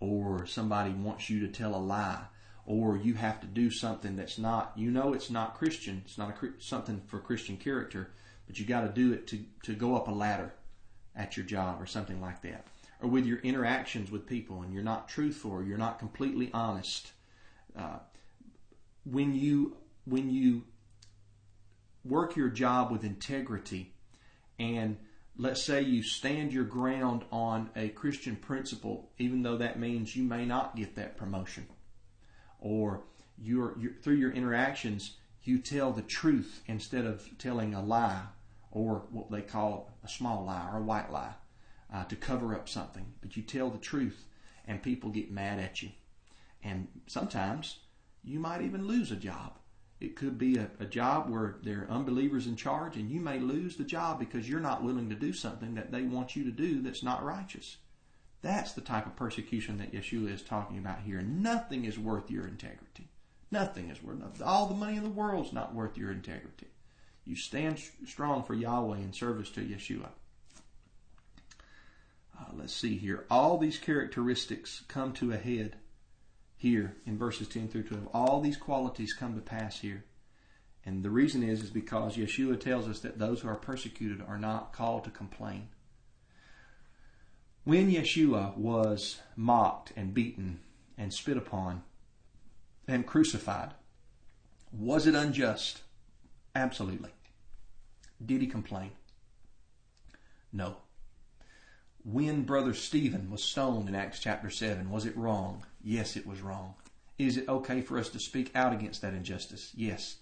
or 0.00 0.46
somebody 0.46 0.90
wants 0.90 1.30
you 1.30 1.40
to 1.40 1.48
tell 1.48 1.74
a 1.74 1.78
lie, 1.78 2.24
or 2.66 2.96
you 2.96 3.14
have 3.14 3.40
to 3.40 3.46
do 3.46 3.70
something 3.70 4.16
that's 4.16 4.38
not, 4.38 4.72
you 4.76 4.90
know, 4.90 5.12
it's 5.12 5.30
not 5.30 5.56
Christian, 5.58 6.02
it's 6.04 6.16
not 6.18 6.30
a, 6.30 6.48
something 6.58 7.02
for 7.06 7.20
Christian 7.20 7.56
character, 7.56 8.10
but 8.46 8.58
you 8.58 8.64
got 8.66 8.80
to 8.80 8.88
do 8.88 9.12
it 9.12 9.26
to, 9.28 9.44
to 9.64 9.74
go 9.74 9.94
up 9.96 10.08
a 10.08 10.10
ladder 10.10 10.52
at 11.14 11.36
your 11.36 11.44
job 11.46 11.80
or 11.82 11.86
something 11.86 12.20
like 12.20 12.40
that. 12.42 12.64
or 13.02 13.08
with 13.08 13.26
your 13.26 13.38
interactions 13.38 14.10
with 14.10 14.26
people 14.26 14.62
and 14.62 14.72
you're 14.72 14.82
not 14.82 15.08
truthful 15.08 15.50
or 15.50 15.62
you're 15.62 15.78
not 15.78 15.98
completely 15.98 16.50
honest. 16.52 17.12
Uh, 17.76 17.98
when 19.04 19.34
you 19.34 19.76
when 20.04 20.30
you 20.30 20.64
work 22.04 22.36
your 22.36 22.48
job 22.48 22.90
with 22.90 23.04
integrity 23.04 23.92
and 24.58 24.96
let's 25.36 25.62
say 25.62 25.82
you 25.82 26.02
stand 26.02 26.52
your 26.52 26.64
ground 26.64 27.24
on 27.30 27.70
a 27.76 27.88
Christian 27.88 28.36
principle, 28.36 29.10
even 29.18 29.42
though 29.42 29.56
that 29.56 29.78
means 29.78 30.14
you 30.14 30.24
may 30.24 30.44
not 30.44 30.76
get 30.76 30.96
that 30.96 31.16
promotion, 31.16 31.66
or 32.58 33.04
you're, 33.38 33.78
you're, 33.78 33.94
through 34.02 34.16
your 34.16 34.32
interactions 34.32 35.16
you 35.42 35.58
tell 35.58 35.92
the 35.92 36.02
truth 36.02 36.62
instead 36.66 37.06
of 37.06 37.26
telling 37.38 37.74
a 37.74 37.82
lie, 37.82 38.22
or 38.70 39.06
what 39.10 39.30
they 39.30 39.40
call 39.40 39.90
a 40.04 40.08
small 40.08 40.44
lie 40.44 40.68
or 40.70 40.78
a 40.78 40.82
white 40.82 41.10
lie, 41.10 41.32
uh, 41.92 42.04
to 42.04 42.16
cover 42.16 42.54
up 42.54 42.68
something. 42.68 43.14
But 43.20 43.36
you 43.36 43.42
tell 43.42 43.70
the 43.70 43.78
truth, 43.78 44.26
and 44.66 44.82
people 44.82 45.10
get 45.10 45.30
mad 45.30 45.58
at 45.58 45.82
you, 45.82 45.90
and 46.62 46.88
sometimes 47.06 47.78
you 48.22 48.38
might 48.38 48.62
even 48.62 48.86
lose 48.86 49.10
a 49.10 49.16
job 49.16 49.59
it 50.00 50.16
could 50.16 50.38
be 50.38 50.56
a, 50.56 50.70
a 50.80 50.86
job 50.86 51.28
where 51.28 51.56
there 51.62 51.82
are 51.82 51.90
unbelievers 51.90 52.46
in 52.46 52.56
charge, 52.56 52.96
and 52.96 53.10
you 53.10 53.20
may 53.20 53.38
lose 53.38 53.76
the 53.76 53.84
job 53.84 54.18
because 54.18 54.48
you're 54.48 54.58
not 54.58 54.82
willing 54.82 55.10
to 55.10 55.14
do 55.14 55.32
something 55.32 55.74
that 55.74 55.92
they 55.92 56.02
want 56.02 56.34
you 56.34 56.44
to 56.44 56.50
do 56.50 56.80
that's 56.80 57.02
not 57.02 57.22
righteous. 57.22 57.76
That's 58.42 58.72
the 58.72 58.80
type 58.80 59.06
of 59.06 59.16
persecution 59.16 59.76
that 59.78 59.92
Yeshua 59.92 60.32
is 60.32 60.42
talking 60.42 60.78
about 60.78 61.00
here. 61.00 61.20
Nothing 61.20 61.84
is 61.84 61.98
worth 61.98 62.30
your 62.30 62.46
integrity. 62.46 63.08
Nothing 63.50 63.90
is 63.90 64.02
worth 64.02 64.18
nothing. 64.18 64.42
all 64.42 64.66
the 64.66 64.74
money 64.74 64.96
in 64.96 65.02
the 65.02 65.10
world 65.10 65.46
is 65.46 65.52
not 65.52 65.74
worth 65.74 65.98
your 65.98 66.12
integrity. 66.12 66.68
You 67.26 67.36
stand 67.36 67.82
strong 68.06 68.42
for 68.42 68.54
Yahweh 68.54 68.98
in 68.98 69.12
service 69.12 69.50
to 69.50 69.60
Yeshua. 69.60 70.08
Uh, 72.38 72.44
let's 72.54 72.72
see 72.72 72.96
here. 72.96 73.26
All 73.30 73.58
these 73.58 73.78
characteristics 73.78 74.82
come 74.88 75.12
to 75.14 75.32
a 75.32 75.36
head 75.36 75.76
here 76.60 76.94
in 77.06 77.16
verses 77.16 77.48
10 77.48 77.68
through 77.68 77.84
12. 77.84 78.08
All 78.12 78.38
these 78.38 78.58
qualities 78.58 79.14
come 79.14 79.34
to 79.34 79.40
pass 79.40 79.80
here. 79.80 80.04
And 80.84 81.02
the 81.02 81.08
reason 81.08 81.42
is, 81.42 81.62
is 81.62 81.70
because 81.70 82.18
Yeshua 82.18 82.60
tells 82.60 82.86
us 82.86 83.00
that 83.00 83.18
those 83.18 83.40
who 83.40 83.48
are 83.48 83.56
persecuted 83.56 84.22
are 84.28 84.36
not 84.36 84.74
called 84.74 85.04
to 85.04 85.10
complain. 85.10 85.68
When 87.64 87.90
Yeshua 87.90 88.58
was 88.58 89.20
mocked 89.36 89.94
and 89.96 90.12
beaten 90.12 90.60
and 90.98 91.14
spit 91.14 91.38
upon 91.38 91.82
and 92.86 93.06
crucified, 93.06 93.72
was 94.70 95.06
it 95.06 95.14
unjust? 95.14 95.80
Absolutely. 96.54 97.10
Did 98.24 98.42
he 98.42 98.46
complain? 98.46 98.90
No. 100.52 100.76
When 102.04 102.42
Brother 102.42 102.74
Stephen 102.74 103.30
was 103.30 103.42
stoned 103.42 103.88
in 103.88 103.94
Acts 103.94 104.20
chapter 104.20 104.50
7, 104.50 104.90
was 104.90 105.06
it 105.06 105.16
wrong? 105.16 105.64
Yes, 105.82 106.16
it 106.16 106.26
was 106.26 106.40
wrong. 106.40 106.74
Is 107.18 107.36
it 107.36 107.48
okay 107.48 107.80
for 107.80 107.98
us 107.98 108.08
to 108.10 108.18
speak 108.18 108.50
out 108.54 108.72
against 108.72 109.02
that 109.02 109.14
injustice? 109.14 109.72
Yes. 109.74 110.16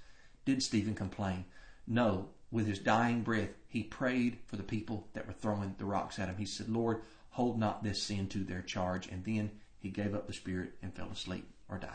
Did 0.44 0.62
Stephen 0.62 0.94
complain? 0.94 1.44
No. 1.86 2.30
With 2.50 2.66
his 2.66 2.78
dying 2.78 3.22
breath, 3.22 3.50
he 3.68 3.82
prayed 3.82 4.38
for 4.46 4.56
the 4.56 4.62
people 4.62 5.08
that 5.12 5.26
were 5.26 5.32
throwing 5.32 5.74
the 5.78 5.84
rocks 5.84 6.18
at 6.18 6.28
him. 6.28 6.36
He 6.36 6.46
said, 6.46 6.68
Lord, 6.68 7.02
hold 7.30 7.58
not 7.58 7.82
this 7.82 8.02
sin 8.02 8.28
to 8.28 8.38
their 8.38 8.62
charge. 8.62 9.06
And 9.08 9.24
then 9.24 9.50
he 9.78 9.90
gave 9.90 10.14
up 10.14 10.26
the 10.26 10.32
spirit 10.32 10.72
and 10.82 10.94
fell 10.94 11.10
asleep 11.10 11.48
or 11.68 11.78
died. 11.78 11.90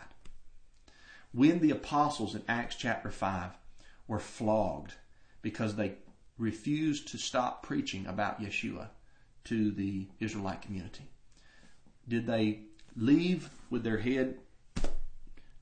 When 1.32 1.60
the 1.60 1.72
apostles 1.72 2.36
in 2.36 2.44
Acts 2.48 2.76
chapter 2.76 3.10
5 3.10 3.52
were 4.08 4.20
flogged 4.20 4.94
because 5.42 5.76
they 5.76 5.96
refused 6.38 7.08
to 7.10 7.18
stop 7.18 7.64
preaching 7.64 8.06
about 8.06 8.40
Yeshua 8.40 8.90
to 9.46 9.72
the 9.72 10.08
Israelite 10.20 10.62
community, 10.62 11.10
did 12.08 12.28
they 12.28 12.62
leave 12.96 13.50
with 13.70 13.84
their 13.84 13.98
head 13.98 14.38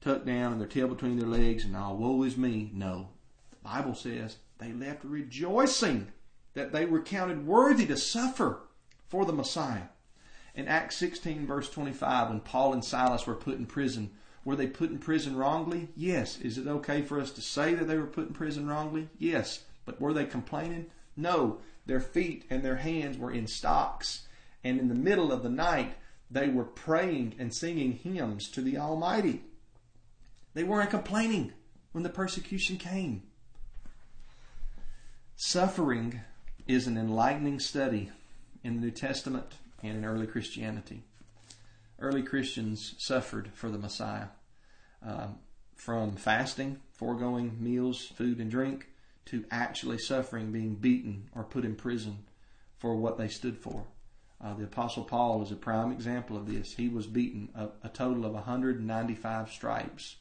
tucked 0.01 0.25
down 0.25 0.51
and 0.51 0.59
their 0.59 0.67
tail 0.67 0.87
between 0.87 1.17
their 1.17 1.27
legs 1.27 1.63
and 1.63 1.77
all, 1.77 1.95
woe 1.95 2.23
is 2.23 2.35
me. 2.35 2.71
No. 2.73 3.09
The 3.51 3.57
Bible 3.69 3.95
says 3.95 4.37
they 4.57 4.73
left 4.73 5.03
rejoicing 5.03 6.11
that 6.53 6.71
they 6.71 6.85
were 6.85 7.01
counted 7.01 7.45
worthy 7.45 7.85
to 7.85 7.97
suffer 7.97 8.61
for 9.07 9.25
the 9.25 9.33
Messiah. 9.33 9.89
In 10.55 10.67
Acts 10.67 10.97
16 10.97 11.45
verse 11.45 11.69
25, 11.69 12.29
when 12.29 12.39
Paul 12.41 12.73
and 12.73 12.83
Silas 12.83 13.25
were 13.25 13.35
put 13.35 13.57
in 13.57 13.65
prison, 13.65 14.11
were 14.43 14.55
they 14.55 14.67
put 14.67 14.89
in 14.89 14.97
prison 14.97 15.35
wrongly? 15.35 15.89
Yes. 15.95 16.39
Is 16.39 16.57
it 16.57 16.67
okay 16.67 17.01
for 17.03 17.19
us 17.19 17.31
to 17.31 17.41
say 17.41 17.75
that 17.75 17.87
they 17.87 17.97
were 17.97 18.07
put 18.07 18.27
in 18.27 18.33
prison 18.33 18.67
wrongly? 18.67 19.09
Yes. 19.17 19.63
But 19.85 20.01
were 20.01 20.13
they 20.13 20.25
complaining? 20.25 20.87
No. 21.15 21.59
Their 21.85 21.99
feet 21.99 22.45
and 22.49 22.63
their 22.63 22.77
hands 22.77 23.17
were 23.17 23.31
in 23.31 23.47
stocks. 23.47 24.27
And 24.63 24.79
in 24.79 24.89
the 24.89 24.95
middle 24.95 25.31
of 25.31 25.43
the 25.43 25.49
night, 25.49 25.95
they 26.31 26.47
were 26.47 26.63
praying 26.63 27.35
and 27.37 27.53
singing 27.53 27.91
hymns 27.91 28.49
to 28.51 28.61
the 28.61 28.77
Almighty. 28.77 29.41
They 30.53 30.63
weren't 30.63 30.89
complaining 30.89 31.51
when 31.91 32.03
the 32.03 32.09
persecution 32.09 32.77
came. 32.77 33.23
Suffering 35.35 36.21
is 36.67 36.87
an 36.87 36.97
enlightening 36.97 37.59
study 37.59 38.11
in 38.63 38.75
the 38.75 38.81
New 38.81 38.91
Testament 38.91 39.55
and 39.83 39.97
in 39.97 40.05
early 40.05 40.27
Christianity. 40.27 41.03
Early 41.99 42.23
Christians 42.23 42.95
suffered 42.97 43.51
for 43.53 43.69
the 43.69 43.77
Messiah. 43.77 44.27
Um, 45.03 45.39
from 45.75 46.15
fasting, 46.15 46.79
foregoing 46.91 47.57
meals, 47.59 48.05
food, 48.05 48.39
and 48.39 48.51
drink, 48.51 48.87
to 49.25 49.45
actually 49.49 49.97
suffering, 49.97 50.51
being 50.51 50.75
beaten 50.75 51.27
or 51.33 51.43
put 51.43 51.65
in 51.65 51.75
prison 51.75 52.19
for 52.77 52.95
what 52.95 53.17
they 53.17 53.27
stood 53.27 53.57
for. 53.57 53.85
Uh, 54.43 54.55
the 54.55 54.63
Apostle 54.63 55.03
Paul 55.03 55.43
is 55.43 55.51
a 55.51 55.55
prime 55.55 55.91
example 55.91 56.35
of 56.35 56.51
this. 56.51 56.73
He 56.73 56.89
was 56.89 57.05
beaten 57.05 57.49
a, 57.53 57.69
a, 57.83 57.89
total 57.89 58.25
of 58.25 58.33
195 58.33 59.51
stripes 59.51 60.15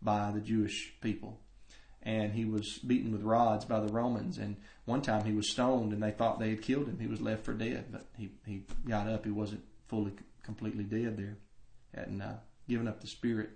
by 0.00 0.30
the 0.30 0.40
Jewish 0.40 0.94
people. 1.00 1.40
And 2.00 2.32
he 2.32 2.44
was 2.44 2.78
beaten 2.78 3.10
with 3.10 3.22
rods 3.22 3.64
by 3.64 3.80
the 3.80 3.92
Romans. 3.92 4.38
And 4.38 4.56
one 4.84 5.02
time 5.02 5.24
he 5.24 5.32
was 5.32 5.50
stoned 5.50 5.92
and 5.92 6.02
they 6.02 6.12
thought 6.12 6.38
they 6.38 6.50
had 6.50 6.62
killed 6.62 6.86
him. 6.86 7.00
He 7.00 7.08
was 7.08 7.20
left 7.20 7.44
for 7.44 7.52
dead. 7.52 7.86
But 7.90 8.06
he, 8.16 8.30
he 8.46 8.62
got 8.86 9.08
up. 9.08 9.24
He 9.24 9.32
wasn't 9.32 9.64
fully, 9.88 10.12
completely 10.44 10.84
dead 10.84 11.16
there. 11.16 11.38
Hadn't 11.94 12.20
uh, 12.20 12.36
given 12.68 12.86
up 12.86 13.00
the 13.00 13.08
spirit. 13.08 13.50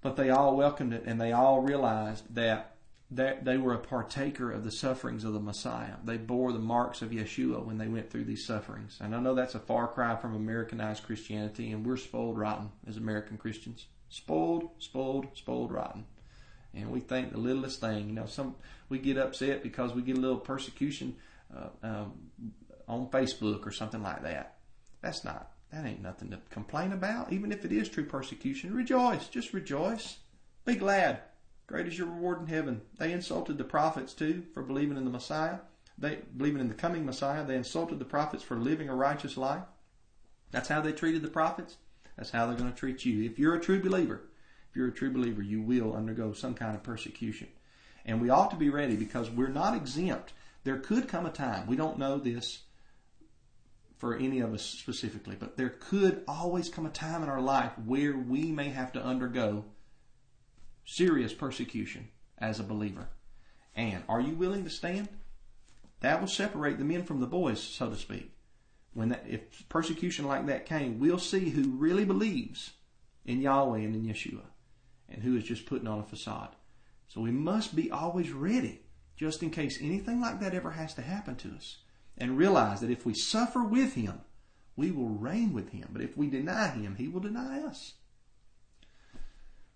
But 0.00 0.16
they 0.16 0.30
all 0.30 0.56
welcomed 0.56 0.94
it 0.94 1.04
and 1.04 1.20
they 1.20 1.32
all 1.32 1.60
realized 1.60 2.34
that 2.34 2.71
that 3.14 3.44
they 3.44 3.58
were 3.58 3.74
a 3.74 3.78
partaker 3.78 4.50
of 4.50 4.64
the 4.64 4.70
sufferings 4.70 5.24
of 5.24 5.34
the 5.34 5.40
Messiah. 5.40 5.96
They 6.02 6.16
bore 6.16 6.52
the 6.52 6.58
marks 6.58 7.02
of 7.02 7.10
Yeshua 7.10 7.64
when 7.64 7.76
they 7.76 7.88
went 7.88 8.10
through 8.10 8.24
these 8.24 8.46
sufferings. 8.46 8.98
And 9.00 9.14
I 9.14 9.20
know 9.20 9.34
that's 9.34 9.54
a 9.54 9.60
far 9.60 9.86
cry 9.86 10.16
from 10.16 10.34
Americanized 10.34 11.04
Christianity, 11.04 11.72
and 11.72 11.84
we're 11.84 11.98
spoiled 11.98 12.38
rotten 12.38 12.70
as 12.86 12.96
American 12.96 13.36
Christians. 13.36 13.86
Spoiled, 14.08 14.70
spoiled, 14.78 15.26
spoiled 15.34 15.72
rotten. 15.72 16.06
And 16.74 16.90
we 16.90 17.00
think 17.00 17.32
the 17.32 17.38
littlest 17.38 17.80
thing, 17.80 18.08
you 18.08 18.14
know, 18.14 18.24
some 18.24 18.54
we 18.88 18.98
get 18.98 19.18
upset 19.18 19.62
because 19.62 19.92
we 19.92 20.00
get 20.00 20.16
a 20.16 20.20
little 20.20 20.38
persecution 20.38 21.16
uh, 21.54 21.68
um, 21.82 22.12
on 22.88 23.08
Facebook 23.08 23.66
or 23.66 23.72
something 23.72 24.02
like 24.02 24.22
that. 24.22 24.56
That's 25.02 25.22
not, 25.22 25.50
that 25.70 25.84
ain't 25.84 26.00
nothing 26.00 26.30
to 26.30 26.38
complain 26.48 26.92
about. 26.92 27.30
Even 27.30 27.52
if 27.52 27.66
it 27.66 27.72
is 27.72 27.90
true 27.90 28.06
persecution, 28.06 28.74
rejoice. 28.74 29.28
Just 29.28 29.52
rejoice. 29.52 30.16
Be 30.64 30.76
glad 30.76 31.20
Great 31.66 31.86
is 31.86 31.96
your 31.96 32.08
reward 32.08 32.40
in 32.40 32.46
heaven. 32.46 32.82
They 32.98 33.12
insulted 33.12 33.58
the 33.58 33.64
prophets 33.64 34.12
too 34.12 34.44
for 34.52 34.62
believing 34.62 34.96
in 34.96 35.04
the 35.04 35.10
Messiah. 35.10 35.58
They 35.96 36.18
believing 36.36 36.60
in 36.60 36.68
the 36.68 36.74
coming 36.74 37.06
Messiah. 37.06 37.44
They 37.44 37.56
insulted 37.56 37.98
the 37.98 38.04
prophets 38.04 38.42
for 38.42 38.56
living 38.56 38.88
a 38.88 38.94
righteous 38.94 39.36
life. 39.36 39.62
That's 40.50 40.68
how 40.68 40.80
they 40.80 40.92
treated 40.92 41.22
the 41.22 41.28
prophets. 41.28 41.76
That's 42.16 42.30
how 42.30 42.46
they're 42.46 42.56
going 42.56 42.72
to 42.72 42.78
treat 42.78 43.04
you. 43.04 43.24
If 43.24 43.38
you're 43.38 43.54
a 43.54 43.60
true 43.60 43.80
believer, 43.80 44.22
if 44.70 44.76
you're 44.76 44.88
a 44.88 44.92
true 44.92 45.12
believer, 45.12 45.42
you 45.42 45.62
will 45.62 45.94
undergo 45.94 46.32
some 46.32 46.54
kind 46.54 46.74
of 46.74 46.82
persecution. 46.82 47.48
And 48.04 48.20
we 48.20 48.30
ought 48.30 48.50
to 48.50 48.56
be 48.56 48.68
ready 48.68 48.96
because 48.96 49.30
we're 49.30 49.48
not 49.48 49.76
exempt. 49.76 50.32
There 50.64 50.78
could 50.78 51.08
come 51.08 51.26
a 51.26 51.30
time, 51.30 51.66
we 51.66 51.76
don't 51.76 51.98
know 51.98 52.18
this 52.18 52.62
for 53.96 54.16
any 54.16 54.40
of 54.40 54.52
us 54.52 54.62
specifically, 54.62 55.36
but 55.38 55.56
there 55.56 55.76
could 55.78 56.24
always 56.26 56.68
come 56.68 56.86
a 56.86 56.90
time 56.90 57.22
in 57.22 57.28
our 57.28 57.40
life 57.40 57.70
where 57.84 58.16
we 58.16 58.50
may 58.50 58.68
have 58.70 58.92
to 58.92 59.02
undergo 59.02 59.64
serious 60.84 61.32
persecution 61.32 62.08
as 62.38 62.58
a 62.58 62.64
believer. 62.64 63.08
And 63.74 64.02
are 64.08 64.20
you 64.20 64.34
willing 64.34 64.64
to 64.64 64.70
stand? 64.70 65.08
That 66.00 66.20
will 66.20 66.28
separate 66.28 66.78
the 66.78 66.84
men 66.84 67.04
from 67.04 67.20
the 67.20 67.26
boys, 67.26 67.62
so 67.62 67.88
to 67.88 67.96
speak. 67.96 68.32
When 68.92 69.10
that, 69.10 69.24
if 69.26 69.68
persecution 69.68 70.26
like 70.26 70.46
that 70.46 70.66
came, 70.66 70.98
we'll 70.98 71.18
see 71.18 71.50
who 71.50 71.70
really 71.70 72.04
believes 72.04 72.72
in 73.24 73.40
Yahweh 73.40 73.78
and 73.78 73.94
in 73.94 74.02
Yeshua, 74.02 74.42
and 75.08 75.22
who 75.22 75.36
is 75.36 75.44
just 75.44 75.66
putting 75.66 75.86
on 75.86 76.00
a 76.00 76.04
facade. 76.04 76.56
So 77.08 77.20
we 77.20 77.30
must 77.30 77.76
be 77.76 77.90
always 77.90 78.32
ready, 78.32 78.82
just 79.16 79.42
in 79.42 79.50
case 79.50 79.78
anything 79.80 80.20
like 80.20 80.40
that 80.40 80.54
ever 80.54 80.72
has 80.72 80.92
to 80.94 81.02
happen 81.02 81.36
to 81.36 81.54
us, 81.54 81.78
and 82.18 82.36
realize 82.36 82.80
that 82.80 82.90
if 82.90 83.06
we 83.06 83.14
suffer 83.14 83.62
with 83.62 83.94
Him, 83.94 84.20
we 84.76 84.90
will 84.90 85.08
reign 85.08 85.52
with 85.52 85.70
Him. 85.70 85.88
But 85.92 86.02
if 86.02 86.16
we 86.16 86.28
deny 86.28 86.68
Him, 86.68 86.96
He 86.96 87.08
will 87.08 87.20
deny 87.20 87.60
us. 87.62 87.94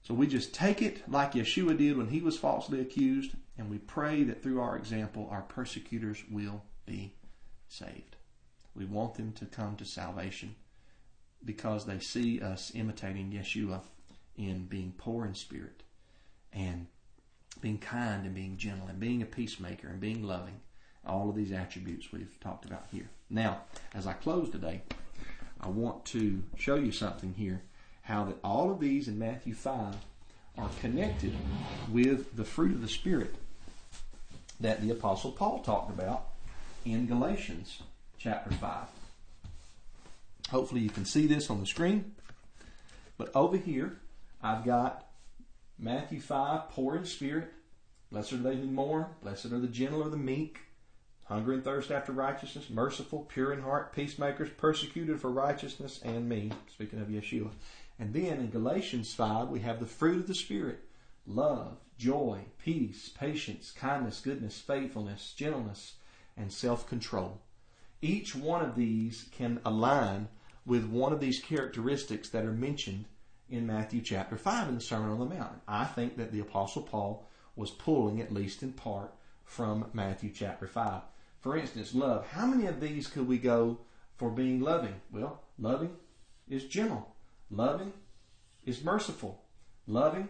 So 0.06 0.14
we 0.14 0.28
just 0.28 0.54
take 0.54 0.82
it 0.82 1.02
like 1.10 1.32
Yeshua 1.32 1.76
did 1.76 1.96
when 1.96 2.10
he 2.10 2.20
was 2.20 2.38
falsely 2.38 2.80
accused, 2.80 3.32
and 3.58 3.68
we 3.68 3.78
pray 3.78 4.22
that 4.22 4.40
through 4.40 4.60
our 4.60 4.76
example, 4.76 5.26
our 5.32 5.42
persecutors 5.42 6.22
will 6.30 6.62
be 6.86 7.12
saved. 7.68 8.14
We 8.72 8.84
want 8.84 9.14
them 9.14 9.32
to 9.32 9.46
come 9.46 9.74
to 9.76 9.84
salvation 9.84 10.54
because 11.44 11.86
they 11.86 11.98
see 11.98 12.40
us 12.40 12.70
imitating 12.72 13.32
Yeshua 13.32 13.80
in 14.36 14.66
being 14.66 14.94
poor 14.96 15.26
in 15.26 15.34
spirit 15.34 15.82
and 16.52 16.86
being 17.60 17.78
kind 17.78 18.26
and 18.26 18.34
being 18.34 18.56
gentle 18.56 18.86
and 18.86 19.00
being 19.00 19.22
a 19.22 19.26
peacemaker 19.26 19.88
and 19.88 19.98
being 19.98 20.22
loving. 20.22 20.60
All 21.04 21.28
of 21.28 21.34
these 21.34 21.50
attributes 21.50 22.12
we've 22.12 22.38
talked 22.38 22.64
about 22.64 22.86
here. 22.92 23.10
Now, 23.28 23.62
as 23.92 24.06
I 24.06 24.12
close 24.12 24.50
today, 24.50 24.82
I 25.60 25.68
want 25.68 26.04
to 26.06 26.44
show 26.56 26.76
you 26.76 26.92
something 26.92 27.34
here 27.34 27.62
how 28.06 28.24
that 28.24 28.38
all 28.42 28.70
of 28.70 28.80
these 28.80 29.08
in 29.08 29.18
Matthew 29.18 29.52
5 29.54 29.94
are 30.58 30.70
connected 30.80 31.34
with 31.90 32.36
the 32.36 32.44
fruit 32.44 32.72
of 32.72 32.80
the 32.80 32.88
Spirit 32.88 33.34
that 34.60 34.80
the 34.80 34.90
Apostle 34.90 35.32
Paul 35.32 35.58
talked 35.58 35.90
about 35.90 36.28
in 36.84 37.06
Galatians 37.06 37.82
chapter 38.16 38.50
5. 38.52 38.86
Hopefully 40.50 40.80
you 40.80 40.90
can 40.90 41.04
see 41.04 41.26
this 41.26 41.50
on 41.50 41.60
the 41.60 41.66
screen. 41.66 42.14
But 43.18 43.34
over 43.34 43.56
here, 43.56 43.98
I've 44.40 44.64
got 44.64 45.06
Matthew 45.78 46.20
5, 46.20 46.70
poor 46.70 46.96
in 46.96 47.04
spirit. 47.04 47.52
Blessed 48.12 48.34
are 48.34 48.36
they 48.36 48.56
who 48.56 48.66
mourn. 48.66 49.06
Blessed 49.22 49.46
are 49.46 49.58
the 49.58 49.66
gentle 49.66 50.02
or 50.02 50.08
the 50.08 50.16
meek. 50.16 50.60
Hunger 51.24 51.54
and 51.54 51.64
thirst 51.64 51.90
after 51.90 52.12
righteousness. 52.12 52.70
Merciful, 52.70 53.26
pure 53.28 53.52
in 53.52 53.62
heart. 53.62 53.92
Peacemakers, 53.92 54.48
persecuted 54.56 55.20
for 55.20 55.28
righteousness 55.30 56.00
and 56.04 56.28
me. 56.28 56.52
Speaking 56.72 57.00
of 57.00 57.08
Yeshua. 57.08 57.50
And 57.98 58.12
then 58.12 58.38
in 58.40 58.50
Galatians 58.50 59.14
5, 59.14 59.48
we 59.48 59.60
have 59.60 59.80
the 59.80 59.86
fruit 59.86 60.20
of 60.20 60.26
the 60.26 60.34
Spirit. 60.34 60.80
Love, 61.26 61.78
joy, 61.98 62.40
peace, 62.58 63.08
patience, 63.08 63.72
kindness, 63.72 64.20
goodness, 64.20 64.58
faithfulness, 64.58 65.32
gentleness, 65.36 65.94
and 66.36 66.52
self-control. 66.52 67.40
Each 68.02 68.34
one 68.34 68.62
of 68.62 68.76
these 68.76 69.26
can 69.32 69.60
align 69.64 70.28
with 70.66 70.84
one 70.84 71.12
of 71.12 71.20
these 71.20 71.40
characteristics 71.40 72.28
that 72.30 72.44
are 72.44 72.52
mentioned 72.52 73.06
in 73.48 73.66
Matthew 73.66 74.02
chapter 74.02 74.36
5 74.36 74.68
in 74.68 74.74
the 74.74 74.80
Sermon 74.80 75.10
on 75.10 75.18
the 75.18 75.34
Mount. 75.34 75.62
I 75.66 75.84
think 75.84 76.16
that 76.16 76.32
the 76.32 76.40
Apostle 76.40 76.82
Paul 76.82 77.26
was 77.54 77.70
pulling, 77.70 78.20
at 78.20 78.34
least 78.34 78.62
in 78.62 78.72
part, 78.72 79.14
from 79.44 79.86
Matthew 79.92 80.30
chapter 80.34 80.66
5. 80.66 81.02
For 81.40 81.56
instance, 81.56 81.94
love. 81.94 82.26
How 82.28 82.46
many 82.46 82.66
of 82.66 82.80
these 82.80 83.06
could 83.06 83.26
we 83.26 83.38
go 83.38 83.78
for 84.16 84.30
being 84.30 84.60
loving? 84.60 85.00
Well, 85.12 85.40
loving 85.58 85.96
is 86.48 86.64
gentle. 86.64 87.15
Loving 87.50 87.92
is 88.64 88.82
merciful. 88.82 89.42
Loving 89.86 90.28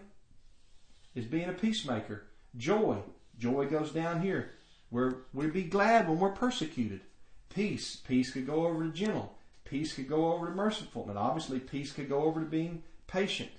is 1.15 1.25
being 1.25 1.49
a 1.49 1.53
peacemaker. 1.53 2.25
Joy. 2.57 2.99
Joy 3.39 3.67
goes 3.67 3.91
down 3.91 4.21
here. 4.21 4.51
Where 4.91 5.19
we 5.33 5.47
be 5.47 5.65
glad 5.65 6.09
when 6.09 6.19
we're 6.19 6.31
persecuted. 6.31 7.01
Peace. 7.49 7.97
Peace 7.97 8.33
could 8.33 8.47
go 8.47 8.67
over 8.67 8.85
to 8.85 8.93
gentle. 8.93 9.35
Peace 9.65 9.95
could 9.95 10.09
go 10.09 10.33
over 10.33 10.47
to 10.47 10.53
merciful. 10.53 11.07
And 11.09 11.19
obviously 11.19 11.59
peace 11.59 11.93
could 11.93 12.09
go 12.09 12.23
over 12.23 12.41
to 12.41 12.47
being 12.47 12.83
patient. 13.07 13.51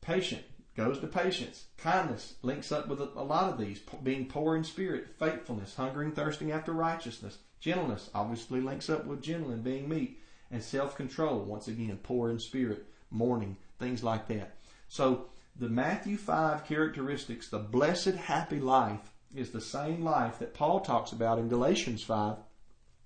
Patient 0.00 0.42
goes 0.76 0.98
to 1.00 1.06
patience. 1.06 1.66
Kindness 1.76 2.34
links 2.42 2.72
up 2.72 2.88
with 2.88 3.00
a, 3.00 3.22
lot 3.22 3.52
of 3.52 3.58
these. 3.58 3.80
Being 4.02 4.26
poor 4.26 4.56
in 4.56 4.64
spirit. 4.64 5.08
Faithfulness. 5.18 5.74
Hungering, 5.76 6.12
thirsting 6.12 6.50
after 6.50 6.72
righteousness. 6.72 7.38
Gentleness 7.60 8.08
obviously 8.14 8.60
links 8.60 8.88
up 8.88 9.04
with 9.04 9.22
gentle 9.22 9.50
and 9.50 9.62
being 9.62 9.88
meek. 9.88 10.19
And 10.50 10.62
self-control. 10.62 11.40
Once 11.40 11.68
again, 11.68 11.98
poor 12.02 12.30
in 12.30 12.38
spirit. 12.38 12.86
Mourning. 13.10 13.56
Things 13.78 14.02
like 14.02 14.28
that. 14.28 14.56
So 14.88 15.26
the 15.56 15.68
Matthew 15.68 16.16
5 16.16 16.66
characteristics, 16.66 17.48
the 17.48 17.58
blessed 17.58 18.14
happy 18.14 18.60
life 18.60 19.12
is 19.34 19.50
the 19.50 19.60
same 19.60 20.02
life 20.02 20.38
that 20.38 20.54
Paul 20.54 20.80
talks 20.80 21.12
about 21.12 21.38
in 21.38 21.48
Galatians 21.48 22.02
5 22.02 22.36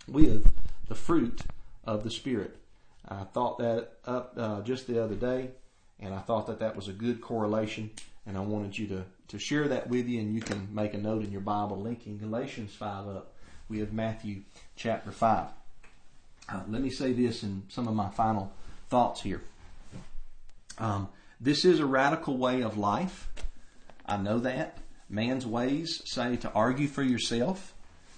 with 0.08 0.50
the 0.88 0.94
fruit 0.94 1.42
of 1.84 2.02
the 2.04 2.10
Spirit. 2.10 2.56
I 3.08 3.24
thought 3.24 3.58
that 3.58 3.98
up 4.06 4.34
uh, 4.36 4.62
just 4.62 4.86
the 4.86 5.02
other 5.02 5.14
day, 5.14 5.50
and 6.00 6.14
I 6.14 6.20
thought 6.20 6.46
that 6.46 6.60
that 6.60 6.76
was 6.76 6.88
a 6.88 6.92
good 6.92 7.20
correlation, 7.20 7.90
and 8.26 8.36
I 8.36 8.40
wanted 8.40 8.78
you 8.78 8.86
to, 8.88 9.04
to 9.28 9.38
share 9.38 9.68
that 9.68 9.88
with 9.88 10.06
you, 10.06 10.20
and 10.20 10.34
you 10.34 10.40
can 10.40 10.68
make 10.74 10.94
a 10.94 10.98
note 10.98 11.22
in 11.22 11.32
your 11.32 11.42
Bible 11.42 11.78
linking 11.78 12.18
Galatians 12.18 12.74
5 12.74 13.08
up 13.08 13.34
with 13.68 13.92
Matthew 13.92 14.42
chapter 14.76 15.10
5. 15.10 15.48
Uh, 16.48 16.60
let 16.68 16.82
me 16.82 16.90
say 16.90 17.12
this 17.12 17.42
in 17.42 17.62
some 17.68 17.88
of 17.88 17.94
my 17.94 18.08
final 18.10 18.52
thoughts 18.88 19.22
here. 19.22 19.42
Um, 20.78 21.08
this 21.40 21.64
is 21.64 21.80
a 21.80 21.86
radical 21.86 22.36
way 22.36 22.62
of 22.62 22.76
life. 22.76 23.30
I 24.06 24.16
know 24.16 24.38
that. 24.40 24.78
Man's 25.08 25.46
ways 25.46 26.02
say 26.04 26.36
to 26.36 26.52
argue 26.52 26.88
for 26.88 27.02
yourself, 27.02 27.74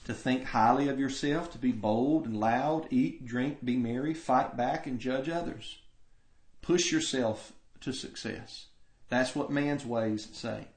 to 0.07 0.15
think 0.15 0.45
highly 0.45 0.89
of 0.89 1.01
yourself, 1.01 1.53
to 1.53 1.59
be 1.59 1.73
bold 1.73 2.27
and 2.27 2.39
loud, 2.39 2.87
eat, 2.91 3.27
drink, 3.27 3.65
be 3.65 3.77
merry, 3.77 4.15
fight 4.15 4.57
back, 4.57 4.87
and 4.87 4.99
judge 4.99 5.29
others. 5.29 5.79
Push 6.63 6.93
yourself 6.93 7.53
to 7.81 7.93
success. 7.93 8.67
That's 9.09 9.35
what 9.35 9.51
man's 9.51 9.85
ways 9.85 10.29
say. 10.33 10.69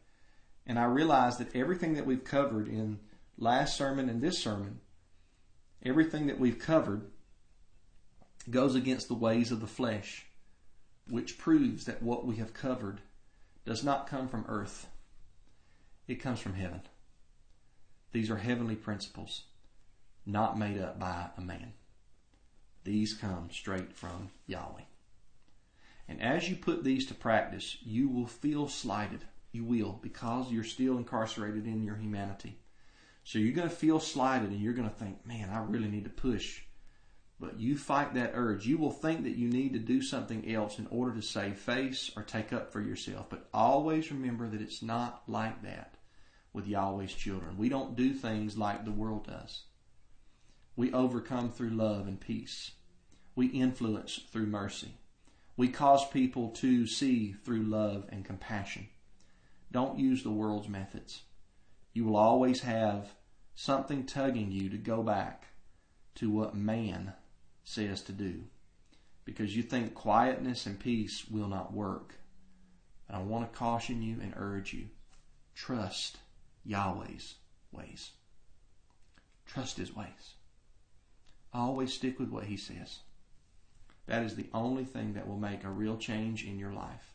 And 0.65 0.77
I 0.77 0.85
realize 0.85 1.37
that 1.37 1.55
everything 1.55 1.93
that 1.95 2.05
we've 2.05 2.23
covered 2.23 2.67
in 2.67 2.99
last 3.37 3.77
sermon 3.77 4.09
and 4.09 4.21
this 4.21 4.37
sermon, 4.37 4.81
everything 5.83 6.27
that 6.27 6.39
we've 6.39 6.59
covered 6.59 7.09
goes 8.51 8.75
against 8.75 9.07
the 9.07 9.13
ways 9.13 9.51
of 9.51 9.61
the 9.61 9.67
flesh, 9.67 10.25
which 11.07 11.37
proves 11.37 11.85
that 11.85 12.01
what 12.01 12.25
we 12.25 12.37
have 12.37 12.53
covered 12.53 13.01
does 13.65 13.83
not 13.83 14.07
come 14.07 14.27
from 14.27 14.45
earth. 14.47 14.87
It 16.07 16.15
comes 16.15 16.39
from 16.39 16.53
heaven. 16.53 16.81
These 18.11 18.31
are 18.31 18.37
heavenly 18.37 18.75
principles, 18.75 19.43
not 20.25 20.57
made 20.57 20.79
up 20.79 20.99
by 20.99 21.27
a 21.37 21.41
man. 21.41 21.73
These 22.83 23.13
come 23.13 23.49
straight 23.51 23.93
from 23.93 24.29
Yahweh. 24.47 24.81
And 26.07 26.21
as 26.21 26.49
you 26.49 26.55
put 26.55 26.83
these 26.83 27.05
to 27.07 27.13
practice, 27.13 27.77
you 27.83 28.09
will 28.09 28.25
feel 28.25 28.67
slighted. 28.67 29.25
You 29.51 29.63
will, 29.63 29.99
because 30.01 30.51
you're 30.51 30.63
still 30.63 30.97
incarcerated 30.97 31.67
in 31.67 31.83
your 31.83 31.95
humanity. 31.95 32.57
So 33.23 33.37
you're 33.37 33.53
going 33.53 33.69
to 33.69 33.75
feel 33.75 33.99
slighted 33.99 34.49
and 34.49 34.59
you're 34.59 34.73
going 34.73 34.89
to 34.89 34.95
think, 34.95 35.25
man, 35.25 35.49
I 35.51 35.59
really 35.59 35.87
need 35.87 36.05
to 36.05 36.09
push. 36.09 36.63
But 37.39 37.59
you 37.59 37.77
fight 37.77 38.13
that 38.15 38.31
urge. 38.33 38.65
You 38.67 38.77
will 38.77 38.91
think 38.91 39.23
that 39.23 39.37
you 39.37 39.47
need 39.47 39.73
to 39.73 39.79
do 39.79 40.01
something 40.01 40.53
else 40.53 40.77
in 40.77 40.87
order 40.87 41.15
to 41.15 41.21
save 41.21 41.57
face 41.57 42.11
or 42.17 42.23
take 42.23 42.51
up 42.51 42.71
for 42.71 42.81
yourself. 42.81 43.29
But 43.29 43.47
always 43.53 44.11
remember 44.11 44.47
that 44.49 44.61
it's 44.61 44.81
not 44.81 45.23
like 45.27 45.63
that 45.63 45.95
with 46.51 46.67
Yahweh's 46.67 47.13
children. 47.13 47.57
We 47.57 47.69
don't 47.69 47.95
do 47.95 48.13
things 48.13 48.57
like 48.57 48.83
the 48.83 48.91
world 48.91 49.27
does. 49.27 49.63
We 50.75 50.91
overcome 50.91 51.51
through 51.51 51.69
love 51.71 52.07
and 52.07 52.19
peace. 52.19 52.71
We 53.35 53.47
influence 53.47 54.19
through 54.31 54.47
mercy. 54.47 54.95
We 55.55 55.69
cause 55.69 56.05
people 56.09 56.49
to 56.51 56.87
see 56.87 57.33
through 57.33 57.63
love 57.63 58.05
and 58.09 58.25
compassion. 58.25 58.87
Don't 59.71 59.99
use 59.99 60.23
the 60.23 60.31
world's 60.31 60.67
methods. 60.67 61.21
You 61.93 62.05
will 62.05 62.17
always 62.17 62.61
have 62.61 63.13
something 63.55 64.05
tugging 64.05 64.51
you 64.51 64.69
to 64.69 64.77
go 64.77 65.03
back 65.03 65.47
to 66.15 66.29
what 66.29 66.55
man 66.55 67.13
says 67.69 68.01
to 68.01 68.11
do 68.11 68.41
because 69.25 69.55
you 69.55 69.61
think 69.61 69.93
quietness 69.93 70.65
and 70.65 70.79
peace 70.79 71.25
will 71.29 71.47
not 71.47 71.71
work. 71.71 72.15
And 73.07 73.15
I 73.15 73.21
want 73.21 73.51
to 73.51 73.57
caution 73.57 74.01
you 74.01 74.17
and 74.19 74.33
urge 74.35 74.73
you 74.73 74.87
trust 75.53 76.17
Yahweh's 76.65 77.35
ways. 77.71 78.09
Trust 79.45 79.77
His 79.77 79.95
ways. 79.95 80.33
Always 81.53 81.93
stick 81.93 82.17
with 82.17 82.29
what 82.29 82.45
He 82.45 82.57
says. 82.57 82.99
That 84.07 84.23
is 84.23 84.35
the 84.35 84.49
only 84.51 84.83
thing 84.83 85.13
that 85.13 85.27
will 85.27 85.37
make 85.37 85.63
a 85.63 85.69
real 85.69 85.97
change 85.97 86.43
in 86.43 86.57
your 86.57 86.73
life. 86.73 87.13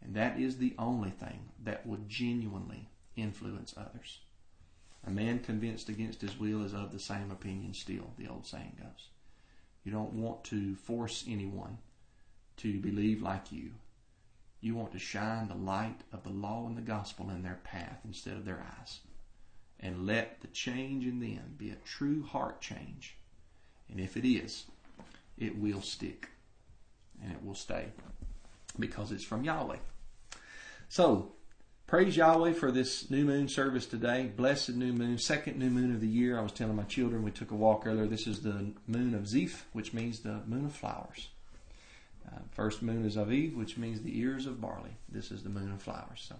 And 0.00 0.14
that 0.14 0.38
is 0.38 0.58
the 0.58 0.76
only 0.78 1.10
thing 1.10 1.48
that 1.64 1.84
will 1.84 1.98
genuinely 2.06 2.88
influence 3.16 3.74
others. 3.76 4.20
A 5.04 5.10
man 5.10 5.40
convinced 5.40 5.88
against 5.88 6.20
his 6.20 6.38
will 6.38 6.62
is 6.62 6.72
of 6.72 6.92
the 6.92 7.00
same 7.00 7.32
opinion 7.32 7.74
still, 7.74 8.12
the 8.16 8.28
old 8.28 8.46
saying 8.46 8.76
goes. 8.80 9.08
You 9.84 9.92
don't 9.92 10.12
want 10.12 10.44
to 10.44 10.74
force 10.76 11.24
anyone 11.28 11.78
to 12.58 12.78
believe 12.80 13.22
like 13.22 13.52
you. 13.52 13.70
You 14.60 14.74
want 14.74 14.92
to 14.92 14.98
shine 14.98 15.48
the 15.48 15.54
light 15.54 16.00
of 16.12 16.24
the 16.24 16.30
law 16.30 16.66
and 16.66 16.76
the 16.76 16.82
gospel 16.82 17.30
in 17.30 17.42
their 17.42 17.60
path 17.62 18.00
instead 18.04 18.34
of 18.34 18.44
their 18.44 18.64
eyes. 18.80 19.00
And 19.80 20.06
let 20.06 20.40
the 20.40 20.48
change 20.48 21.06
in 21.06 21.20
them 21.20 21.54
be 21.56 21.70
a 21.70 21.76
true 21.76 22.24
heart 22.24 22.60
change. 22.60 23.16
And 23.88 24.00
if 24.00 24.16
it 24.16 24.28
is, 24.28 24.64
it 25.38 25.56
will 25.56 25.80
stick 25.80 26.28
and 27.22 27.32
it 27.32 27.44
will 27.44 27.54
stay 27.54 27.86
because 28.78 29.12
it's 29.12 29.24
from 29.24 29.44
Yahweh. 29.44 29.78
So, 30.88 31.32
praise 31.88 32.18
Yahweh 32.18 32.52
for 32.52 32.70
this 32.70 33.10
new 33.10 33.24
moon 33.24 33.48
service 33.48 33.86
today. 33.86 34.30
Blessed 34.36 34.74
new 34.74 34.92
moon, 34.92 35.16
second 35.16 35.58
new 35.58 35.70
moon 35.70 35.94
of 35.94 36.02
the 36.02 36.06
year. 36.06 36.38
I 36.38 36.42
was 36.42 36.52
telling 36.52 36.76
my 36.76 36.82
children 36.82 37.22
we 37.22 37.30
took 37.30 37.50
a 37.50 37.54
walk 37.54 37.86
earlier. 37.86 38.06
This 38.06 38.26
is 38.26 38.42
the 38.42 38.72
moon 38.86 39.14
of 39.14 39.26
Zeph, 39.26 39.66
which 39.72 39.94
means 39.94 40.20
the 40.20 40.40
moon 40.46 40.66
of 40.66 40.74
flowers. 40.74 41.28
Uh, 42.26 42.40
first 42.52 42.82
moon 42.82 43.06
is 43.06 43.16
Aviv, 43.16 43.56
which 43.56 43.78
means 43.78 44.02
the 44.02 44.20
ears 44.20 44.44
of 44.44 44.60
barley. 44.60 44.90
This 45.08 45.30
is 45.30 45.42
the 45.42 45.48
moon 45.48 45.72
of 45.72 45.80
flowers. 45.80 46.26
So 46.28 46.36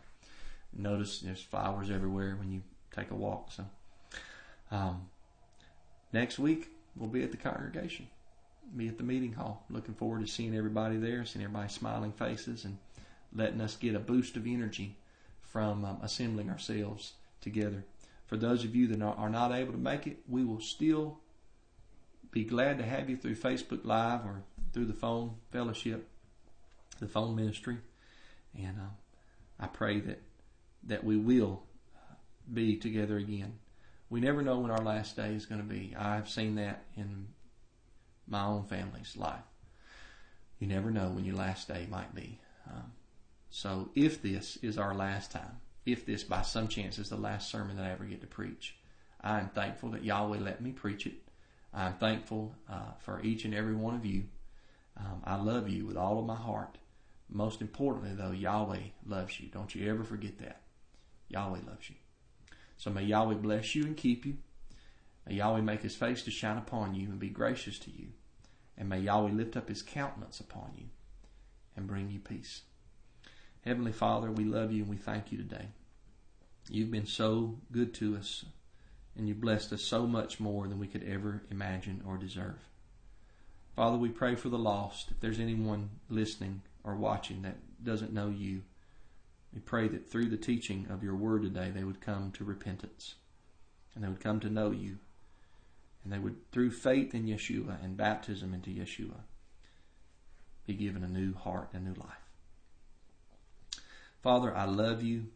notice 0.76 1.20
there's 1.20 1.40
flowers 1.40 1.90
everywhere 1.90 2.36
when 2.38 2.52
you 2.52 2.60
take 2.94 3.10
a 3.10 3.14
walk. 3.14 3.50
So 3.50 3.64
um, 4.70 5.08
next 6.12 6.38
week 6.38 6.68
we'll 6.94 7.08
be 7.08 7.22
at 7.22 7.30
the 7.30 7.38
congregation, 7.38 8.06
be 8.76 8.86
at 8.86 8.98
the 8.98 9.02
meeting 9.04 9.32
hall. 9.32 9.64
Looking 9.70 9.94
forward 9.94 10.20
to 10.20 10.30
seeing 10.30 10.54
everybody 10.54 10.98
there, 10.98 11.24
seeing 11.24 11.42
everybody's 11.42 11.72
smiling 11.72 12.12
faces, 12.12 12.66
and 12.66 12.76
letting 13.34 13.62
us 13.62 13.76
get 13.76 13.94
a 13.94 13.98
boost 13.98 14.36
of 14.36 14.46
energy 14.46 14.94
from 15.48 15.84
um, 15.84 15.98
assembling 16.02 16.50
ourselves 16.50 17.14
together. 17.40 17.84
For 18.26 18.36
those 18.36 18.64
of 18.64 18.76
you 18.76 18.86
that 18.88 19.02
are 19.02 19.30
not 19.30 19.52
able 19.52 19.72
to 19.72 19.78
make 19.78 20.06
it, 20.06 20.18
we 20.28 20.44
will 20.44 20.60
still 20.60 21.18
be 22.30 22.44
glad 22.44 22.78
to 22.78 22.84
have 22.84 23.08
you 23.08 23.16
through 23.16 23.36
Facebook 23.36 23.84
Live 23.84 24.20
or 24.24 24.42
through 24.72 24.84
the 24.84 24.92
phone 24.92 25.36
fellowship, 25.50 26.08
the 27.00 27.08
phone 27.08 27.34
ministry, 27.34 27.78
and 28.54 28.76
uh, 28.78 28.90
I 29.58 29.66
pray 29.66 30.00
that 30.00 30.22
that 30.84 31.04
we 31.04 31.16
will 31.16 31.62
be 32.52 32.76
together 32.76 33.16
again. 33.16 33.58
We 34.10 34.20
never 34.20 34.42
know 34.42 34.58
when 34.58 34.70
our 34.70 34.82
last 34.82 35.16
day 35.16 35.34
is 35.34 35.46
going 35.46 35.60
to 35.60 35.66
be. 35.66 35.94
I've 35.98 36.28
seen 36.28 36.54
that 36.54 36.84
in 36.96 37.28
my 38.26 38.44
own 38.44 38.64
family's 38.64 39.16
life. 39.16 39.40
You 40.58 40.66
never 40.66 40.90
know 40.90 41.08
when 41.08 41.24
your 41.24 41.36
last 41.36 41.68
day 41.68 41.86
might 41.90 42.14
be. 42.14 42.40
Um, 42.70 42.92
so 43.50 43.90
if 43.94 44.22
this 44.22 44.56
is 44.62 44.78
our 44.78 44.94
last 44.94 45.30
time, 45.30 45.60
if 45.86 46.04
this 46.04 46.22
by 46.22 46.42
some 46.42 46.68
chance 46.68 46.98
is 46.98 47.08
the 47.08 47.16
last 47.16 47.50
sermon 47.50 47.76
that 47.76 47.86
I 47.86 47.92
ever 47.92 48.04
get 48.04 48.20
to 48.20 48.26
preach, 48.26 48.76
I 49.20 49.40
am 49.40 49.48
thankful 49.48 49.90
that 49.90 50.04
Yahweh 50.04 50.38
let 50.38 50.60
me 50.60 50.72
preach 50.72 51.06
it. 51.06 51.14
I'm 51.72 51.94
thankful 51.94 52.54
uh, 52.70 52.92
for 52.98 53.20
each 53.22 53.44
and 53.44 53.54
every 53.54 53.74
one 53.74 53.94
of 53.94 54.04
you. 54.04 54.24
Um, 54.96 55.22
I 55.24 55.36
love 55.36 55.68
you 55.68 55.86
with 55.86 55.96
all 55.96 56.18
of 56.18 56.26
my 56.26 56.36
heart. 56.36 56.78
Most 57.30 57.60
importantly, 57.60 58.14
though, 58.14 58.32
Yahweh 58.32 58.80
loves 59.06 59.38
you. 59.38 59.48
Don't 59.48 59.74
you 59.74 59.88
ever 59.90 60.02
forget 60.02 60.38
that. 60.38 60.62
Yahweh 61.28 61.60
loves 61.66 61.90
you. 61.90 61.96
So 62.76 62.90
may 62.90 63.02
Yahweh 63.02 63.34
bless 63.34 63.74
you 63.74 63.84
and 63.84 63.96
keep 63.96 64.24
you. 64.24 64.38
May 65.26 65.34
Yahweh 65.36 65.60
make 65.60 65.82
his 65.82 65.94
face 65.94 66.22
to 66.22 66.30
shine 66.30 66.56
upon 66.56 66.94
you 66.94 67.08
and 67.08 67.18
be 67.18 67.28
gracious 67.28 67.78
to 67.80 67.90
you. 67.90 68.08
And 68.76 68.88
may 68.88 69.00
Yahweh 69.00 69.32
lift 69.32 69.56
up 69.56 69.68
his 69.68 69.82
countenance 69.82 70.40
upon 70.40 70.72
you 70.76 70.86
and 71.76 71.86
bring 71.86 72.10
you 72.10 72.18
peace. 72.18 72.62
Heavenly 73.68 73.92
Father, 73.92 74.32
we 74.32 74.44
love 74.44 74.72
you 74.72 74.80
and 74.80 74.88
we 74.88 74.96
thank 74.96 75.30
you 75.30 75.36
today. 75.36 75.66
You've 76.70 76.90
been 76.90 77.04
so 77.04 77.58
good 77.70 77.92
to 77.96 78.16
us 78.16 78.46
and 79.14 79.28
you've 79.28 79.42
blessed 79.42 79.74
us 79.74 79.82
so 79.82 80.06
much 80.06 80.40
more 80.40 80.66
than 80.66 80.78
we 80.78 80.86
could 80.86 81.04
ever 81.04 81.42
imagine 81.50 82.02
or 82.06 82.16
deserve. 82.16 82.56
Father, 83.76 83.98
we 83.98 84.08
pray 84.08 84.36
for 84.36 84.48
the 84.48 84.56
lost. 84.56 85.10
If 85.10 85.20
there's 85.20 85.38
anyone 85.38 85.90
listening 86.08 86.62
or 86.82 86.96
watching 86.96 87.42
that 87.42 87.58
doesn't 87.84 88.10
know 88.10 88.30
you, 88.30 88.62
we 89.52 89.60
pray 89.60 89.86
that 89.88 90.10
through 90.10 90.30
the 90.30 90.38
teaching 90.38 90.86
of 90.88 91.02
your 91.02 91.14
word 91.14 91.42
today, 91.42 91.70
they 91.70 91.84
would 91.84 92.00
come 92.00 92.32
to 92.38 92.44
repentance 92.44 93.16
and 93.94 94.02
they 94.02 94.08
would 94.08 94.20
come 94.20 94.40
to 94.40 94.48
know 94.48 94.70
you. 94.70 94.96
And 96.04 96.10
they 96.10 96.18
would, 96.18 96.50
through 96.52 96.70
faith 96.70 97.14
in 97.14 97.26
Yeshua 97.26 97.84
and 97.84 97.98
baptism 97.98 98.54
into 98.54 98.70
Yeshua, 98.70 99.24
be 100.66 100.72
given 100.72 101.04
a 101.04 101.08
new 101.08 101.34
heart 101.34 101.68
and 101.74 101.84
new 101.84 102.00
life. 102.00 102.27
Father, 104.22 104.56
I 104.56 104.64
love 104.64 105.02
you 105.02 105.26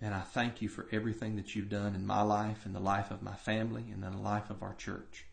and 0.00 0.14
I 0.14 0.20
thank 0.20 0.60
you 0.60 0.68
for 0.68 0.86
everything 0.92 1.36
that 1.36 1.54
you've 1.54 1.68
done 1.68 1.94
in 1.94 2.06
my 2.06 2.22
life 2.22 2.66
and 2.66 2.74
the 2.74 2.80
life 2.80 3.10
of 3.10 3.22
my 3.22 3.34
family 3.34 3.84
and 3.92 4.04
in 4.04 4.12
the 4.12 4.18
life 4.18 4.50
of 4.50 4.62
our 4.62 4.74
church. 4.74 5.26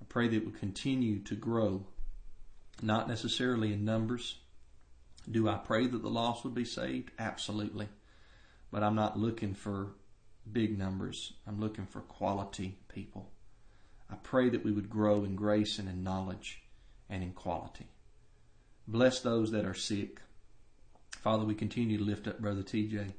I 0.00 0.04
pray 0.08 0.28
that 0.28 0.36
it 0.36 0.44
will 0.44 0.52
continue 0.52 1.20
to 1.20 1.34
grow, 1.34 1.86
not 2.82 3.08
necessarily 3.08 3.72
in 3.72 3.84
numbers, 3.84 4.36
do 5.30 5.48
I 5.48 5.56
pray 5.56 5.86
that 5.86 6.02
the 6.02 6.08
lost 6.08 6.44
would 6.44 6.54
be 6.54 6.64
saved? 6.64 7.10
Absolutely. 7.18 7.88
But 8.70 8.82
I'm 8.82 8.94
not 8.94 9.18
looking 9.18 9.54
for 9.54 9.88
big 10.50 10.78
numbers. 10.78 11.34
I'm 11.46 11.60
looking 11.60 11.86
for 11.86 12.00
quality 12.00 12.78
people. 12.88 13.30
I 14.10 14.16
pray 14.16 14.48
that 14.48 14.64
we 14.64 14.72
would 14.72 14.88
grow 14.88 15.24
in 15.24 15.36
grace 15.36 15.78
and 15.78 15.88
in 15.88 16.02
knowledge 16.02 16.62
and 17.10 17.22
in 17.22 17.32
quality. 17.32 17.88
Bless 18.86 19.20
those 19.20 19.50
that 19.50 19.66
are 19.66 19.74
sick. 19.74 20.20
Father, 21.16 21.44
we 21.44 21.54
continue 21.54 21.98
to 21.98 22.04
lift 22.04 22.28
up 22.28 22.38
Brother 22.38 22.62
TJ, 22.62 23.12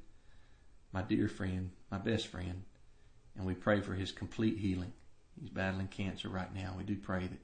my 0.94 1.02
dear 1.02 1.28
friend, 1.28 1.72
my 1.92 1.98
best 1.98 2.28
friend, 2.28 2.64
and 3.36 3.46
we 3.46 3.54
pray 3.54 3.82
for 3.82 3.94
his 3.94 4.12
complete 4.12 4.58
healing. 4.58 4.94
He's 5.40 5.50
battling 5.50 5.88
cancer 5.88 6.30
right 6.30 6.54
now. 6.54 6.76
We 6.78 6.84
do 6.84 6.96
pray 6.96 7.28
that 7.28 7.40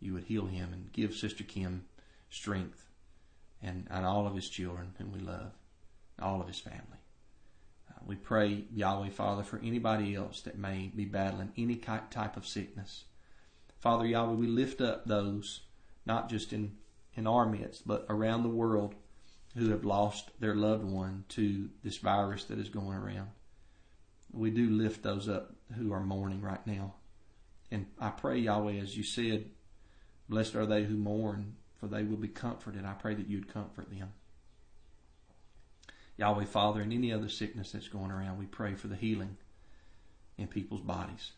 you 0.00 0.12
would 0.12 0.24
heal 0.24 0.46
him 0.46 0.72
and 0.72 0.92
give 0.92 1.14
Sister 1.14 1.44
Kim 1.44 1.84
strength 2.30 2.86
and, 3.62 3.86
and 3.90 4.04
all 4.04 4.26
of 4.26 4.34
his 4.34 4.48
children 4.48 4.92
whom 4.98 5.12
we 5.12 5.20
love, 5.20 5.52
all 6.20 6.40
of 6.40 6.48
his 6.48 6.58
family. 6.58 6.98
Uh, 7.88 8.00
we 8.04 8.16
pray, 8.16 8.64
Yahweh, 8.74 9.10
Father, 9.10 9.42
for 9.42 9.60
anybody 9.62 10.14
else 10.14 10.40
that 10.42 10.58
may 10.58 10.90
be 10.94 11.04
battling 11.04 11.52
any 11.56 11.76
type 11.76 12.36
of 12.36 12.46
sickness. 12.46 13.04
Father, 13.78 14.06
Yahweh, 14.06 14.34
we 14.34 14.46
lift 14.46 14.80
up 14.80 15.06
those, 15.06 15.60
not 16.04 16.28
just 16.28 16.52
in, 16.52 16.76
in 17.14 17.26
our 17.26 17.46
midst, 17.46 17.86
but 17.86 18.04
around 18.08 18.42
the 18.42 18.48
world 18.48 18.94
who 19.56 19.70
have 19.70 19.84
lost 19.84 20.30
their 20.40 20.54
loved 20.54 20.84
one 20.84 21.24
to 21.28 21.68
this 21.84 21.98
virus 21.98 22.44
that 22.44 22.58
is 22.58 22.68
going 22.68 22.96
around. 22.96 23.28
We 24.32 24.50
do 24.50 24.70
lift 24.70 25.02
those 25.02 25.28
up 25.28 25.54
who 25.76 25.92
are 25.92 26.00
mourning 26.00 26.40
right 26.40 26.66
now. 26.66 26.94
And 27.70 27.86
I 27.98 28.10
pray, 28.10 28.38
Yahweh, 28.38 28.74
as 28.74 28.96
you 28.96 29.02
said, 29.02 29.50
blessed 30.28 30.54
are 30.54 30.66
they 30.66 30.84
who 30.84 30.96
mourn, 30.96 31.56
for 31.78 31.86
they 31.86 32.02
will 32.02 32.16
be 32.16 32.28
comforted. 32.28 32.84
I 32.84 32.92
pray 32.92 33.14
that 33.14 33.28
you'd 33.28 33.52
comfort 33.52 33.90
them. 33.90 34.12
Yahweh, 36.16 36.44
Father, 36.44 36.80
and 36.80 36.92
any 36.92 37.12
other 37.12 37.28
sickness 37.28 37.72
that's 37.72 37.88
going 37.88 38.10
around, 38.10 38.38
we 38.38 38.46
pray 38.46 38.74
for 38.74 38.88
the 38.88 38.96
healing 38.96 39.36
in 40.38 40.46
people's 40.46 40.80
bodies. 40.80 41.32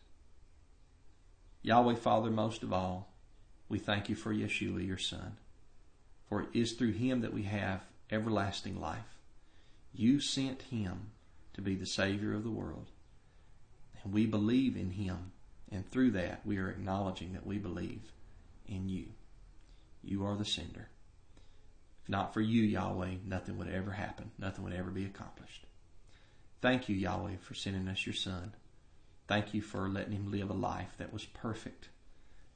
Yahweh, 1.61 1.95
Father, 1.95 2.29
most 2.29 2.63
of 2.63 2.71
all, 2.71 3.13
we 3.67 3.79
thank 3.79 4.09
you 4.09 4.15
for 4.15 4.33
Yeshua, 4.33 4.85
your 4.85 4.97
Son. 4.97 5.37
For 6.29 6.41
it 6.41 6.49
is 6.53 6.73
through 6.73 6.93
him 6.93 7.21
that 7.21 7.33
we 7.33 7.43
have 7.43 7.81
everlasting 8.11 8.79
life. 8.79 9.19
You 9.93 10.19
sent 10.19 10.63
him 10.63 11.11
to 11.53 11.61
be 11.61 11.75
the 11.75 11.85
Savior 11.85 12.33
of 12.33 12.43
the 12.43 12.51
world. 12.51 12.87
And 14.03 14.13
we 14.13 14.25
believe 14.25 14.75
in 14.75 14.91
him. 14.91 15.31
And 15.71 15.89
through 15.89 16.11
that, 16.11 16.41
we 16.45 16.57
are 16.57 16.69
acknowledging 16.69 17.33
that 17.33 17.45
we 17.45 17.57
believe 17.57 18.11
in 18.67 18.87
you. 18.87 19.07
You 20.03 20.25
are 20.25 20.35
the 20.35 20.45
sender. 20.45 20.89
If 22.03 22.09
not 22.09 22.33
for 22.33 22.41
you, 22.41 22.61
Yahweh, 22.61 23.15
nothing 23.25 23.57
would 23.57 23.69
ever 23.69 23.91
happen. 23.91 24.31
Nothing 24.37 24.63
would 24.63 24.73
ever 24.73 24.91
be 24.91 25.05
accomplished. 25.05 25.65
Thank 26.61 26.87
you, 26.87 26.95
Yahweh, 26.95 27.37
for 27.41 27.55
sending 27.55 27.87
us 27.87 28.05
your 28.05 28.13
Son. 28.13 28.53
Thank 29.27 29.53
you 29.53 29.61
for 29.61 29.89
letting 29.89 30.13
him 30.13 30.31
live 30.31 30.51
a 30.51 30.53
life 30.53 30.93
that 30.99 31.11
was 31.11 31.25
perfect 31.25 31.89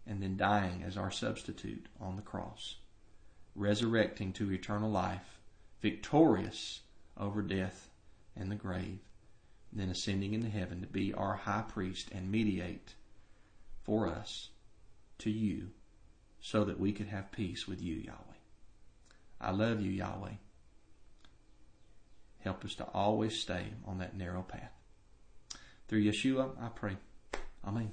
and 0.05 0.21
then 0.21 0.37
dying 0.37 0.83
as 0.85 0.97
our 0.97 1.11
substitute 1.11 1.87
on 1.99 2.15
the 2.15 2.21
cross, 2.21 2.75
resurrecting 3.55 4.33
to 4.33 4.51
eternal 4.51 4.89
life, 4.89 5.38
victorious 5.81 6.81
over 7.17 7.41
death 7.41 7.89
and 8.35 8.51
the 8.51 8.55
grave, 8.55 8.99
then 9.71 9.89
ascending 9.89 10.33
into 10.33 10.49
heaven 10.49 10.81
to 10.81 10.87
be 10.87 11.13
our 11.13 11.35
high 11.35 11.63
priest 11.67 12.09
and 12.11 12.31
mediate 12.31 12.95
for 13.83 14.07
us 14.07 14.49
to 15.19 15.29
you 15.29 15.69
so 16.41 16.63
that 16.63 16.79
we 16.79 16.91
could 16.91 17.07
have 17.07 17.31
peace 17.31 17.67
with 17.67 17.81
you, 17.81 17.95
Yahweh. 17.95 18.17
I 19.41 19.51
love 19.51 19.81
you, 19.81 19.91
Yahweh. 19.91 20.33
Help 22.39 22.63
us 22.63 22.75
to 22.75 22.85
always 22.93 23.39
stay 23.39 23.65
on 23.85 23.99
that 23.99 24.15
narrow 24.15 24.41
path. 24.41 24.71
Through 25.87 26.03
Yeshua, 26.03 26.51
I 26.61 26.69
pray. 26.69 26.97
Amen. 27.65 27.91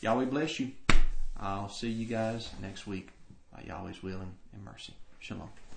Yahweh 0.00 0.24
bless 0.26 0.58
you. 0.58 0.72
I'll 1.38 1.68
see 1.68 1.90
you 1.90 2.06
guys 2.06 2.50
next 2.60 2.86
week 2.86 3.10
by 3.52 3.62
Yahweh's 3.66 4.02
will 4.02 4.20
and 4.20 4.64
mercy. 4.64 4.94
Shalom. 5.18 5.63